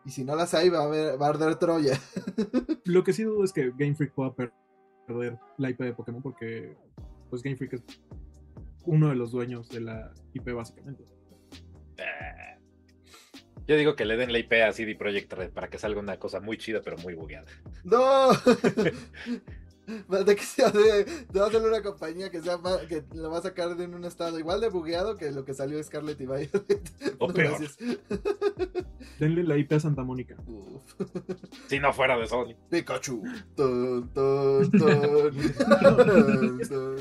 [0.04, 1.98] y si no las hay va a, haber, va a arder Troya.
[2.86, 6.76] Lo que sí dudo es que Game Freak pueda perder la IP de Pokémon porque
[7.30, 7.84] pues Game Freak es
[8.86, 11.06] uno de los dueños de la IP básicamente.
[11.98, 12.58] Eh,
[13.68, 16.18] Yo digo que le den la IP a CD Projekt Red para que salga una
[16.18, 17.48] cosa muy chida, pero muy bugueada.
[17.84, 18.30] ¡No!
[20.26, 23.40] De que sea de, de va a una compañía que sea más- que lo va
[23.40, 26.52] a sacar en un estado igual de bugueado que lo que salió Scarlet y Violet.
[27.20, 27.50] O No, peor.
[27.60, 27.78] gracias.
[29.20, 30.36] Denle la IP a Santa Mónica.
[30.48, 30.82] Uf.
[31.68, 32.56] Si no fuera de Sony.
[32.70, 33.24] Pikachu.
[33.56, 34.10] Tun.
[34.14, 34.72] Tun,
[36.68, 36.98] tun.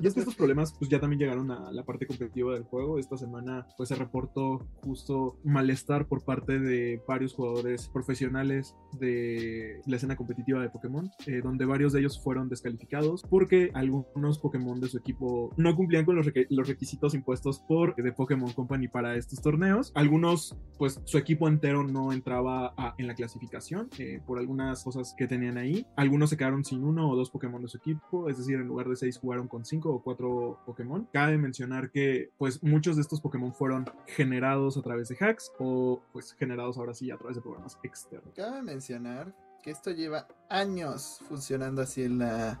[0.00, 2.98] Y es que estos problemas pues ya también llegaron a la parte competitiva del juego.
[2.98, 9.96] Esta semana pues se reportó justo malestar por parte de varios jugadores profesionales de la
[9.96, 14.88] escena competitiva de Pokémon, eh, donde varios de ellos fueron descalificados porque algunos Pokémon de
[14.88, 19.40] su equipo no cumplían con los, los requisitos impuestos por The Pokémon Company para estos
[19.40, 19.92] torneos.
[19.94, 25.26] Algunos pues su equipo entero no entraba en la clasificación eh, por algunas cosas que
[25.26, 25.86] tenían ahí.
[25.96, 28.88] Algunos se quedaron sin uno o dos Pokémon de su equipo, es decir, en lugar
[28.88, 31.08] de seis jugaron con cinco o cuatro Pokémon.
[31.12, 36.02] Cabe mencionar que pues muchos de estos Pokémon fueron generados a través de hacks o
[36.12, 38.34] pues generados ahora sí a través de programas externos.
[38.34, 42.60] Cabe mencionar que esto lleva años funcionando así en la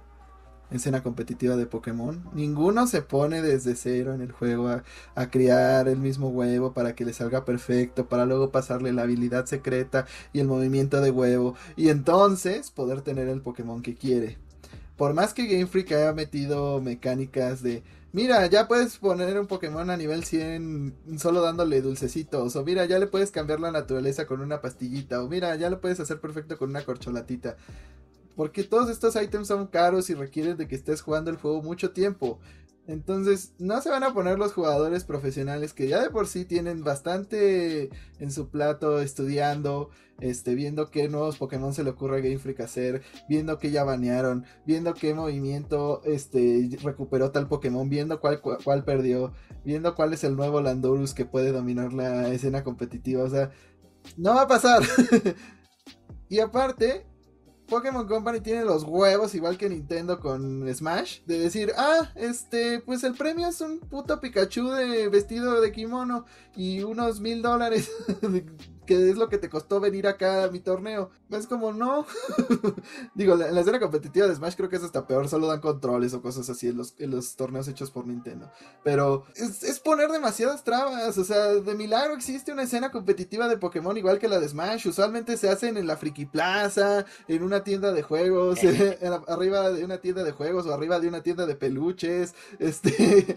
[0.70, 2.24] escena competitiva de Pokémon.
[2.32, 4.84] Ninguno se pone desde cero en el juego a,
[5.16, 9.46] a criar el mismo huevo para que le salga perfecto, para luego pasarle la habilidad
[9.46, 14.38] secreta y el movimiento de huevo, y entonces poder tener el Pokémon que quiere.
[14.96, 17.82] Por más que Game Freak haya metido mecánicas de
[18.12, 22.54] Mira, ya puedes poner un Pokémon a nivel 100 solo dándole dulcecitos.
[22.56, 25.22] O mira, ya le puedes cambiar la naturaleza con una pastillita.
[25.22, 27.56] O mira, ya lo puedes hacer perfecto con una corcholatita.
[28.36, 31.92] Porque todos estos ítems son caros y requieren de que estés jugando el juego mucho
[31.92, 32.38] tiempo.
[32.88, 36.82] Entonces, no se van a poner los jugadores profesionales que ya de por sí tienen
[36.82, 42.38] bastante en su plato estudiando, este, viendo qué nuevos Pokémon se le ocurre a Game
[42.38, 48.40] Freak hacer, viendo que ya banearon, viendo qué movimiento este, recuperó tal Pokémon, viendo cuál,
[48.40, 49.32] cuál perdió,
[49.64, 53.22] viendo cuál es el nuevo Landorus que puede dominar la escena competitiva.
[53.22, 53.52] O sea,
[54.16, 54.82] no va a pasar.
[56.28, 57.06] y aparte,
[57.72, 63.02] Pokémon Company tiene los huevos, igual que Nintendo con Smash, de decir, ah, este, pues
[63.02, 67.90] el premio es un puto Pikachu de vestido de kimono y unos mil dólares,
[68.86, 71.10] que es lo que te costó venir acá a mi torneo.
[71.30, 72.04] Es como, no.
[73.14, 76.14] Digo, en la escena competitiva de Smash creo que es hasta peor, solo dan controles
[76.14, 78.50] o cosas así en los, en los torneos hechos por Nintendo.
[78.82, 83.56] Pero es, es poner demasiadas trabas, o sea, de milagro existe una escena competitiva de
[83.58, 87.62] Pokémon igual que la de Smash, usualmente se hacen en la Friki Plaza, en una
[87.64, 88.58] tienda de juegos,
[89.00, 93.36] la- arriba de una tienda de juegos o arriba de una tienda de peluches, este...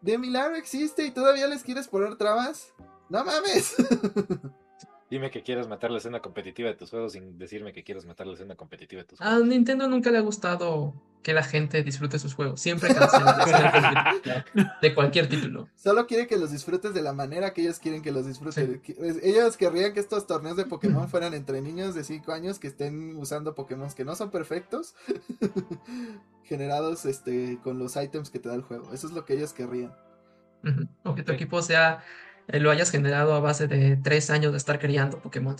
[0.00, 2.72] De milagro existe y todavía les quieres poner trabas.
[3.08, 3.76] No mames.
[5.12, 8.26] Dime que quieres matar la escena competitiva de tus juegos sin decirme que quieres matar
[8.26, 9.46] la escena competitiva de tus A juegos.
[9.46, 12.62] Nintendo nunca le ha gustado que la gente disfrute sus juegos.
[12.62, 15.68] Siempre cancela la escena competitiva de cualquier título.
[15.76, 18.80] Solo quiere que los disfrutes de la manera que ellos quieren que los disfruten.
[18.80, 22.58] Que- pues, Ellos querrían que estos torneos de Pokémon fueran entre niños de 5 años
[22.58, 24.94] que estén usando Pokémon que no son perfectos,
[26.44, 28.92] generados este con los ítems que te da el juego.
[28.92, 29.94] Eso es lo que ellos querrían.
[31.04, 31.36] O que tu Sí.
[31.36, 32.02] equipo sea,
[32.48, 35.56] eh, lo hayas generado a base de tres años de estar criando Pokémon.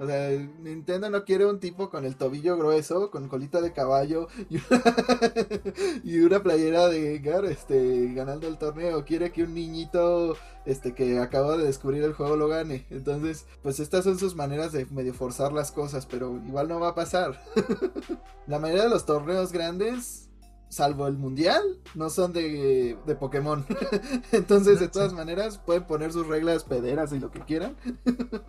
[0.00, 4.28] O sea, Nintendo no quiere un tipo con el tobillo grueso, con colita de caballo
[4.48, 4.82] y una,
[6.04, 9.04] y una playera de Gar, este, ganando el torneo.
[9.04, 12.86] Quiere que un niñito, este, que acaba de descubrir el juego lo gane.
[12.88, 16.88] Entonces, pues estas son sus maneras de medio forzar las cosas, pero igual no va
[16.88, 17.38] a pasar.
[18.46, 20.29] La mayoría de los torneos grandes,
[20.70, 21.62] salvo el mundial,
[21.94, 23.66] no son de, de Pokémon.
[24.32, 27.76] Entonces, de todas maneras, pueden poner sus reglas pederas y lo que quieran.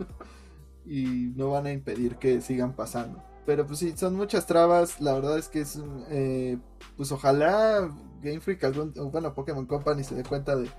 [0.85, 3.22] y no van a impedir que sigan pasando.
[3.45, 5.02] Pero pues sí, son muchas trabas.
[5.02, 5.80] La verdad es que es,
[6.10, 6.57] eh,
[6.95, 7.91] pues ojalá
[8.22, 10.69] Game Freak, algún, bueno, Pokémon Company se dé cuenta de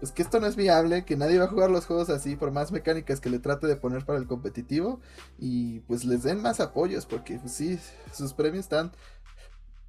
[0.00, 2.52] pues que esto no es viable, que nadie va a jugar los juegos así por
[2.52, 5.00] más mecánicas que le trate de poner para el competitivo
[5.38, 7.80] y pues les den más apoyos porque pues sí,
[8.12, 8.92] sus premios están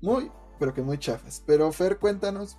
[0.02, 1.41] muy, pero que muy chafas.
[1.45, 2.57] Pero Fer, cuéntanos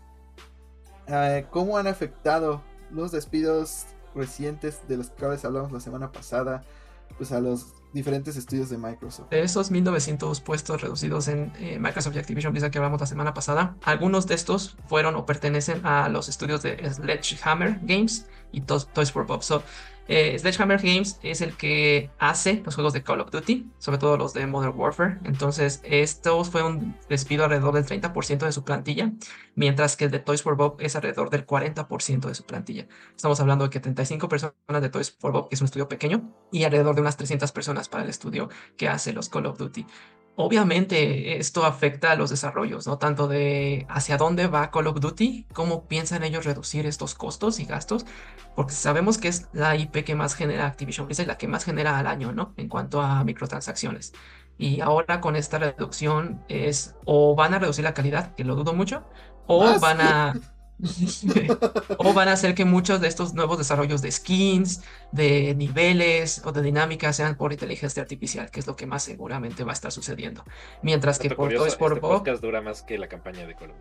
[1.07, 6.65] eh, cómo han afectado los despidos recientes de los que hablamos la semana pasada,
[7.17, 9.31] pues a los diferentes estudios de Microsoft.
[9.31, 13.35] De esos 1900 puestos reducidos en eh, Microsoft y Activision Blizzard que hablamos la semana
[13.35, 19.13] pasada, algunos de estos fueron o pertenecen a los estudios de Sledgehammer Games y Toys
[19.13, 19.43] for Bob.
[20.13, 24.17] Eh, Sledgehammer Games es el que hace los juegos de Call of Duty, sobre todo
[24.17, 25.19] los de Modern Warfare.
[25.23, 29.13] Entonces, esto fue un despido alrededor del 30% de su plantilla,
[29.55, 32.89] mientras que el de Toys for Bob es alrededor del 40% de su plantilla.
[33.15, 36.65] Estamos hablando de que 35 personas de Toys for Bob, es un estudio pequeño, y
[36.65, 39.87] alrededor de unas 300 personas para el estudio que hace los Call of Duty.
[40.37, 42.97] Obviamente esto afecta a los desarrollos, ¿no?
[42.99, 47.67] Tanto de hacia dónde va Call of Duty, cómo piensan ellos reducir estos costos y
[47.67, 48.07] gastos,
[48.57, 51.99] porque sabemos que es la IP que más genera Activision Blizzard, la que más genera
[51.99, 52.55] al año, ¿no?
[52.57, 54.13] En cuanto a microtransacciones.
[54.57, 58.73] Y ahora con esta reducción es o van a reducir la calidad, que lo dudo
[58.73, 59.05] mucho,
[59.47, 60.35] o van a
[61.99, 64.83] o van a hacer que muchos de estos nuevos desarrollos de skins,
[65.13, 69.65] de niveles o de dinámicas sean por inteligencia artificial, que es lo que más seguramente
[69.65, 70.45] va a estar sucediendo.
[70.83, 72.41] Mientras que por Toys for este Bob.
[72.41, 73.77] dura más que la campaña de Call of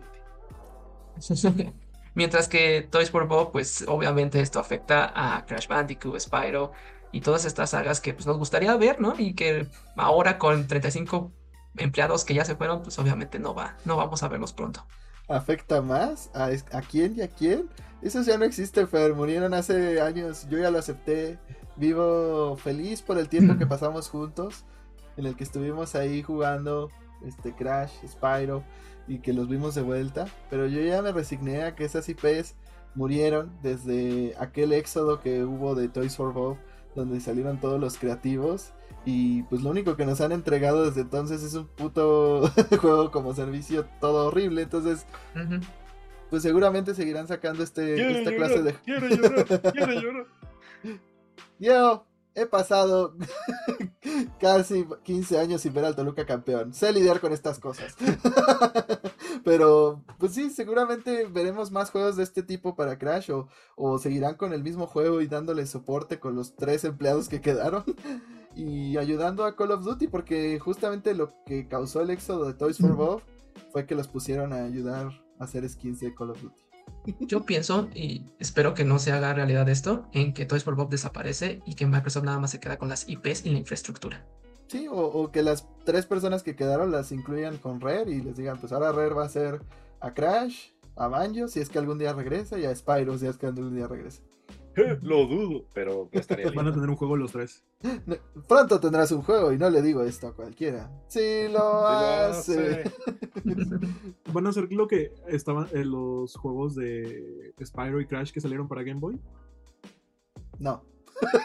[1.48, 1.72] Duty.
[2.14, 6.72] Mientras que Toys for Bob, pues obviamente esto afecta a Crash Bandicoot, Spyro
[7.12, 9.14] y todas estas sagas que pues, nos gustaría ver, ¿no?
[9.16, 11.32] Y que ahora con 35
[11.76, 14.86] empleados que ya se fueron, pues obviamente no va, no vamos a verlos pronto
[15.30, 16.30] afecta más?
[16.34, 17.68] ¿A, ¿A, quién y a quién?
[18.02, 19.14] Eso ya no existe, Fer.
[19.14, 20.46] Murieron hace años.
[20.50, 21.38] Yo ya lo acepté.
[21.76, 24.64] Vivo feliz por el tiempo que pasamos juntos.
[25.16, 26.90] En el que estuvimos ahí jugando
[27.24, 28.64] este Crash, Spyro.
[29.08, 30.26] Y que los vimos de vuelta.
[30.50, 32.54] Pero yo ya me resigné a que esas IPs
[32.94, 36.56] murieron desde aquel éxodo que hubo de Toys for Bob.
[36.94, 38.72] Donde salieron todos los creativos.
[39.04, 42.50] Y pues lo único que nos han entregado desde entonces es un puto
[42.80, 44.62] juego como servicio todo horrible.
[44.62, 45.06] Entonces,
[46.28, 48.74] pues seguramente seguirán sacando este, esta clase de.
[48.74, 50.26] Quiero llorar, quiero llorar.
[51.58, 53.16] Yo he pasado
[54.40, 56.72] casi 15 años sin ver al Toluca campeón.
[56.74, 57.96] Sé lidiar con estas cosas.
[59.44, 64.36] Pero, pues sí, seguramente veremos más juegos de este tipo para Crash o, o seguirán
[64.36, 67.84] con el mismo juego y dándole soporte con los tres empleados que quedaron
[68.54, 72.78] y ayudando a Call of Duty porque justamente lo que causó el éxodo de Toys
[72.78, 73.22] for Bob
[73.72, 76.62] fue que los pusieron a ayudar a hacer skins de Call of Duty.
[77.20, 80.90] Yo pienso, y espero que no se haga realidad esto, en que Toys for Bob
[80.90, 84.26] desaparece y que Microsoft nada más se queda con las IPs y la infraestructura.
[84.66, 88.58] Sí, o, que las tres personas que quedaron las incluyan con Rare y les digan,
[88.60, 89.62] pues ahora Rare va a ser
[90.00, 93.36] a Crash, a Banjo, si es que algún día regresa, y a Spyro, si es
[93.36, 94.22] que algún día regresa.
[95.02, 97.64] Lo dudo, pero estaría Van a tener un juego los tres.
[98.48, 100.90] Pronto tendrás un juego y no le digo esto a cualquiera.
[101.08, 102.84] Sí lo hace.
[104.32, 108.68] Van a hacer lo que estaban en los juegos de Spyro y Crash que salieron
[108.68, 109.20] para Game Boy.
[110.58, 110.84] No.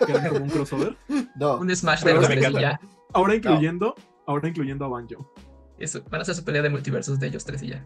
[0.06, 0.98] Que eran como un crossover.
[1.36, 1.58] No.
[1.58, 2.80] Un Smash de los tres ya.
[3.12, 3.96] Ahora incluyendo,
[4.26, 5.34] ahora incluyendo a Banjo.
[5.78, 7.86] Eso, van a hacer su pelea de multiversos de ellos tres y ya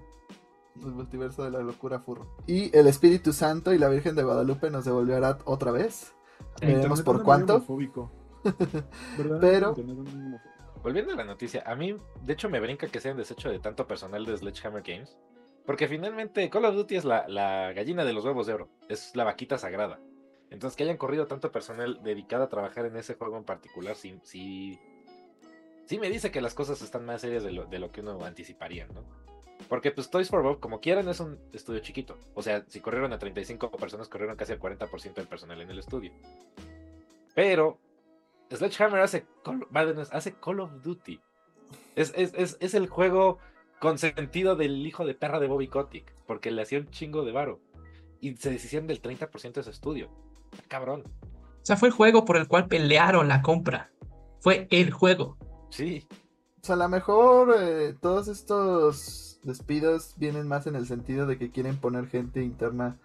[0.75, 2.27] el multiverso de la locura furro.
[2.47, 6.13] Y el Espíritu Santo y la Virgen de Guadalupe nos devolverá otra vez.
[6.61, 7.65] Veremos por cuánto.
[9.41, 9.75] Pero.
[10.81, 13.59] Volviendo a la noticia, a mí, de hecho, me brinca que se hayan deshecho de
[13.59, 15.17] tanto personal de Sledgehammer Games.
[15.65, 18.69] Porque finalmente Call of Duty es la, gallina de los huevos de oro.
[18.87, 19.99] Es la vaquita sagrada.
[20.49, 24.19] Entonces, que hayan corrido tanto personal dedicado a trabajar en ese juego en particular, sí,
[24.23, 24.79] sí,
[25.85, 28.25] sí me dice que las cosas están más serias de lo, de lo que uno
[28.25, 29.03] anticiparía, ¿no?
[29.67, 32.17] Porque pues Toys for Bob, como quieran, es un estudio chiquito.
[32.33, 35.79] O sea, si corrieron a 35 personas, corrieron casi el 40% del personal en el
[35.79, 36.11] estudio.
[37.35, 37.77] Pero
[38.51, 39.67] Sledgehammer hace Call,
[40.11, 41.19] hace Call of Duty.
[41.95, 43.39] Es, es, el juego
[43.79, 47.59] consentido del hijo de perra de Bobby Kotick, porque le hacía un chingo de varo.
[48.21, 50.09] Y se deshicieron del 30% de su estudio.
[50.67, 51.03] Cabrón.
[51.61, 53.91] O sea, fue el juego por el cual pelearon la compra.
[54.39, 55.37] Fue el juego.
[55.69, 56.07] Sí.
[56.61, 61.37] O sea, a lo mejor eh, todos estos despidos vienen más en el sentido de
[61.37, 62.97] que quieren poner gente interna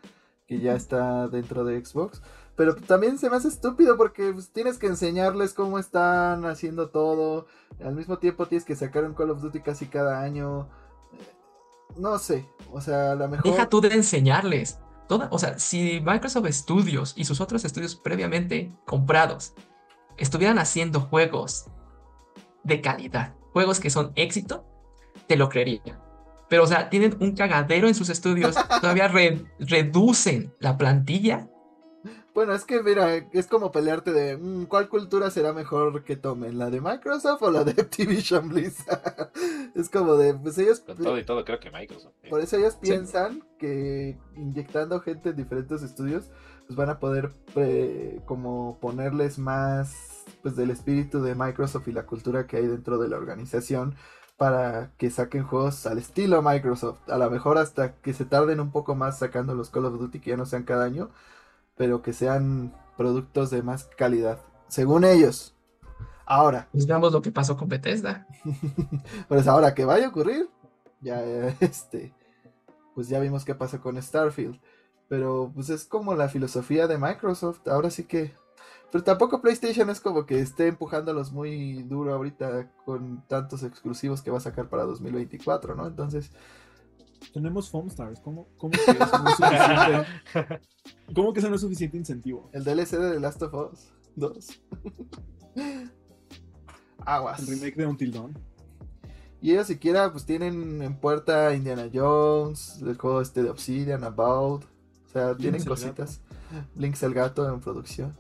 [0.47, 2.23] que ya está dentro de Xbox.
[2.57, 7.47] Pero también se me hace estúpido porque pues, tienes que enseñarles cómo están haciendo todo.
[7.83, 10.69] Al mismo tiempo tienes que sacar un Call of Duty casi cada año.
[11.97, 13.51] No sé, o sea, a lo mejor...
[13.51, 14.79] Deja tú de enseñarles.
[15.09, 19.53] Toda, o sea, si Microsoft Studios y sus otros estudios previamente comprados
[20.17, 21.67] estuvieran haciendo juegos
[22.63, 24.65] de calidad, juegos que son éxito,
[25.27, 26.04] te lo creería.
[26.49, 31.49] Pero, o sea, tienen un cagadero en sus estudios, todavía re- reducen la plantilla.
[32.35, 36.59] Bueno, es que mira, es como pelearte de mm, cuál cultura será mejor que tomen,
[36.59, 39.31] la de Microsoft o la de Activision Blizzard.
[39.77, 42.13] es como de, pues ellos, Con todo y todo, creo que Microsoft.
[42.25, 42.31] ¿eh?
[42.31, 46.25] por eso ellos piensan que inyectando gente en diferentes estudios,
[46.67, 49.95] pues van a poder eh, como ponerles más,
[50.43, 53.95] pues del espíritu de Microsoft y la cultura que hay dentro de la organización
[54.37, 57.09] para que saquen juegos al estilo Microsoft.
[57.09, 60.21] A lo mejor hasta que se tarden un poco más sacando los Call of Duty
[60.21, 61.11] que ya no sean cada año,
[61.77, 65.55] pero que sean productos de más calidad, según ellos.
[66.27, 68.27] Ahora, Pues veamos lo que pasó con Bethesda.
[69.29, 70.49] pues ahora que vaya a ocurrir,
[71.01, 71.23] ya
[71.61, 72.15] este,
[72.95, 74.61] pues ya vimos qué pasó con Starfield.
[75.09, 78.35] Pero pues es como la filosofía de Microsoft, ahora sí que...
[78.95, 84.31] Pero tampoco PlayStation es como que esté empujándolos muy duro ahorita con tantos exclusivos que
[84.31, 85.89] va a sacar para 2024, ¿no?
[85.89, 86.31] Entonces,
[87.33, 88.21] Tenemos Foam Stars.
[88.21, 90.61] ¿Cómo, cómo que eso no es suficiente?
[91.13, 92.49] ¿Cómo que eso no es suficiente incentivo?
[92.53, 94.61] el DLC de The Last of Us 2.
[97.05, 97.41] Aguas.
[97.41, 98.39] El remake de Until Dawn.
[99.41, 104.63] Y ellos siquiera pues tienen en puerta Indiana Jones, el juego este de Obsidian, About.
[104.63, 106.21] O sea, tienen cositas.
[106.77, 108.17] Blinks el gato en producción.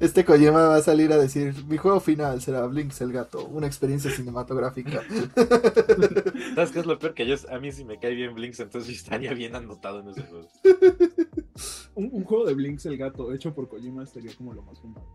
[0.00, 3.66] Este Kojima va a salir a decir, mi juego final será Blinks el gato, una
[3.66, 5.02] experiencia cinematográfica.
[6.54, 7.14] ¿Sabes qué es lo peor?
[7.14, 10.22] Que yo, a mí sí me cae bien Blinks, entonces estaría bien anotado en ese
[10.22, 10.48] juego.
[11.94, 15.06] Un, un juego de Blinks el gato hecho por Kojima sería como lo más fumado.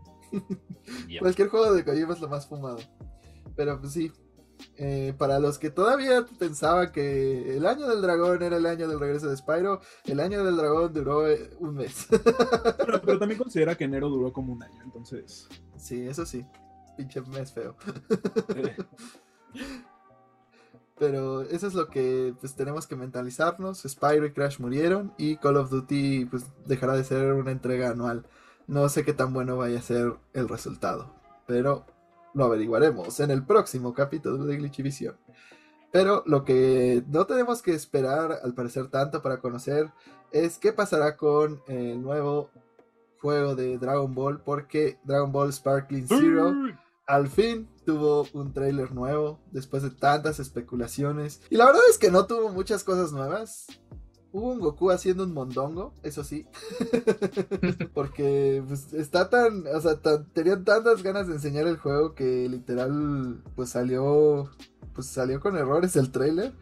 [1.08, 1.18] Yep.
[1.20, 2.78] Cualquier juego de Kojima es lo más fumado.
[3.56, 4.10] Pero pues sí.
[4.76, 9.00] Eh, para los que todavía pensaban que el año del dragón era el año del
[9.00, 12.06] regreso de Spyro, el año del dragón duró eh, un mes.
[12.10, 15.48] Pero, pero también considera que enero duró como un año, entonces.
[15.76, 16.44] Sí, eso sí.
[16.96, 17.76] Pinche mes feo.
[20.98, 23.84] Pero eso es lo que pues tenemos que mentalizarnos.
[23.88, 28.26] Spyro y Crash murieron y Call of Duty pues dejará de ser una entrega anual.
[28.66, 31.14] No sé qué tan bueno vaya a ser el resultado,
[31.46, 31.86] pero
[32.34, 35.16] lo averiguaremos en el próximo capítulo de Glitchivision.
[35.92, 39.90] Pero lo que no tenemos que esperar, al parecer, tanto para conocer
[40.30, 42.50] es qué pasará con el nuevo
[43.20, 46.54] juego de Dragon Ball, porque Dragon Ball Sparkling Zero
[47.06, 51.42] al fin tuvo un tráiler nuevo después de tantas especulaciones.
[51.50, 53.66] Y la verdad es que no tuvo muchas cosas nuevas.
[54.32, 56.46] Hubo un Goku haciendo un mondongo, eso sí.
[57.94, 62.48] Porque pues, está tan, o sea, tan- tenían tantas ganas de enseñar el juego que
[62.48, 64.48] literal pues salió
[64.94, 66.52] pues salió con errores el tráiler.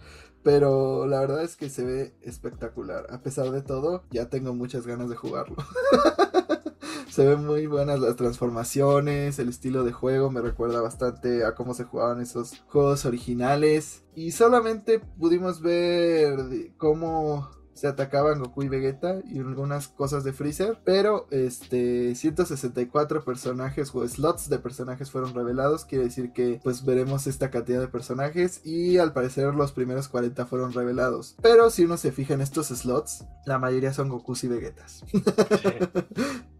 [0.42, 3.06] Pero la verdad es que se ve espectacular.
[3.10, 5.56] A pesar de todo, ya tengo muchas ganas de jugarlo.
[7.10, 11.74] se ven muy buenas las transformaciones, el estilo de juego me recuerda bastante a cómo
[11.74, 14.04] se jugaban esos juegos originales.
[14.14, 16.38] Y solamente pudimos ver
[16.76, 23.94] cómo se atacaban Goku y Vegeta y algunas cosas de Freezer, pero este 164 personajes
[23.94, 28.60] o slots de personajes fueron revelados, quiere decir que pues veremos esta cantidad de personajes
[28.66, 31.36] y al parecer los primeros 40 fueron revelados.
[31.40, 35.04] Pero si uno se fija en estos slots, la mayoría son Gokus y Vegetas.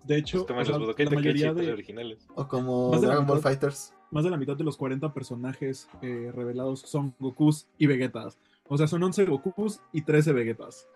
[0.05, 2.27] De hecho, Es como o sea, los la mayoría pues, de, originales.
[2.35, 3.41] o como Dragon Ball.
[3.41, 3.93] Fighters.
[4.11, 8.39] más de la mitad de los 40 personajes eh, revelados son Gokus y Vegetas.
[8.69, 10.89] O sea, son 11 Gokus y 13 Vegetas.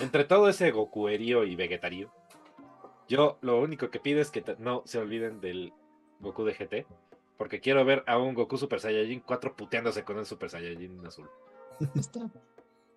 [0.00, 2.10] Entre todo ese Gokuerío y Vegetarío,
[3.08, 5.72] yo lo único que pido es que no se olviden del
[6.20, 6.86] Goku de GT,
[7.36, 11.28] porque quiero ver a un Goku Super Saiyajin 4 puteándose con el Super Saiyajin azul.
[11.94, 12.30] Está-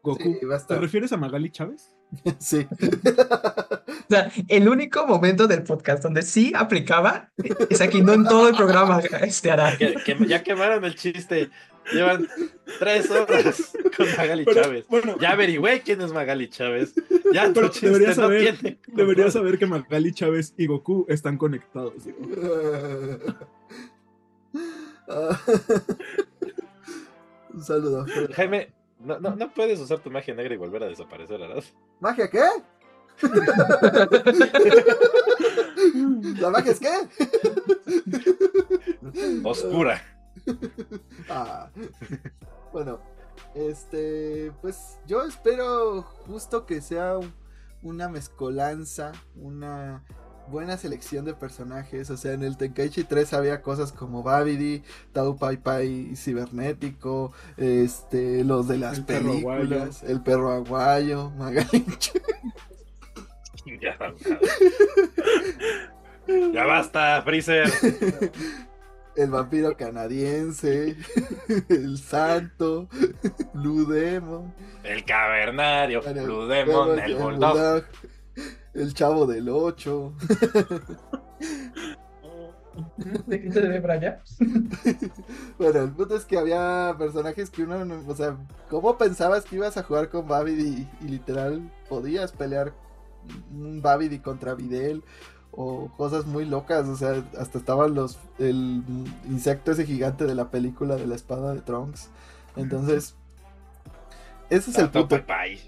[0.05, 0.23] Goku.
[0.39, 1.91] Sí, va a ¿Te refieres a Magali Chávez?
[2.39, 2.65] Sí.
[2.69, 7.31] O sea, el único momento del podcast donde sí aplicaba
[7.69, 9.75] es aquí, no en todo el programa, este hará.
[9.77, 11.49] Que, que ya quemaron el chiste.
[11.91, 12.27] Llevan
[12.79, 14.85] tres horas con Magali Pero, Chávez.
[14.87, 16.93] bueno, Ya averigüé quién es Magali Chávez.
[17.33, 21.05] Ya tu Pero chiste deberías no saber- tiene deberías saber que Magali Chávez y Goku
[21.09, 21.93] están conectados.
[27.53, 28.05] Un saludo.
[28.33, 31.63] Jaime, no, no, no puedes usar tu magia negra y volver a desaparecer, ¿verdad?
[31.99, 32.43] ¿Magia qué?
[36.39, 36.89] ¿La magia es qué?
[39.43, 40.01] Oscura.
[41.29, 41.69] Ah.
[42.71, 42.99] Bueno,
[43.53, 47.33] este, pues yo espero justo que sea un-
[47.81, 50.03] una mezcolanza, una
[50.49, 52.09] buena selección de personajes.
[52.09, 58.43] O sea, en el Tenkaichi 3 había cosas como Babidi, Tau Pai Pai cibernético, este,
[58.43, 61.85] los de las El perro películas, el perro aguayo, Magali.
[63.81, 63.97] Ya,
[66.53, 67.71] Ya basta, Freezer.
[69.15, 70.97] El vampiro canadiense,
[71.69, 72.89] el santo,
[73.53, 74.53] Blue Demon,
[74.83, 77.53] El cavernario, el Blue Demon, el Bulldog.
[77.53, 77.85] Bulldog,
[78.73, 80.13] el chavo del 8.
[83.27, 84.17] ¿De qué se debe Brian?
[85.57, 88.37] Bueno, el punto es que había personajes que uno, no- o sea,
[88.69, 92.73] ¿cómo pensabas que ibas a jugar con Babidi y, literal podías pelear
[93.51, 95.03] un Babidi contra Videl
[95.51, 98.83] o cosas muy locas, o sea, hasta estaban los el
[99.29, 102.09] insecto ese gigante de la película de la espada de Trunks.
[102.57, 103.15] Entonces,
[104.49, 105.25] ese es el punto.
[105.25, 105.59] Pai.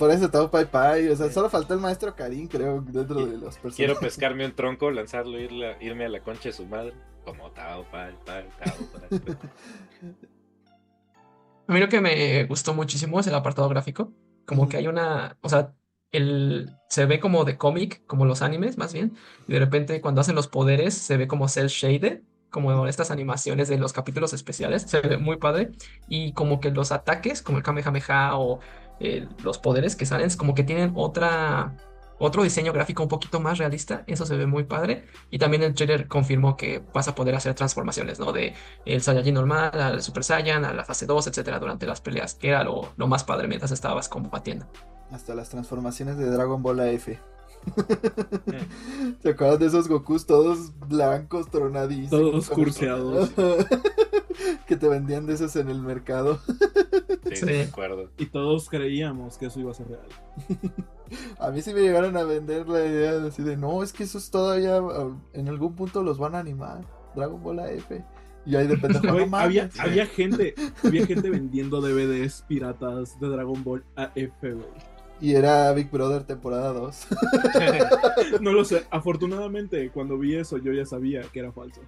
[0.00, 3.36] Por eso estaba Pai Pai, o sea, solo faltó el maestro Karim, creo, dentro de
[3.36, 3.76] los personajes.
[3.76, 6.94] Quiero pescarme un tronco, lanzarlo, irle- irme a la concha de su madre.
[7.22, 8.74] Como Tao Pai, Pai, Tao
[9.10, 9.36] Pai.
[11.68, 14.10] A mí lo que me gustó muchísimo es el apartado gráfico.
[14.46, 15.74] Como que hay una, o sea,
[16.12, 19.12] el, se ve como de cómic, como los animes más bien,
[19.46, 23.68] y de repente cuando hacen los poderes se ve como cel shaded, como estas animaciones
[23.68, 25.72] de los capítulos especiales, se ve muy padre,
[26.08, 28.60] y como que los ataques, como el Kamehameha o
[29.00, 31.74] eh, los poderes que salen, como que tienen otra,
[32.18, 35.74] otro diseño gráfico un poquito más realista, eso se ve muy padre, y también el
[35.74, 38.32] trailer confirmó que vas a poder hacer transformaciones, ¿no?
[38.32, 38.54] De
[38.84, 42.48] el Saiyajin normal al Super Saiyan, a la fase 2, etcétera, durante las peleas, que
[42.48, 44.66] era lo, lo más padre mientras estabas combatiendo.
[45.10, 47.08] Hasta las transformaciones de Dragon Ball AF.
[49.22, 52.10] ¿Te acuerdas de esos Gokus todos blancos, tronadísimos?
[52.10, 53.30] Todos curseados.
[54.66, 56.40] que te vendían de esos en el mercado.
[57.28, 57.60] Sí, Sí.
[57.60, 58.10] acuerdo.
[58.16, 60.08] Y todos creíamos que eso iba a ser real.
[61.38, 64.04] A mí sí me llegaron a vender la idea de así de, no, es que
[64.04, 64.80] esos todavía
[65.32, 66.82] en algún punto los van a animar.
[67.16, 67.90] Dragon Ball AF.
[68.46, 69.00] Y ahí depende.
[69.02, 70.54] No había, había gente,
[70.84, 74.89] había gente vendiendo DVDs piratas de Dragon Ball AF, güey.
[75.20, 77.06] Y era Big Brother temporada 2.
[78.40, 78.86] No lo sé.
[78.90, 81.82] Afortunadamente, cuando vi eso, yo ya sabía que era falso.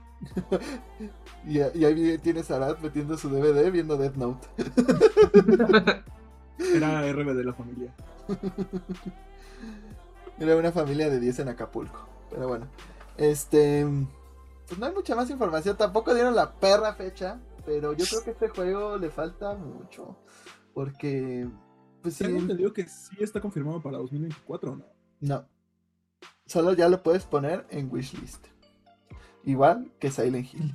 [1.47, 4.47] y, y ahí tienes a Arad metiendo su DVD viendo Death Note.
[6.75, 7.95] Era RB de la familia.
[10.39, 12.09] Era una familia de 10 en Acapulco.
[12.31, 12.67] Pero bueno.
[13.17, 13.87] Este.
[14.67, 15.77] Pues no hay mucha más información.
[15.77, 17.41] Tampoco dieron la perra fecha.
[17.65, 20.17] Pero yo creo que este juego le falta mucho.
[20.75, 21.49] Porque.
[22.03, 22.25] Pues sí.
[22.25, 24.85] Tengo entendido que sí está confirmado para 2024, ¿no?
[25.21, 25.47] No.
[26.47, 28.47] Solo ya lo puedes poner en wishlist.
[29.45, 30.75] Igual que Silent Hill.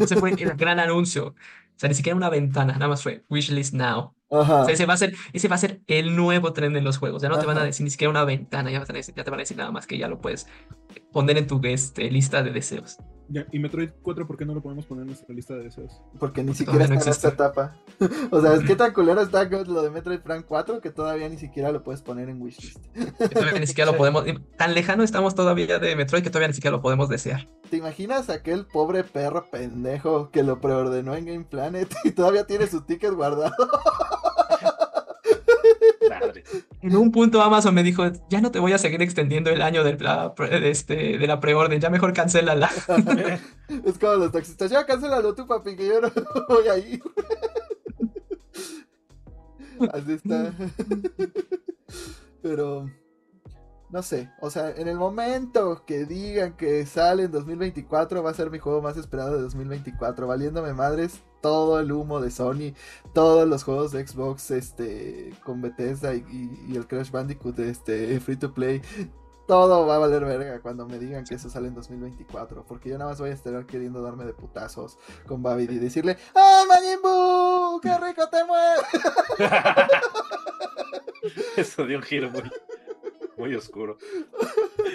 [0.00, 1.28] Ese fue el gran anuncio.
[1.28, 1.34] O
[1.76, 4.14] sea, ni siquiera una ventana, nada más fue Wishlist Now.
[4.30, 4.62] Ajá.
[4.62, 6.98] O sea, ese va a ser, ese va a ser el nuevo tren de los
[6.98, 7.22] juegos.
[7.22, 9.24] Ya no te van a decir ni siquiera una ventana, ya, vas a decir- ya
[9.24, 10.46] te van a decir nada más que ya lo puedes
[11.12, 12.98] poner en tu este, lista de deseos.
[13.32, 16.02] Ya, y Metroid 4, ¿por qué no lo podemos poner en nuestra lista de deseos?
[16.18, 17.76] Porque ni Porque siquiera está no en esta etapa.
[18.30, 21.38] o sea, es que tan culero está lo de Metroid Prime 4 que todavía ni
[21.38, 22.78] siquiera lo puedes poner en wishlist.
[23.32, 24.24] Todavía ni siquiera lo podemos,
[24.58, 27.48] tan lejano estamos todavía de Metroid que todavía ni siquiera lo podemos desear.
[27.70, 32.66] ¿Te imaginas aquel pobre perro pendejo que lo preordenó en Game Planet y todavía tiene
[32.66, 33.54] su ticket guardado?
[36.26, 36.44] Madre.
[36.80, 39.84] En un punto Amazon me dijo, ya no te voy a seguir extendiendo el año
[39.84, 42.70] de la, de este, de la preorden, ya mejor cancélala.
[43.84, 46.10] es como los taxistas, ya cancélalo tú, papi, que yo no
[46.48, 47.02] voy a ir.
[49.92, 50.52] Así está.
[52.40, 52.90] Pero,
[53.90, 58.34] no sé, o sea, en el momento que digan que sale en 2024, va a
[58.34, 62.72] ser mi juego más esperado de 2024, valiéndome madres todo el humo de Sony,
[63.12, 68.18] todos los juegos de Xbox este, con Bethesda y, y- y el Crash Bandicoot este,
[68.20, 68.80] free to play.
[69.48, 72.64] Todo va a valer verga cuando me digan que eso sale en 2024.
[72.64, 76.16] Porque yo nada más voy a estar queriendo darme de putazos con Babid y decirle:
[76.34, 77.00] ¡Ah, Majin!
[77.82, 78.80] ¡Qué rico te mueves!
[81.56, 82.42] Eso dio un giro muy,
[83.36, 83.96] muy oscuro.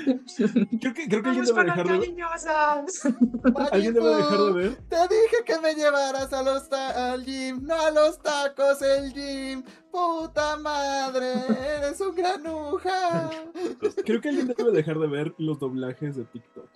[0.82, 2.02] Creo que, creo que alguien debe dejar de ver.
[3.72, 4.76] Alguien debe dejar de ver.
[4.88, 9.64] Te dije que me llevaras a los al gym, no a los tacos, el gym.
[9.92, 11.34] Puta madre,
[11.78, 13.30] eres un granuja.
[14.06, 16.70] Creo que alguien debe dejar de ver los doblajes de TikTok.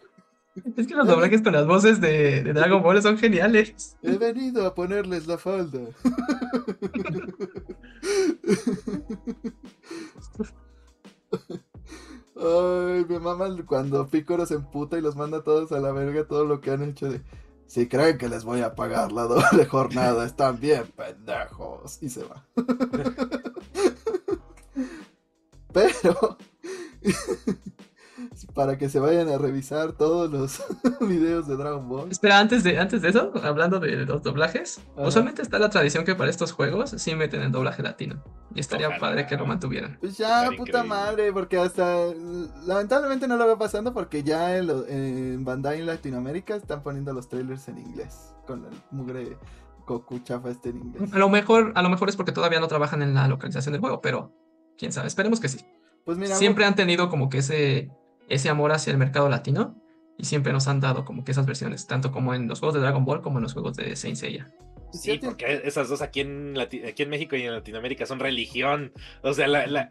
[0.76, 3.98] Es que los doblajes con las voces de, de Dragon Ball son geniales.
[4.02, 5.80] He venido a ponerles la falda.
[12.44, 16.26] Ay, me mama cuando Picoro se emputa y los manda a todos a la verga
[16.26, 17.22] todo lo que han hecho de...
[17.68, 22.02] Si creen que les voy a pagar la doble jornada, están bien pendejos.
[22.02, 22.48] Y se va.
[25.72, 26.38] Pero...
[28.54, 30.62] para que se vayan a revisar todos los
[31.02, 32.10] videos de Dragon Ball.
[32.12, 35.08] Espera, antes de, antes de eso, hablando de los doblajes, Ajá.
[35.08, 38.24] usualmente está la tradición que para estos juegos sí meten el doblaje latino.
[38.54, 39.00] Y estaría Ojalá.
[39.00, 39.98] padre que lo mantuvieran.
[40.02, 40.90] Pues ya, Estar puta increíble.
[40.90, 42.08] madre, porque hasta
[42.66, 47.14] lamentablemente no lo veo pasando porque ya en, lo- en Bandai en Latinoamérica están poniendo
[47.14, 49.38] los trailers en inglés con el mugre
[49.88, 51.14] Goku chafa este en inglés.
[51.14, 53.82] A lo mejor, a lo mejor es porque todavía no trabajan en la localización del
[53.82, 54.32] juego, pero
[54.78, 55.60] quién sabe, esperemos que sí.
[56.06, 57.92] Pues mira, Siempre han tenido como que ese,
[58.34, 59.82] ese amor hacia el mercado latino
[60.18, 62.82] y siempre nos han dado como que esas versiones, tanto como en los juegos de
[62.82, 64.52] Dragon Ball como en los juegos de Saint Seiya.
[64.94, 68.92] Sí, porque esas dos aquí en, Lati- aquí en México y en Latinoamérica son religión.
[69.24, 69.90] O sea, la,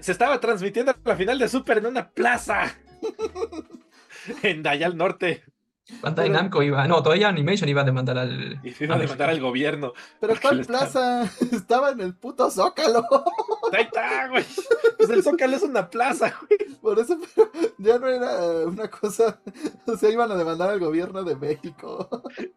[0.00, 2.76] se estaba transmitiendo la final de Super en una plaza.
[4.42, 5.44] en Dayal Norte.
[6.02, 8.60] Bandai Pero- Namco iba, no, todavía Animation iba a demandar al...
[8.62, 9.92] Iba a demandar al gobierno.
[10.20, 11.24] Pero ¿cuál plaza?
[11.52, 13.04] Estaba en el puto Zócalo.
[13.72, 14.44] Ahí está, güey.
[14.96, 16.76] Pues el Zócalo es una plaza, güey.
[16.80, 19.40] Por eso pero ya no era una cosa.
[19.86, 22.08] O sea, iban a demandar al gobierno de México.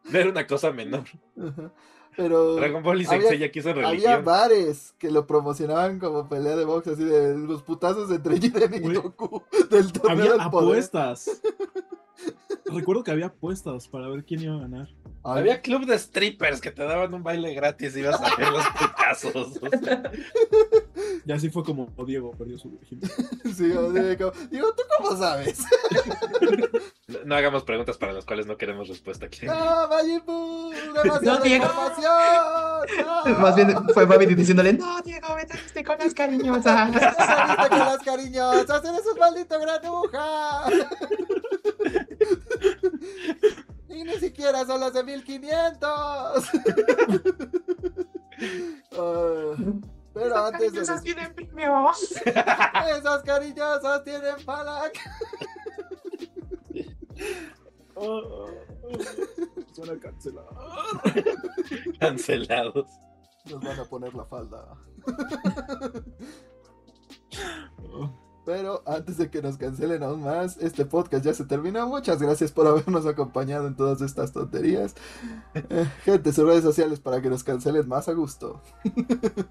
[0.03, 1.03] No era una cosa menor.
[1.37, 1.71] Ajá.
[2.17, 4.25] Pero Dragon Ball y había- Seiya aquí son había religión.
[4.25, 8.93] bares que lo promocionaban como pelea de box, así de los putazos entre Jiren y.
[8.95, 10.67] Goku del torneo Había del poder.
[10.73, 11.41] apuestas.
[12.65, 14.87] Recuerdo que había apuestas para ver quién iba a ganar.
[15.23, 18.65] Había club de strippers que te daban un baile gratis y ibas a ver los
[18.67, 19.59] putazos.
[21.25, 23.09] Y así fue como Diego perdió su virginidad.
[23.55, 25.59] Sí, o como, digo, ¿tú cómo sabes?
[27.07, 29.45] No, no hagamos preguntas para las cuales no queremos respuesta aquí.
[29.45, 31.65] ¡No, Diego.
[31.65, 32.87] información!
[33.05, 33.39] ¡No!
[33.39, 36.91] Más bien fue Babi diciéndole, no, Diego, vete este con las cariñosas.
[36.93, 38.85] ¡Ya saliste con las cariñosas!
[38.85, 40.65] ¡Eres un maldito granuja!
[43.89, 45.89] Y ni siquiera son las de 1500.
[48.97, 49.53] Ah,
[50.13, 51.01] pero antes de...
[51.01, 51.91] Tienen premio.
[52.25, 54.97] Esas cariñosas tienen palac.
[59.73, 60.45] Se van a cancelar.
[61.99, 62.87] Cancelados.
[63.45, 64.77] Nos van a poner la falda.
[68.45, 71.87] Pero antes de que nos cancelen aún más, este podcast ya se terminó.
[71.87, 74.95] Muchas gracias por habernos acompañado en todas estas tonterías.
[75.53, 78.61] Eh, gente, sus redes sociales para que nos cancelen más a gusto.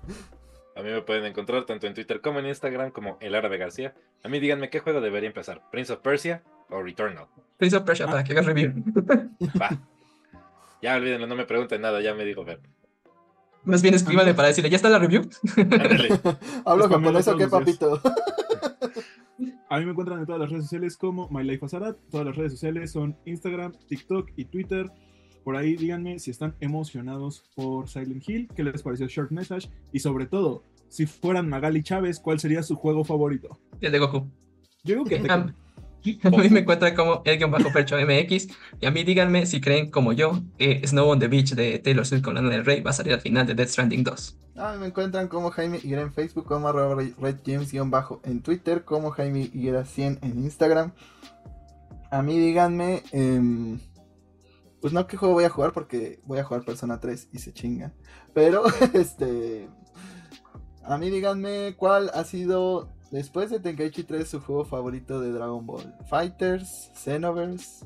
[0.77, 3.95] A mí me pueden encontrar tanto en Twitter como en Instagram como El Árabe García.
[4.25, 7.27] A mí díganme qué juego debería empezar, Prince of Persia o Returnal.
[7.59, 8.73] Prince of Persia para que hagas review.
[9.61, 9.79] Va.
[10.81, 12.61] Ya olvídenlo, no me pregunten nada, ya me digo ver.
[13.65, 15.29] Más bien escríbanle para decirle, ¿ya está la review?
[15.57, 16.19] Ándale.
[16.65, 18.01] ¿Hablo japonés o qué, papito?
[19.69, 21.97] A mí me encuentran en todas las redes sociales como My Life Azarat.
[22.11, 24.91] Todas las redes sociales son Instagram, TikTok y Twitter.
[25.45, 30.01] Por ahí díganme si están emocionados por Silent Hill, qué les pareció Short Message y
[30.01, 33.59] sobre todo, si fueran Magali Chávez, ¿cuál sería su juego favorito?
[33.81, 34.27] El de Goku.
[34.85, 35.23] Yo digo que
[36.23, 38.49] A, a mí me encuentran como el-percho MX.
[38.81, 42.07] Y a mí díganme si creen, como yo, que Snow on the Beach de Taylor
[42.07, 44.37] Swift con Lana del Rey va a salir al final de Death Stranding 2.
[44.57, 49.51] Ah, me encuentran como Jaime Higuera en Facebook, como arroba redjames-bajo en Twitter, como Jaime
[49.53, 50.93] Higuera 100 en Instagram.
[52.11, 53.79] A mí díganme, em,
[54.81, 57.53] pues no qué juego voy a jugar porque voy a jugar Persona 3 y se
[57.53, 57.95] chingan.
[58.35, 58.65] Pero,
[58.95, 59.69] este,
[60.83, 65.65] a mí díganme cuál ha sido, después de Tenkaichi 3, su juego favorito de Dragon
[65.67, 65.95] Ball.
[66.09, 67.85] Fighters, Xenoverse,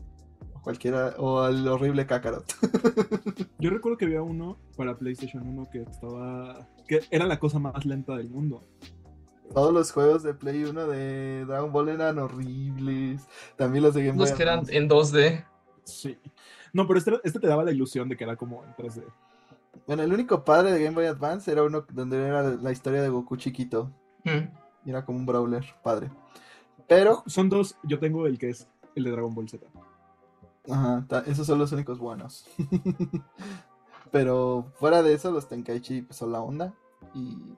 [0.55, 2.55] o cualquiera, o el horrible Kakarot.
[3.59, 6.69] Yo recuerdo que había uno para PlayStation 1 que estaba.
[6.87, 8.65] que era la cosa más lenta del mundo.
[9.53, 13.23] Todos los juegos de Play 1 de Dragon Ball eran horribles.
[13.57, 15.45] También los de Game Boy Los que eran en 2D.
[15.85, 16.19] Sí.
[16.73, 19.05] No, pero este, este te daba la ilusión de que era como en 3D.
[19.87, 23.09] Bueno, el único padre de Game Boy Advance era uno donde era la historia de
[23.09, 23.93] Goku chiquito.
[24.25, 24.64] Mm.
[24.87, 26.11] Era como un brawler, padre.
[26.87, 29.67] Pero, Son dos, yo tengo el que es el de Dragon Ball Z.
[30.71, 32.47] ajá, esos son los únicos buenos.
[34.11, 36.75] Pero fuera de eso, los Tenkaichi pues, son la onda.
[37.15, 37.57] Y,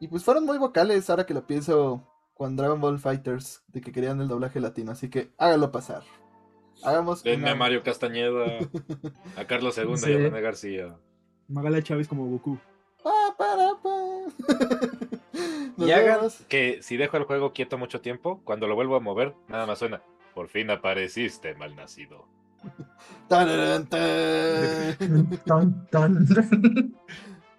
[0.00, 3.90] y pues fueron muy vocales ahora que lo pienso con Dragon Ball Fighters, de que
[3.92, 4.92] querían el doblaje latino.
[4.92, 6.02] Así que háganlo pasar.
[6.84, 8.58] Hagamos Denme una- a Mario Castañeda,
[9.36, 10.10] a Carlos II Sí.
[10.10, 10.96] y a René García.
[11.48, 12.58] Magali Chávez como Goku.
[13.02, 13.88] Pa, para, pa.
[15.78, 19.36] Y hagan que si dejo el juego quieto mucho tiempo, cuando lo vuelvo a mover,
[19.46, 20.02] nada más suena.
[20.34, 22.26] Por fin apareciste, malnacido.
[23.28, 23.88] Tan.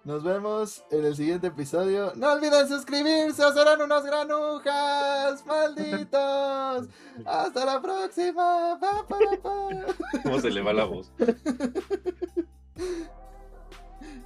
[0.03, 2.13] Nos vemos en el siguiente episodio.
[2.15, 5.45] No olviden suscribirse o serán unos granujas.
[5.45, 6.87] Malditos.
[7.25, 8.77] Hasta la próxima.
[8.79, 9.69] Pa, para, pa.
[10.23, 11.11] ¿Cómo se le va la voz?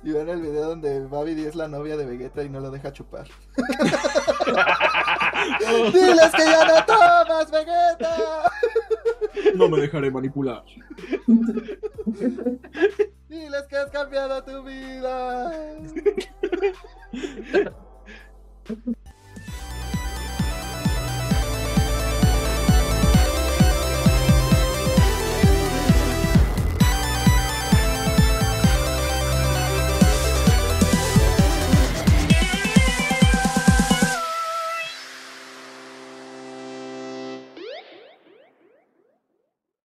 [0.04, 2.92] Y vean el video donde Babidi es la novia de Vegeta y no lo deja
[2.92, 3.26] chupar.
[5.94, 8.52] ¡Diles que ya no tomas, Vegeta!
[9.56, 10.66] No me dejaré manipular.
[13.30, 15.54] Diles que has cambiado tu vida.